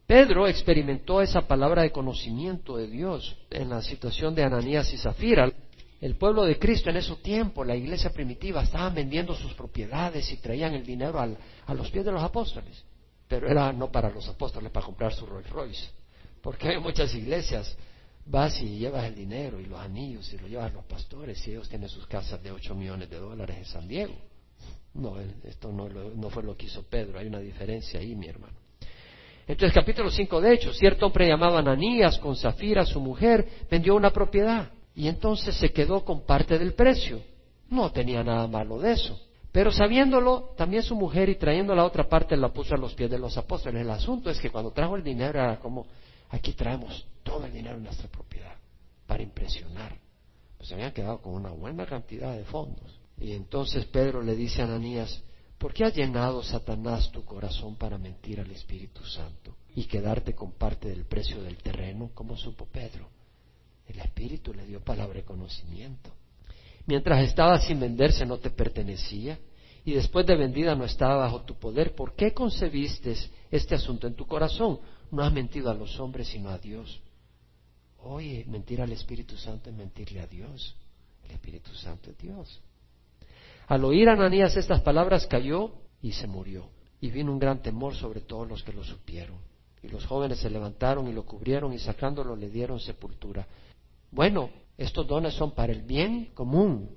Pedro 0.05 0.47
experimentó 0.47 1.23
esa 1.23 1.41
palabra 1.41 1.81
de 1.81 1.91
conocimiento 1.91 2.77
de 2.77 2.85
Dios 2.85 3.35
en 3.49 3.69
la 3.69 3.81
situación 3.81 4.35
de 4.35 4.43
Ananías 4.43 4.93
y 4.93 4.97
Zafira. 4.97 5.51
El 6.01 6.15
pueblo 6.15 6.45
de 6.45 6.57
Cristo 6.57 6.89
en 6.89 6.97
ese 6.97 7.15
tiempo, 7.17 7.63
la 7.63 7.75
iglesia 7.75 8.09
primitiva, 8.09 8.63
estaban 8.63 8.95
vendiendo 8.95 9.35
sus 9.35 9.53
propiedades 9.53 10.31
y 10.31 10.37
traían 10.37 10.73
el 10.73 10.83
dinero 10.83 11.19
a 11.19 11.73
los 11.75 11.91
pies 11.91 12.03
de 12.03 12.11
los 12.11 12.23
apóstoles. 12.23 12.83
Pero 13.27 13.47
era 13.47 13.71
no 13.71 13.91
para 13.91 14.09
los 14.09 14.27
apóstoles, 14.27 14.71
para 14.71 14.83
comprar 14.83 15.13
su 15.13 15.27
Rolls 15.27 15.49
Royce. 15.51 15.89
Porque 16.41 16.69
hay 16.69 16.79
muchas 16.79 17.13
iglesias, 17.13 17.77
vas 18.25 18.59
y 18.63 18.79
llevas 18.79 19.05
el 19.05 19.13
dinero 19.13 19.59
y 19.59 19.65
los 19.65 19.79
anillos 19.79 20.33
y 20.33 20.39
lo 20.39 20.47
llevas 20.47 20.71
a 20.71 20.73
los 20.73 20.85
pastores 20.85 21.47
y 21.47 21.51
ellos 21.51 21.69
tienen 21.69 21.87
sus 21.87 22.07
casas 22.07 22.41
de 22.41 22.51
8 22.51 22.73
millones 22.73 23.07
de 23.07 23.17
dólares 23.17 23.57
en 23.59 23.65
San 23.65 23.87
Diego. 23.87 24.15
No, 24.95 25.19
esto 25.43 25.71
no, 25.71 25.87
no 25.87 26.29
fue 26.31 26.41
lo 26.41 26.57
que 26.57 26.65
hizo 26.65 26.81
Pedro, 26.81 27.19
hay 27.19 27.27
una 27.27 27.39
diferencia 27.39 27.99
ahí, 27.99 28.15
mi 28.15 28.27
hermano. 28.27 28.57
Entonces, 29.47 29.73
capítulo 29.73 30.09
5 30.09 30.41
de 30.41 30.53
hecho, 30.53 30.73
cierto 30.73 31.05
hombre 31.05 31.27
llamado 31.27 31.59
Ananías 31.59 32.17
con 32.17 32.35
Zafira, 32.35 32.85
su 32.85 32.99
mujer, 32.99 33.47
vendió 33.69 33.95
una 33.95 34.11
propiedad 34.11 34.71
y 34.95 35.07
entonces 35.07 35.55
se 35.55 35.71
quedó 35.71 36.03
con 36.03 36.25
parte 36.25 36.59
del 36.59 36.73
precio. 36.73 37.21
No 37.69 37.91
tenía 37.91 38.23
nada 38.23 38.47
malo 38.47 38.79
de 38.79 38.93
eso. 38.93 39.19
Pero 39.51 39.71
sabiéndolo, 39.71 40.53
también 40.57 40.83
su 40.83 40.95
mujer 40.95 41.29
y 41.29 41.35
trayendo 41.35 41.75
la 41.75 41.85
otra 41.85 42.07
parte 42.07 42.37
la 42.37 42.53
puso 42.53 42.75
a 42.75 42.77
los 42.77 42.93
pies 42.93 43.09
de 43.09 43.19
los 43.19 43.37
apóstoles. 43.37 43.81
El 43.81 43.89
asunto 43.89 44.29
es 44.29 44.39
que 44.39 44.49
cuando 44.49 44.71
trajo 44.71 44.95
el 44.95 45.03
dinero 45.03 45.39
era 45.39 45.59
como 45.59 45.85
Aquí 46.31 46.53
traemos 46.53 47.05
todo 47.23 47.45
el 47.45 47.53
dinero 47.53 47.75
en 47.75 47.83
nuestra 47.83 48.07
propiedad 48.07 48.55
para 49.05 49.21
impresionar. 49.21 49.97
Pues 50.57 50.71
habían 50.71 50.93
quedado 50.93 51.21
con 51.21 51.33
una 51.33 51.49
buena 51.49 51.85
cantidad 51.85 52.35
de 52.35 52.45
fondos. 52.45 52.99
Y 53.17 53.33
entonces 53.33 53.85
Pedro 53.85 54.21
le 54.21 54.35
dice 54.35 54.61
a 54.61 54.65
Ananías, 54.65 55.21
¿por 55.57 55.73
qué 55.73 55.83
ha 55.83 55.89
llenado 55.89 56.41
Satanás 56.41 57.11
tu 57.11 57.25
corazón 57.25 57.75
para 57.75 57.97
mentir 57.97 58.39
al 58.39 58.49
Espíritu 58.51 59.03
Santo 59.05 59.57
y 59.75 59.85
quedarte 59.85 60.33
con 60.33 60.53
parte 60.53 60.87
del 60.87 61.05
precio 61.05 61.41
del 61.43 61.57
terreno? 61.57 62.11
como 62.13 62.37
supo 62.37 62.65
Pedro? 62.65 63.09
El 63.91 63.99
Espíritu 63.99 64.53
le 64.53 64.65
dio 64.65 64.81
palabra 64.81 65.15
de 65.15 65.25
conocimiento. 65.25 66.11
Mientras 66.85 67.23
estaba 67.23 67.59
sin 67.59 67.79
venderse 67.79 68.25
no 68.25 68.37
te 68.37 68.49
pertenecía 68.49 69.37
y 69.83 69.93
después 69.93 70.25
de 70.25 70.37
vendida 70.37 70.75
no 70.75 70.85
estaba 70.85 71.17
bajo 71.17 71.41
tu 71.41 71.55
poder. 71.59 71.93
¿Por 71.93 72.15
qué 72.15 72.33
concebiste 72.33 73.15
este 73.49 73.75
asunto 73.75 74.07
en 74.07 74.15
tu 74.15 74.25
corazón? 74.25 74.79
No 75.11 75.23
has 75.23 75.33
mentido 75.33 75.69
a 75.69 75.73
los 75.73 75.99
hombres, 75.99 76.29
sino 76.29 76.49
a 76.49 76.57
Dios. 76.57 77.01
Oye, 78.03 78.45
mentir 78.47 78.81
al 78.81 78.93
Espíritu 78.93 79.35
Santo 79.35 79.69
es 79.69 79.75
mentirle 79.75 80.21
a 80.21 80.27
Dios. 80.27 80.75
El 81.25 81.31
Espíritu 81.31 81.73
Santo 81.75 82.11
es 82.11 82.17
Dios. 82.17 82.61
Al 83.67 83.83
oír 83.83 84.07
Ananías 84.07 84.55
estas 84.55 84.81
palabras 84.81 85.27
cayó 85.27 85.73
y 86.01 86.13
se 86.13 86.27
murió. 86.27 86.69
Y 87.01 87.11
vino 87.11 87.31
un 87.31 87.39
gran 87.39 87.61
temor 87.61 87.93
sobre 87.95 88.21
todos 88.21 88.47
los 88.47 88.63
que 88.63 88.71
lo 88.71 88.85
supieron. 88.85 89.37
Y 89.83 89.89
los 89.89 90.05
jóvenes 90.05 90.39
se 90.39 90.49
levantaron 90.49 91.09
y 91.09 91.13
lo 91.13 91.25
cubrieron 91.25 91.73
y 91.73 91.79
sacándolo 91.79 92.37
le 92.37 92.49
dieron 92.49 92.79
sepultura. 92.79 93.47
Bueno, 94.11 94.49
estos 94.77 95.07
dones 95.07 95.33
son 95.33 95.51
para 95.51 95.71
el 95.71 95.83
bien 95.83 96.31
común. 96.33 96.89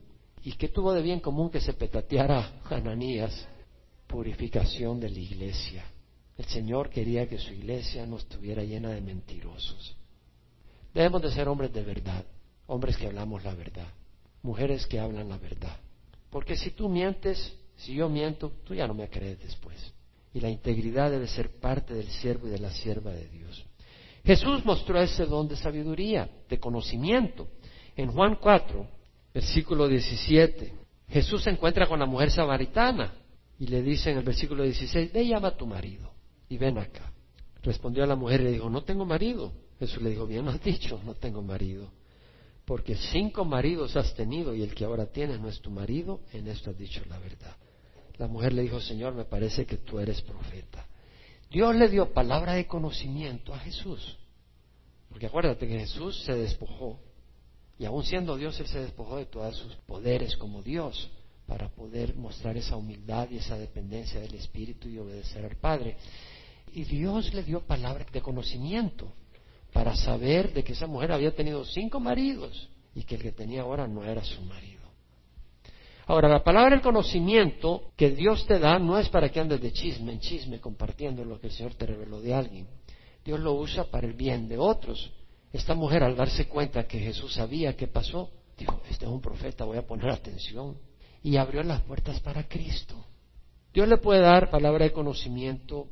¿Y 0.42 0.52
qué 0.52 0.68
tuvo 0.68 0.92
de 0.92 1.00
bien 1.00 1.20
común 1.20 1.48
que 1.48 1.60
se 1.60 1.72
petateara 1.72 2.60
Ananías? 2.68 3.48
Purificación 4.06 5.00
de 5.00 5.08
la 5.08 5.18
iglesia. 5.18 5.84
El 6.36 6.44
Señor 6.46 6.90
quería 6.90 7.28
que 7.28 7.38
su 7.38 7.52
iglesia 7.52 8.04
no 8.04 8.16
estuviera 8.16 8.64
llena 8.64 8.90
de 8.90 9.00
mentirosos. 9.00 9.96
Debemos 10.92 11.22
de 11.22 11.30
ser 11.30 11.48
hombres 11.48 11.72
de 11.72 11.82
verdad, 11.82 12.24
hombres 12.66 12.96
que 12.96 13.06
hablamos 13.06 13.44
la 13.44 13.54
verdad, 13.54 13.88
mujeres 14.42 14.86
que 14.86 14.98
hablan 14.98 15.28
la 15.28 15.38
verdad. 15.38 15.76
Porque 16.30 16.56
si 16.56 16.72
tú 16.72 16.88
mientes, 16.88 17.56
si 17.76 17.94
yo 17.94 18.08
miento, 18.08 18.50
tú 18.64 18.74
ya 18.74 18.88
no 18.88 18.94
me 18.94 19.08
crees 19.08 19.38
después. 19.40 19.92
Y 20.32 20.40
la 20.40 20.50
integridad 20.50 21.10
debe 21.10 21.28
ser 21.28 21.60
parte 21.60 21.94
del 21.94 22.08
siervo 22.08 22.48
y 22.48 22.50
de 22.50 22.58
la 22.58 22.72
sierva 22.72 23.12
de 23.12 23.28
Dios. 23.28 23.64
Jesús 24.24 24.64
mostró 24.64 24.98
ese 25.00 25.26
don 25.26 25.48
de 25.48 25.56
sabiduría, 25.56 26.30
de 26.48 26.58
conocimiento. 26.58 27.48
En 27.94 28.10
Juan 28.10 28.38
4, 28.40 28.88
versículo 29.34 29.86
17, 29.86 30.72
Jesús 31.08 31.42
se 31.42 31.50
encuentra 31.50 31.86
con 31.86 31.98
la 31.98 32.06
mujer 32.06 32.30
samaritana 32.30 33.14
y 33.58 33.66
le 33.66 33.82
dice 33.82 34.10
en 34.10 34.18
el 34.18 34.24
versículo 34.24 34.64
16, 34.64 35.12
ve 35.12 35.26
llama 35.26 35.48
a 35.48 35.56
tu 35.56 35.66
marido 35.66 36.10
y 36.48 36.56
ven 36.56 36.78
acá. 36.78 37.12
Respondió 37.62 38.04
a 38.04 38.06
la 38.06 38.16
mujer 38.16 38.40
y 38.40 38.44
le 38.44 38.52
dijo, 38.52 38.68
no 38.70 38.82
tengo 38.82 39.04
marido. 39.04 39.52
Jesús 39.78 40.02
le 40.02 40.10
dijo, 40.10 40.26
bien 40.26 40.48
has 40.48 40.62
dicho, 40.62 41.00
no 41.04 41.14
tengo 41.14 41.42
marido. 41.42 41.90
Porque 42.64 42.96
cinco 42.96 43.44
maridos 43.44 43.94
has 43.96 44.14
tenido 44.14 44.54
y 44.54 44.62
el 44.62 44.74
que 44.74 44.84
ahora 44.84 45.06
tienes 45.06 45.38
no 45.38 45.48
es 45.48 45.60
tu 45.60 45.70
marido, 45.70 46.20
en 46.32 46.48
esto 46.48 46.70
has 46.70 46.78
dicho 46.78 47.02
la 47.08 47.18
verdad. 47.18 47.56
La 48.16 48.26
mujer 48.26 48.54
le 48.54 48.62
dijo, 48.62 48.80
Señor, 48.80 49.14
me 49.14 49.24
parece 49.24 49.66
que 49.66 49.76
tú 49.76 49.98
eres 49.98 50.22
profeta. 50.22 50.86
Dios 51.54 51.76
le 51.76 51.88
dio 51.88 52.12
palabra 52.12 52.54
de 52.54 52.66
conocimiento 52.66 53.54
a 53.54 53.60
Jesús. 53.60 54.18
Porque 55.08 55.26
acuérdate 55.26 55.68
que 55.68 55.78
Jesús 55.78 56.24
se 56.24 56.34
despojó, 56.34 56.98
y 57.78 57.84
aún 57.84 58.02
siendo 58.02 58.36
Dios, 58.36 58.58
Él 58.58 58.66
se 58.66 58.80
despojó 58.80 59.18
de 59.18 59.26
todos 59.26 59.56
sus 59.56 59.72
poderes 59.86 60.36
como 60.36 60.62
Dios, 60.62 61.08
para 61.46 61.68
poder 61.68 62.16
mostrar 62.16 62.56
esa 62.56 62.74
humildad 62.74 63.28
y 63.30 63.36
esa 63.36 63.56
dependencia 63.56 64.18
del 64.18 64.34
Espíritu 64.34 64.88
y 64.88 64.98
obedecer 64.98 65.44
al 65.44 65.54
Padre. 65.54 65.96
Y 66.72 66.82
Dios 66.82 67.32
le 67.32 67.44
dio 67.44 67.60
palabra 67.60 68.04
de 68.12 68.20
conocimiento 68.20 69.12
para 69.72 69.94
saber 69.94 70.52
de 70.52 70.64
que 70.64 70.72
esa 70.72 70.88
mujer 70.88 71.12
había 71.12 71.36
tenido 71.36 71.64
cinco 71.64 72.00
maridos 72.00 72.68
y 72.96 73.04
que 73.04 73.14
el 73.14 73.22
que 73.22 73.30
tenía 73.30 73.62
ahora 73.62 73.86
no 73.86 74.02
era 74.02 74.24
su 74.24 74.42
marido. 74.42 74.73
Ahora, 76.06 76.28
la 76.28 76.44
palabra 76.44 76.70
del 76.70 76.82
conocimiento 76.82 77.90
que 77.96 78.10
Dios 78.10 78.46
te 78.46 78.58
da 78.58 78.78
no 78.78 78.98
es 78.98 79.08
para 79.08 79.30
que 79.30 79.40
andes 79.40 79.60
de 79.60 79.72
chisme 79.72 80.12
en 80.12 80.20
chisme 80.20 80.60
compartiendo 80.60 81.24
lo 81.24 81.40
que 81.40 81.46
el 81.46 81.52
Señor 81.52 81.74
te 81.74 81.86
reveló 81.86 82.20
de 82.20 82.34
alguien. 82.34 82.66
Dios 83.24 83.40
lo 83.40 83.54
usa 83.54 83.84
para 83.84 84.06
el 84.06 84.12
bien 84.12 84.48
de 84.48 84.58
otros. 84.58 85.10
Esta 85.52 85.74
mujer 85.74 86.02
al 86.02 86.16
darse 86.16 86.46
cuenta 86.46 86.86
que 86.86 86.98
Jesús 86.98 87.34
sabía 87.34 87.74
qué 87.74 87.86
pasó, 87.86 88.30
dijo, 88.58 88.82
este 88.90 89.06
es 89.06 89.10
un 89.10 89.20
profeta, 89.20 89.64
voy 89.64 89.78
a 89.78 89.86
poner 89.86 90.10
atención. 90.10 90.76
Y 91.22 91.36
abrió 91.36 91.62
las 91.62 91.80
puertas 91.82 92.20
para 92.20 92.46
Cristo. 92.46 92.94
Dios 93.72 93.88
le 93.88 93.96
puede 93.96 94.20
dar 94.20 94.50
palabra 94.50 94.84
de 94.84 94.92
conocimiento 94.92 95.88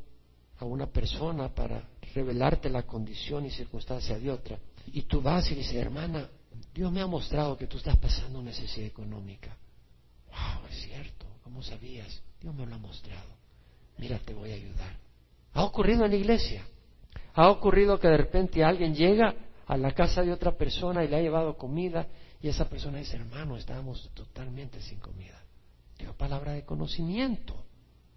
a 0.59 0.65
una 0.65 0.85
persona 0.85 1.49
para 1.49 1.89
revelarte 2.13 2.69
la 2.69 2.83
condición 2.83 3.45
y 3.45 3.49
circunstancia 3.49 4.19
de 4.19 4.29
otra. 4.29 4.59
Y 4.87 5.01
tú 5.03 5.21
vas 5.21 5.49
y 5.51 5.55
dices, 5.55 5.73
hermana, 5.73 6.29
Dios 6.73 6.91
me 6.91 7.01
ha 7.01 7.07
mostrado 7.07 7.57
que 7.57 7.65
tú 7.65 7.77
estás 7.77 7.97
pasando 7.97 8.43
necesidad 8.43 8.85
económica. 8.85 9.57
Wow, 10.33 10.67
es 10.69 10.81
cierto, 10.81 11.25
¿cómo 11.43 11.61
sabías? 11.63 12.21
Dios 12.41 12.53
me 12.55 12.65
lo 12.65 12.75
ha 12.75 12.79
mostrado. 12.79 13.29
Mira, 13.97 14.19
te 14.19 14.33
voy 14.33 14.51
a 14.51 14.55
ayudar. 14.55 14.97
Ha 15.53 15.63
ocurrido 15.63 16.03
en 16.05 16.11
la 16.11 16.17
iglesia. 16.17 16.65
Ha 17.35 17.49
ocurrido 17.49 17.99
que 17.99 18.07
de 18.07 18.17
repente 18.17 18.63
alguien 18.63 18.93
llega 18.93 19.35
a 19.65 19.77
la 19.77 19.91
casa 19.91 20.21
de 20.21 20.31
otra 20.31 20.57
persona 20.57 21.03
y 21.03 21.07
le 21.07 21.15
ha 21.15 21.21
llevado 21.21 21.57
comida 21.57 22.07
y 22.41 22.49
esa 22.49 22.67
persona 22.67 22.97
dice, 22.97 23.15
hermano, 23.15 23.55
estábamos 23.55 24.09
totalmente 24.13 24.81
sin 24.81 24.99
comida. 24.99 25.41
Dio 25.97 26.13
palabra 26.13 26.51
de 26.51 26.65
conocimiento. 26.65 27.55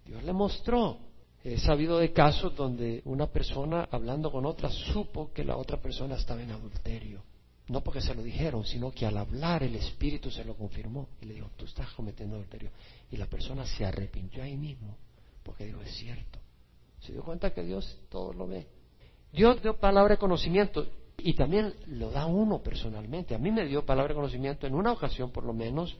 Dios 0.05 0.21
le 0.23 0.33
mostró. 0.33 0.99
He 1.43 1.57
sabido 1.57 1.97
de 1.97 2.11
casos 2.11 2.53
donde 2.55 3.01
una 3.05 3.27
persona 3.27 3.87
hablando 3.89 4.29
con 4.29 4.45
otra 4.45 4.69
supo 4.69 5.31
que 5.31 5.45
la 5.45 5.55
otra 5.55 5.77
persona 5.81 6.15
estaba 6.15 6.41
en 6.41 6.51
adulterio. 6.51 7.23
No 7.67 7.81
porque 7.81 8.01
se 8.01 8.15
lo 8.15 8.23
dijeron, 8.23 8.65
sino 8.65 8.91
que 8.91 9.05
al 9.05 9.17
hablar 9.17 9.63
el 9.63 9.75
Espíritu 9.75 10.31
se 10.31 10.45
lo 10.45 10.55
confirmó 10.55 11.09
y 11.21 11.25
le 11.25 11.33
dijo, 11.33 11.49
tú 11.57 11.65
estás 11.65 11.91
cometiendo 11.91 12.35
adulterio. 12.35 12.71
Y 13.11 13.17
la 13.17 13.25
persona 13.25 13.65
se 13.65 13.85
arrepintió 13.85 14.41
ahí 14.43 14.55
mismo 14.55 14.95
porque 15.43 15.65
dijo, 15.65 15.81
es 15.81 15.93
cierto. 15.95 16.39
Se 16.99 17.11
dio 17.11 17.23
cuenta 17.23 17.53
que 17.53 17.63
Dios 17.63 17.99
todo 18.09 18.33
lo 18.33 18.47
ve. 18.47 18.67
Dios 19.33 19.61
dio 19.61 19.77
palabra 19.77 20.15
de 20.15 20.19
conocimiento 20.19 20.87
y 21.17 21.33
también 21.33 21.73
lo 21.87 22.11
da 22.11 22.25
uno 22.25 22.61
personalmente. 22.61 23.35
A 23.35 23.37
mí 23.37 23.51
me 23.51 23.65
dio 23.65 23.85
palabra 23.85 24.13
de 24.13 24.15
conocimiento 24.15 24.65
en 24.65 24.73
una 24.73 24.93
ocasión 24.93 25.31
por 25.31 25.43
lo 25.43 25.53
menos. 25.53 25.97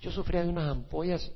Yo 0.00 0.10
sufría 0.10 0.42
de 0.42 0.48
unas 0.48 0.70
ampollas, 0.70 1.30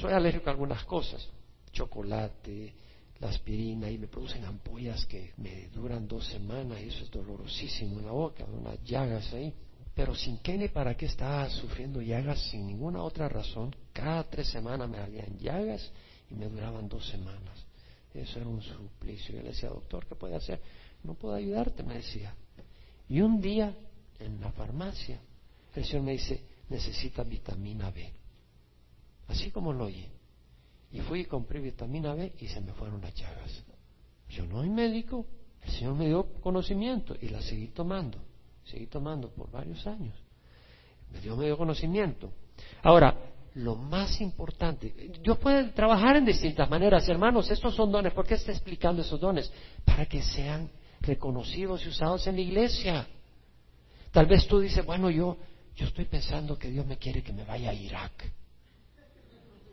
soy 0.00 0.12
alérgico 0.12 0.50
a 0.50 0.52
algunas 0.52 0.84
cosas, 0.84 1.26
chocolate, 1.72 2.74
la 3.22 3.28
aspirina 3.28 3.88
y 3.88 3.98
me 3.98 4.08
producen 4.08 4.44
ampollas 4.44 5.06
que 5.06 5.32
me 5.36 5.68
duran 5.68 6.08
dos 6.08 6.26
semanas 6.26 6.80
y 6.82 6.88
eso 6.88 7.04
es 7.04 7.10
dolorosísimo 7.12 8.00
en 8.00 8.06
la 8.06 8.10
boca, 8.12 8.44
unas 8.44 8.82
llagas 8.82 9.32
ahí. 9.32 9.54
Pero 9.94 10.12
sin 10.16 10.38
qué 10.38 10.58
ni 10.58 10.68
para 10.68 10.96
qué 10.96 11.06
estaba 11.06 11.48
sufriendo 11.48 12.02
llagas 12.02 12.40
sin 12.50 12.66
ninguna 12.66 13.00
otra 13.00 13.28
razón. 13.28 13.72
Cada 13.92 14.24
tres 14.24 14.48
semanas 14.48 14.88
me 14.88 14.96
salían 14.96 15.38
llagas 15.38 15.92
y 16.30 16.34
me 16.34 16.48
duraban 16.48 16.88
dos 16.88 17.06
semanas. 17.06 17.64
Eso 18.12 18.40
era 18.40 18.48
un 18.48 18.60
suplicio. 18.60 19.36
Yo 19.36 19.42
le 19.42 19.50
decía, 19.50 19.68
doctor, 19.68 20.04
¿qué 20.06 20.16
puede 20.16 20.34
hacer? 20.34 20.60
No 21.04 21.14
puedo 21.14 21.34
ayudarte, 21.34 21.84
me 21.84 21.94
decía. 21.94 22.34
Y 23.08 23.20
un 23.20 23.40
día, 23.40 23.72
en 24.18 24.40
la 24.40 24.50
farmacia, 24.50 25.20
el 25.76 25.84
Señor 25.84 26.02
me 26.02 26.12
dice, 26.12 26.42
necesita 26.70 27.22
vitamina 27.22 27.88
B. 27.92 28.12
Así 29.28 29.52
como 29.52 29.72
lo 29.72 29.84
oye. 29.84 30.10
Y 30.92 31.00
fui 31.00 31.20
y 31.20 31.24
compré 31.24 31.60
vitamina 31.60 32.14
B 32.14 32.32
y 32.38 32.46
se 32.48 32.60
me 32.60 32.72
fueron 32.72 33.00
las 33.00 33.14
llagas. 33.14 33.64
Yo 34.28 34.46
no 34.46 34.60
soy 34.60 34.70
médico, 34.70 35.26
el 35.62 35.70
Señor 35.72 35.94
me 35.94 36.06
dio 36.06 36.24
conocimiento 36.40 37.14
y 37.20 37.28
la 37.28 37.40
seguí 37.40 37.68
tomando. 37.68 38.18
Seguí 38.64 38.86
tomando 38.86 39.30
por 39.30 39.50
varios 39.50 39.86
años. 39.86 40.14
Me 41.10 41.20
dio 41.20 41.56
conocimiento. 41.56 42.32
Ahora, 42.82 43.16
lo 43.54 43.74
más 43.74 44.20
importante, 44.20 45.10
Dios 45.22 45.38
puede 45.38 45.64
trabajar 45.72 46.16
en 46.16 46.24
distintas 46.24 46.68
maneras, 46.70 47.08
hermanos, 47.08 47.50
estos 47.50 47.74
son 47.74 47.92
dones. 47.92 48.12
¿Por 48.12 48.26
qué 48.26 48.34
está 48.34 48.52
explicando 48.52 49.02
esos 49.02 49.20
dones? 49.20 49.52
Para 49.84 50.06
que 50.06 50.22
sean 50.22 50.70
reconocidos 51.00 51.84
y 51.84 51.88
usados 51.88 52.26
en 52.26 52.36
la 52.36 52.40
iglesia. 52.40 53.06
Tal 54.10 54.26
vez 54.26 54.46
tú 54.46 54.60
dices, 54.60 54.84
bueno, 54.84 55.10
yo, 55.10 55.36
yo 55.76 55.86
estoy 55.86 56.04
pensando 56.06 56.58
que 56.58 56.70
Dios 56.70 56.86
me 56.86 56.96
quiere 56.96 57.22
que 57.22 57.32
me 57.32 57.44
vaya 57.44 57.70
a 57.70 57.74
Irak. 57.74 58.32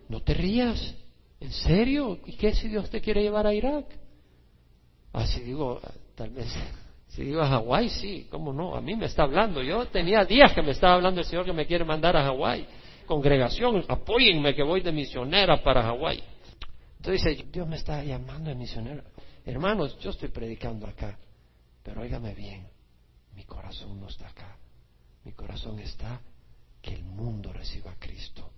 No 0.10 0.22
te 0.22 0.34
rías. 0.34 0.96
¿En 1.40 1.52
serio? 1.52 2.20
¿Y 2.26 2.34
qué 2.34 2.54
si 2.54 2.68
Dios 2.68 2.90
te 2.90 3.02
quiere 3.02 3.22
llevar 3.22 3.48
a 3.48 3.54
Irak? 3.54 3.86
Ah, 5.14 5.26
si 5.26 5.42
digo, 5.42 5.80
tal 6.16 6.30
vez, 6.32 6.48
si 7.08 7.24
digo 7.24 7.42
a 7.42 7.48
Hawái, 7.48 7.90
sí, 7.90 8.28
¿cómo 8.30 8.52
no? 8.54 8.76
A 8.76 8.82
mí 8.82 8.96
me 8.96 9.06
está 9.06 9.24
hablando. 9.24 9.62
Yo 9.62 9.86
tenía 9.88 10.26
días 10.26 10.54
que 10.54 10.62
me 10.62 10.72
estaba 10.72 10.96
hablando 10.96 11.22
el 11.22 11.26
Señor 11.26 11.46
que 11.46 11.54
me 11.54 11.66
quiere 11.66 11.86
mandar 11.86 12.18
a 12.18 12.24
Hawái. 12.24 12.68
Congregación, 13.06 13.84
apóyenme 13.88 14.54
que 14.54 14.64
voy 14.64 14.82
de 14.82 14.92
misionera 14.92 15.64
para 15.64 15.82
Hawái. 15.84 16.24
Entonces 16.98 17.38
dice, 17.38 17.48
Dios 17.52 17.68
me 17.68 17.78
está 17.78 18.04
llamando 18.04 18.50
de 18.50 18.56
misionera. 18.56 19.04
Hermanos, 19.46 19.98
yo 20.00 20.12
estoy 20.12 20.30
predicando 20.30 20.86
acá, 20.86 21.18
pero 21.82 22.02
óigame 22.02 22.36
bien, 22.36 22.68
mi 23.34 23.46
corazón 23.46 24.00
no 24.00 24.10
está 24.10 24.28
acá. 24.28 24.58
Mi 25.24 25.32
corazón 25.32 25.80
está 25.80 26.22
que 26.82 26.94
el 26.94 27.04
mundo 27.04 27.52
reciba 27.52 27.92
a 27.92 27.96
Cristo. 27.96 28.52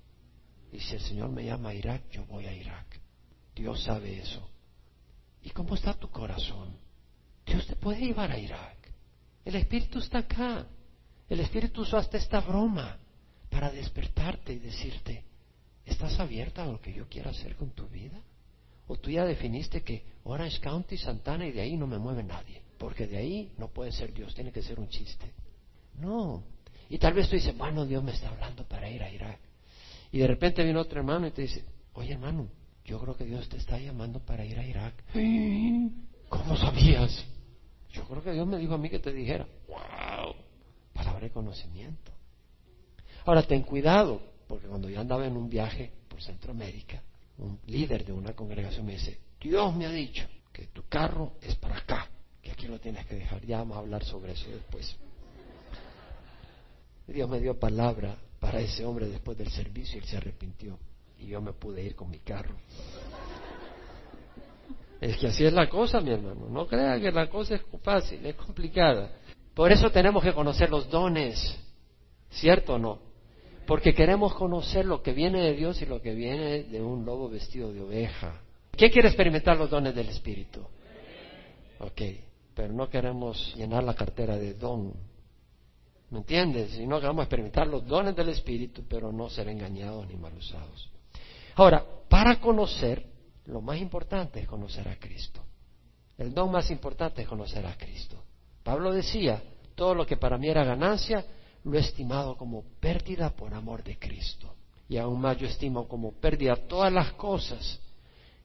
Y 0.72 0.80
si 0.80 0.96
el 0.96 1.02
Señor 1.02 1.30
me 1.30 1.46
llama 1.46 1.70
a 1.70 1.74
Irak, 1.74 2.04
yo 2.12 2.26
voy 2.26 2.46
a 2.46 2.54
Irak. 2.54 3.00
Dios 3.56 3.84
sabe 3.84 4.20
eso. 4.20 4.48
¿Y 5.44 5.50
cómo 5.50 5.76
está 5.76 5.94
tu 5.94 6.10
corazón? 6.10 6.78
Dios 7.46 7.66
te 7.68 7.76
puede 7.76 8.00
llevar 8.00 8.32
a 8.32 8.40
Irak. 8.40 8.78
El 9.44 9.56
Espíritu 9.56 10.00
está 10.00 10.20
acá. 10.20 10.66
El 11.28 11.40
Espíritu 11.40 11.82
usó 11.82 11.98
hasta 11.98 12.18
esta 12.18 12.40
broma 12.40 12.98
para 13.50 13.70
despertarte 13.72 14.54
y 14.54 14.60
decirte, 14.60 15.24
¿estás 15.86 16.20
abierta 16.20 16.64
a 16.64 16.68
lo 16.68 16.80
que 16.80 16.94
yo 16.94 17.08
quiero 17.10 17.32
hacer 17.32 17.56
con 17.56 17.72
tu 17.72 17.88
vida? 17.88 18.22
¿O 18.88 18.98
tú 18.98 19.10
ya 19.10 19.26
definiste 19.26 19.84
que 19.84 20.04
Orange 20.24 20.60
County, 20.60 20.98
Santana 20.98 21.48
y 21.48 21.52
de 21.52 21.62
ahí 21.62 21.78
no 21.78 21.88
me 21.88 21.98
mueve 21.98 22.24
nadie? 22.24 22.62
Porque 22.78 23.08
de 23.08 23.18
ahí 23.18 23.52
no 23.58 23.68
puede 23.70 23.92
ser 23.92 24.14
Dios, 24.14 24.34
tiene 24.34 24.52
que 24.52 24.62
ser 24.62 24.80
un 24.80 24.90
chiste. 24.90 25.32
No. 26.00 26.44
Y 26.90 26.98
tal 26.98 27.14
vez 27.14 27.30
tú 27.30 27.36
dices, 27.36 27.58
bueno, 27.58 27.86
Dios 27.86 28.04
me 28.04 28.12
está 28.12 28.30
hablando 28.30 28.66
para 28.68 28.90
ir 28.90 29.02
a 29.04 29.10
Irak. 29.10 29.40
Y 30.12 30.20
de 30.20 30.28
repente 30.28 30.64
viene 30.64 30.80
otro 30.80 31.00
hermano 31.00 31.28
y 31.28 31.32
te 31.32 31.44
dice, 31.44 31.64
oye 31.94 32.14
hermano, 32.14 32.50
yo 32.84 33.00
creo 33.00 33.16
que 33.16 33.26
Dios 33.26 33.48
te 33.48 33.58
está 33.58 33.78
llamando 33.80 34.20
para 34.20 34.46
ir 34.46 34.60
a 34.60 34.66
Irak. 34.66 35.04
¿Cómo 36.30 36.58
sabías? 36.58 37.26
Yo 37.92 38.04
creo 38.06 38.24
que 38.24 38.32
Dios 38.32 38.48
me 38.48 38.58
dijo 38.58 38.74
a 38.74 38.78
mí 38.78 38.90
que 38.90 39.00
te 39.00 39.14
dijera, 39.14 39.48
wow, 39.68 40.34
palabra 40.94 41.22
de 41.22 41.32
conocimiento. 41.32 42.12
Ahora 43.26 43.44
ten 43.44 43.64
cuidado, 43.64 44.22
porque 44.48 44.68
cuando 44.68 44.90
yo 44.90 45.00
andaba 45.00 45.26
en 45.26 45.38
un 45.38 45.50
viaje 45.50 45.92
por 46.10 46.22
Centroamérica, 46.22 47.02
un 47.38 47.60
líder 47.68 48.06
de 48.06 48.14
una 48.14 48.34
congregación 48.34 48.86
me 48.86 48.94
dice, 48.94 49.20
Dios 49.40 49.76
me 49.76 49.86
ha 49.86 49.92
dicho 49.92 50.26
que 50.52 50.68
tu 50.68 50.84
carro 50.88 51.34
es 51.42 51.56
para 51.56 51.78
acá, 51.78 52.10
que 52.42 52.52
aquí 52.52 52.68
lo 52.68 52.80
tienes 52.80 53.06
que 53.06 53.16
dejar. 53.16 53.46
Ya 53.46 53.60
vamos 53.60 53.78
a 53.78 53.80
hablar 53.80 54.04
sobre 54.04 54.34
eso 54.34 54.50
después. 54.50 54.98
Dios 57.08 57.30
me 57.30 57.40
dio 57.40 57.60
palabra 57.60 58.18
para 58.42 58.60
ese 58.60 58.84
hombre 58.84 59.08
después 59.08 59.38
del 59.38 59.52
servicio 59.52 60.00
él 60.00 60.06
se 60.06 60.18
arrepintió 60.18 60.78
y 61.20 61.28
yo 61.28 61.40
me 61.40 61.54
pude 61.54 61.84
ir 61.84 61.96
con 61.96 62.10
mi 62.10 62.18
carro. 62.20 62.56
Es 65.00 65.16
que 65.18 65.28
así 65.28 65.46
es 65.46 65.54
la 65.54 65.70
cosa, 65.70 66.02
mi 66.02 66.12
hermano. 66.12 66.48
No 66.50 66.68
crea 66.68 67.00
que 67.00 67.12
la 67.12 67.30
cosa 67.30 67.56
es 67.56 67.62
fácil, 67.84 68.26
es 68.26 68.36
complicada. 68.36 69.12
Por 69.54 69.72
eso 69.72 69.92
tenemos 69.92 70.24
que 70.24 70.34
conocer 70.34 70.72
los 70.72 70.90
dones, 70.90 71.56
¿cierto 72.32 72.74
o 72.74 72.80
no? 72.80 73.00
Porque 73.68 73.94
queremos 73.94 74.34
conocer 74.34 74.86
lo 74.86 75.04
que 75.04 75.14
viene 75.14 75.42
de 75.42 75.54
Dios 75.54 75.80
y 75.84 75.86
lo 75.86 76.02
que 76.02 76.16
viene 76.16 76.64
de 76.64 76.82
un 76.82 77.06
lobo 77.06 77.30
vestido 77.30 77.72
de 77.72 77.82
oveja. 77.82 78.42
¿Quién 78.72 78.92
quiere 78.92 79.08
experimentar 79.08 79.58
los 79.58 79.70
dones 79.70 79.94
del 79.94 80.10
Espíritu? 80.10 80.62
Ok, 81.80 82.02
pero 82.56 82.74
no 82.74 82.90
queremos 82.90 83.54
llenar 83.56 83.84
la 83.84 83.94
cartera 83.94 84.36
de 84.36 84.56
don 84.56 85.11
¿Me 86.12 86.20
entiendes? 86.20 86.78
no 86.80 87.00
que 87.00 87.08
vamos 87.08 87.22
a 87.22 87.24
experimentar 87.24 87.68
los 87.68 87.88
dones 87.88 88.14
del 88.14 88.30
Espíritu, 88.30 88.84
pero 88.88 89.14
no 89.14 89.30
ser 89.30 89.48
engañados 89.48 90.06
ni 90.08 90.18
mal 90.18 90.34
usados. 90.36 90.90
Ahora, 91.56 91.86
para 92.10 92.40
conocer, 92.42 93.06
lo 93.46 93.62
más 93.62 93.80
importante 93.80 94.42
es 94.42 94.48
conocer 94.48 94.90
a 94.90 94.98
Cristo. 95.00 95.42
El 96.18 96.34
don 96.34 96.52
más 96.52 96.70
importante 96.70 97.22
es 97.22 97.28
conocer 97.30 97.66
a 97.66 97.78
Cristo. 97.78 98.22
Pablo 98.62 98.92
decía, 98.92 99.42
todo 99.74 99.96
lo 99.96 100.06
que 100.06 100.18
para 100.18 100.38
mí 100.38 100.50
era 100.50 100.66
ganancia, 100.66 101.26
lo 101.64 101.78
he 101.78 101.80
estimado 101.80 102.36
como 102.36 102.64
pérdida 102.82 103.30
por 103.30 103.54
amor 103.54 103.82
de 103.82 103.98
Cristo. 103.98 104.54
Y 104.90 104.98
aún 104.98 105.22
más 105.22 105.38
yo 105.38 105.48
estimo 105.48 105.88
como 105.88 106.12
pérdida 106.12 106.58
todas 106.68 106.92
las 106.92 107.14
cosas 107.14 107.80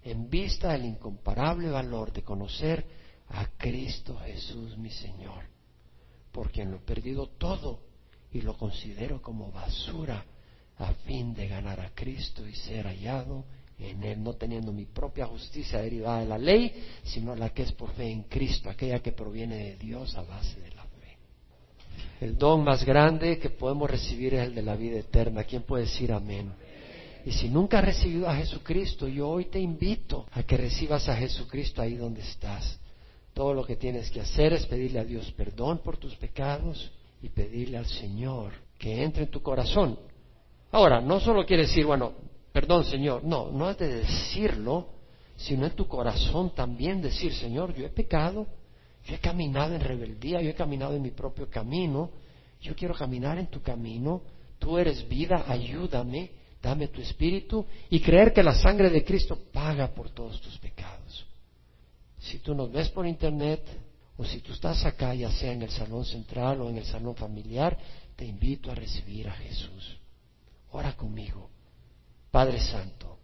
en 0.05 0.31
vista 0.31 0.71
del 0.73 0.85
incomparable 0.85 1.69
valor 1.69 2.12
de 2.12 2.23
conocer 2.23 2.87
a 3.29 3.45
Cristo 3.59 4.17
Jesús 4.25 4.79
mi 4.79 4.91
Señor 4.91 5.56
por 6.37 6.51
quien 6.51 6.70
lo 6.70 6.76
he 6.76 6.80
perdido 6.80 7.28
todo 7.39 7.80
y 8.30 8.43
lo 8.43 8.59
considero 8.59 9.22
como 9.22 9.51
basura 9.51 10.22
a 10.76 10.93
fin 11.07 11.32
de 11.32 11.49
ganar 11.49 11.80
a 11.80 11.95
Cristo 11.95 12.47
y 12.47 12.55
ser 12.55 12.84
hallado 12.84 13.47
en 13.78 14.05
Él, 14.05 14.22
no 14.22 14.34
teniendo 14.34 14.70
mi 14.70 14.84
propia 14.84 15.24
justicia 15.24 15.80
derivada 15.80 16.20
de 16.20 16.26
la 16.26 16.37
ley, 16.37 16.74
sino 17.05 17.34
la 17.34 17.55
que 17.55 17.62
es 17.62 17.72
por 17.72 17.91
fe 17.93 18.11
en 18.11 18.24
Cristo, 18.24 18.68
aquella 18.68 19.01
que 19.01 19.12
proviene 19.12 19.57
de 19.57 19.76
Dios 19.76 20.14
a 20.14 20.24
base 20.24 20.61
de 20.61 20.70
la 20.72 20.82
fe. 20.82 21.16
El 22.20 22.37
don 22.37 22.62
más 22.64 22.84
grande 22.84 23.39
que 23.39 23.49
podemos 23.49 23.91
recibir 23.91 24.34
es 24.34 24.47
el 24.47 24.55
de 24.55 24.62
la 24.62 24.76
vida 24.76 24.99
eterna. 24.99 25.45
¿Quién 25.45 25.62
puede 25.62 25.84
decir 25.84 26.12
amén? 26.12 26.53
Y 27.24 27.32
si 27.32 27.49
nunca 27.49 27.78
has 27.78 27.87
recibido 27.87 28.28
a 28.28 28.37
Jesucristo, 28.37 29.09
yo 29.09 29.26
hoy 29.26 29.47
te 29.47 29.59
invito 29.59 30.26
a 30.32 30.43
que 30.43 30.59
recibas 30.59 31.09
a 31.09 31.16
Jesucristo 31.16 31.80
ahí 31.80 31.95
donde 31.95 32.20
estás. 32.20 32.78
Todo 33.37 33.53
lo 33.53 33.66
que 33.66 33.76
tienes 33.76 34.11
que 34.11 34.22
hacer 34.22 34.55
es 34.55 34.64
pedirle 34.64 34.99
a 34.99 35.05
Dios 35.05 35.30
perdón 35.32 35.80
por 35.84 35.99
tus 35.99 36.16
pecados 36.16 36.91
y 37.20 37.28
pedirle 37.28 37.76
al 37.76 37.84
Señor 37.84 38.55
que 38.78 39.05
entre 39.05 39.24
en 39.24 39.30
tu 39.30 39.43
corazón. 39.43 39.99
Ahora, 40.72 41.03
no 41.03 41.20
solo 41.20 41.45
quiere 41.45 41.64
decir, 41.64 41.84
bueno, 41.84 42.14
perdón 42.51 42.87
Señor, 42.87 43.24
no, 43.24 43.51
no 43.51 43.68
es 43.68 43.76
de 43.76 43.89
decirlo, 43.89 44.89
sino 45.37 45.66
en 45.66 45.72
tu 45.72 45.87
corazón 45.87 46.55
también 46.55 47.03
decir, 47.03 47.34
Señor, 47.34 47.74
yo 47.74 47.84
he 47.84 47.91
pecado, 47.91 48.47
yo 49.05 49.14
he 49.14 49.18
caminado 49.18 49.74
en 49.74 49.82
rebeldía, 49.82 50.41
yo 50.41 50.49
he 50.49 50.55
caminado 50.55 50.95
en 50.95 51.03
mi 51.03 51.11
propio 51.11 51.51
camino, 51.51 52.12
yo 52.62 52.74
quiero 52.74 52.95
caminar 52.95 53.37
en 53.37 53.49
tu 53.49 53.61
camino, 53.61 54.22
tú 54.59 54.78
eres 54.78 55.07
vida, 55.07 55.45
ayúdame, 55.47 56.30
dame 56.62 56.89
tu 56.89 57.03
espíritu 57.03 57.66
y 57.91 58.01
creer 58.01 58.32
que 58.32 58.43
la 58.43 58.55
sangre 58.55 58.89
de 58.89 59.05
Cristo 59.05 59.39
paga 59.53 59.89
por 59.89 60.09
todos 60.09 60.41
tus 60.41 60.57
pecados. 60.57 61.26
Si 62.27 62.39
tú 62.39 62.55
nos 62.55 62.72
ves 62.72 62.89
por 62.89 63.07
internet 63.07 63.62
o 64.16 64.24
si 64.24 64.41
tú 64.41 64.53
estás 64.53 64.85
acá, 64.85 65.14
ya 65.14 65.31
sea 65.31 65.53
en 65.53 65.62
el 65.62 65.70
salón 65.70 66.05
central 66.05 66.61
o 66.61 66.68
en 66.68 66.79
el 66.79 66.85
salón 66.85 67.14
familiar, 67.14 67.79
te 68.16 68.24
invito 68.24 68.70
a 68.70 68.74
recibir 68.74 69.29
a 69.29 69.33
Jesús. 69.33 69.97
Ora 70.72 70.97
conmigo. 70.97 71.49
Padre 72.31 72.61
Santo, 72.61 73.18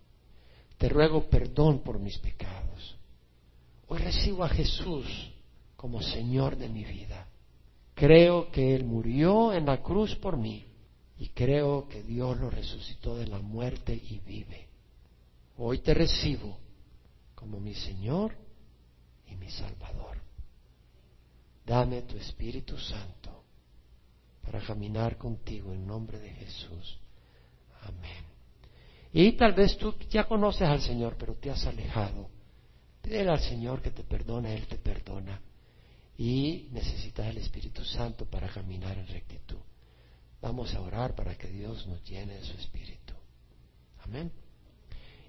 te 0.79 0.89
ruego 0.89 1.29
perdón 1.29 1.81
por 1.81 1.99
mis 1.99 2.17
pecados. 2.19 2.97
Hoy 3.89 3.99
recibo 3.99 4.45
a 4.45 4.49
Jesús 4.49 5.07
como 5.77 6.01
Señor 6.01 6.57
de 6.57 6.69
mi 6.69 6.85
vida. 6.85 7.27
Creo 7.95 8.51
que 8.53 8.75
Él 8.75 8.85
murió 8.85 9.53
en 9.53 9.67
la 9.67 9.83
cruz 9.83 10.15
por 10.15 10.37
mí 10.37 10.65
y 11.19 11.29
creo 11.31 11.89
que 11.89 12.03
Dios 12.03 12.39
lo 12.39 12.51
resucitó 12.51 13.17
de 13.17 13.27
la 13.27 13.41
muerte 13.41 13.93
y 13.95 14.21
vive. 14.25 14.69
Hoy 15.59 15.79
te 15.79 15.93
recibo 15.93 16.57
como 17.35 17.59
mi 17.59 17.75
Señor 17.75 18.35
y 19.33 19.37
mi 19.37 19.51
Salvador. 19.51 20.19
Dame 21.65 22.03
tu 22.03 22.17
Espíritu 22.17 22.77
Santo 22.79 23.45
para 24.43 24.61
caminar 24.61 25.17
contigo 25.17 25.73
en 25.73 25.87
nombre 25.87 26.19
de 26.19 26.31
Jesús. 26.31 26.99
Amén. 27.83 28.25
Y 29.13 29.33
tal 29.33 29.53
vez 29.53 29.77
tú 29.77 29.95
ya 30.11 30.25
conoces 30.25 30.63
al 30.63 30.81
Señor, 30.81 31.17
pero 31.19 31.35
te 31.35 31.51
has 31.51 31.65
alejado. 31.67 32.31
Pídele 33.03 33.31
al 33.31 33.41
Señor 33.41 33.83
que 33.83 33.91
te 33.91 34.05
perdone, 34.05 34.55
Él 34.55 34.67
te 34.67 34.79
perdona. 34.79 35.41
Y 36.17 36.69
necesitas 36.73 37.27
el 37.27 37.39
Espíritu 37.39 37.85
Santo 37.85 38.27
para 38.27 38.49
caminar 38.49 38.97
en 38.99 39.07
rectitud. 39.07 39.59
Vamos 40.41 40.75
a 40.75 40.81
orar 40.81 41.15
para 41.15 41.37
que 41.37 41.49
Dios 41.49 41.87
nos 41.87 42.03
llene 42.05 42.35
de 42.35 42.45
su 42.45 42.57
Espíritu. 42.57 43.15
Amén. 44.05 44.33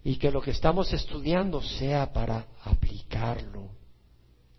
Y 0.03 0.17
que 0.17 0.31
lo 0.31 0.41
que 0.41 0.51
estamos 0.51 0.91
estudiando 0.91 1.61
sea 1.61 2.11
para 2.11 2.47
aplicarlo, 2.63 3.69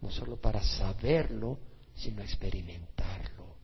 no 0.04 0.10
solo 0.10 0.36
para 0.36 0.62
saberlo, 0.62 1.58
sino 1.94 2.22
experimentarlo. 2.22 3.56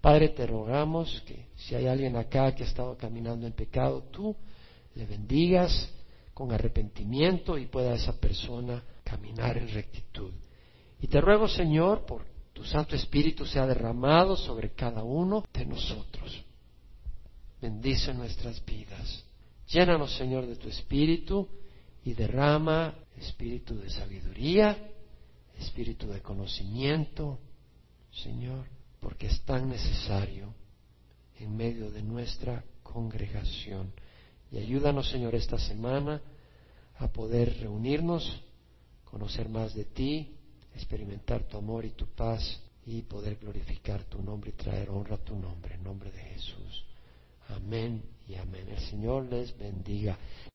Padre, 0.00 0.30
te 0.30 0.44
rogamos 0.46 1.22
que 1.24 1.46
si 1.54 1.76
hay 1.76 1.86
alguien 1.86 2.16
acá 2.16 2.52
que 2.54 2.64
ha 2.64 2.66
estado 2.66 2.96
caminando 2.96 3.46
en 3.46 3.52
pecado, 3.52 4.02
tú 4.10 4.34
le 4.96 5.06
bendigas 5.06 5.88
con 6.34 6.50
arrepentimiento 6.50 7.56
y 7.56 7.66
pueda 7.66 7.94
esa 7.94 8.18
persona 8.18 8.82
caminar 9.04 9.56
en 9.56 9.68
rectitud. 9.68 10.32
Y 11.00 11.06
te 11.06 11.20
ruego, 11.20 11.46
Señor, 11.46 12.04
por 12.04 12.24
tu 12.52 12.64
Santo 12.64 12.96
Espíritu 12.96 13.46
sea 13.46 13.64
derramado 13.64 14.36
sobre 14.36 14.72
cada 14.72 15.04
uno 15.04 15.44
de 15.52 15.66
nosotros. 15.66 16.44
Bendice 17.62 18.12
nuestras 18.12 18.62
vidas. 18.64 19.24
Llénanos, 19.68 20.16
Señor, 20.16 20.46
de 20.46 20.56
tu 20.56 20.68
Espíritu 20.68 21.48
y 22.04 22.12
derrama 22.14 22.94
espíritu 23.16 23.78
de 23.78 23.90
sabiduría, 23.90 24.76
espíritu 25.58 26.08
de 26.08 26.20
conocimiento, 26.20 27.38
Señor, 28.12 28.66
porque 29.00 29.26
es 29.26 29.40
tan 29.42 29.68
necesario 29.68 30.54
en 31.38 31.56
medio 31.56 31.90
de 31.90 32.02
nuestra 32.02 32.64
congregación. 32.82 33.92
Y 34.50 34.58
ayúdanos, 34.58 35.10
Señor, 35.10 35.34
esta 35.34 35.58
semana 35.58 36.20
a 36.98 37.08
poder 37.08 37.58
reunirnos, 37.60 38.42
conocer 39.04 39.48
más 39.48 39.74
de 39.74 39.84
ti, 39.84 40.36
experimentar 40.74 41.44
tu 41.44 41.58
amor 41.58 41.84
y 41.84 41.90
tu 41.90 42.06
paz 42.06 42.60
y 42.86 43.02
poder 43.02 43.36
glorificar 43.36 44.04
tu 44.04 44.22
nombre 44.22 44.50
y 44.50 44.52
traer 44.52 44.90
honra 44.90 45.16
a 45.16 45.24
tu 45.24 45.36
nombre, 45.36 45.74
en 45.74 45.82
nombre 45.82 46.10
de 46.10 46.20
Jesús. 46.20 46.84
Amén 47.48 48.02
y 48.28 48.34
amén. 48.36 48.68
El 48.68 48.80
Señor 48.80 49.24
les 49.24 49.56
bendiga. 49.56 50.18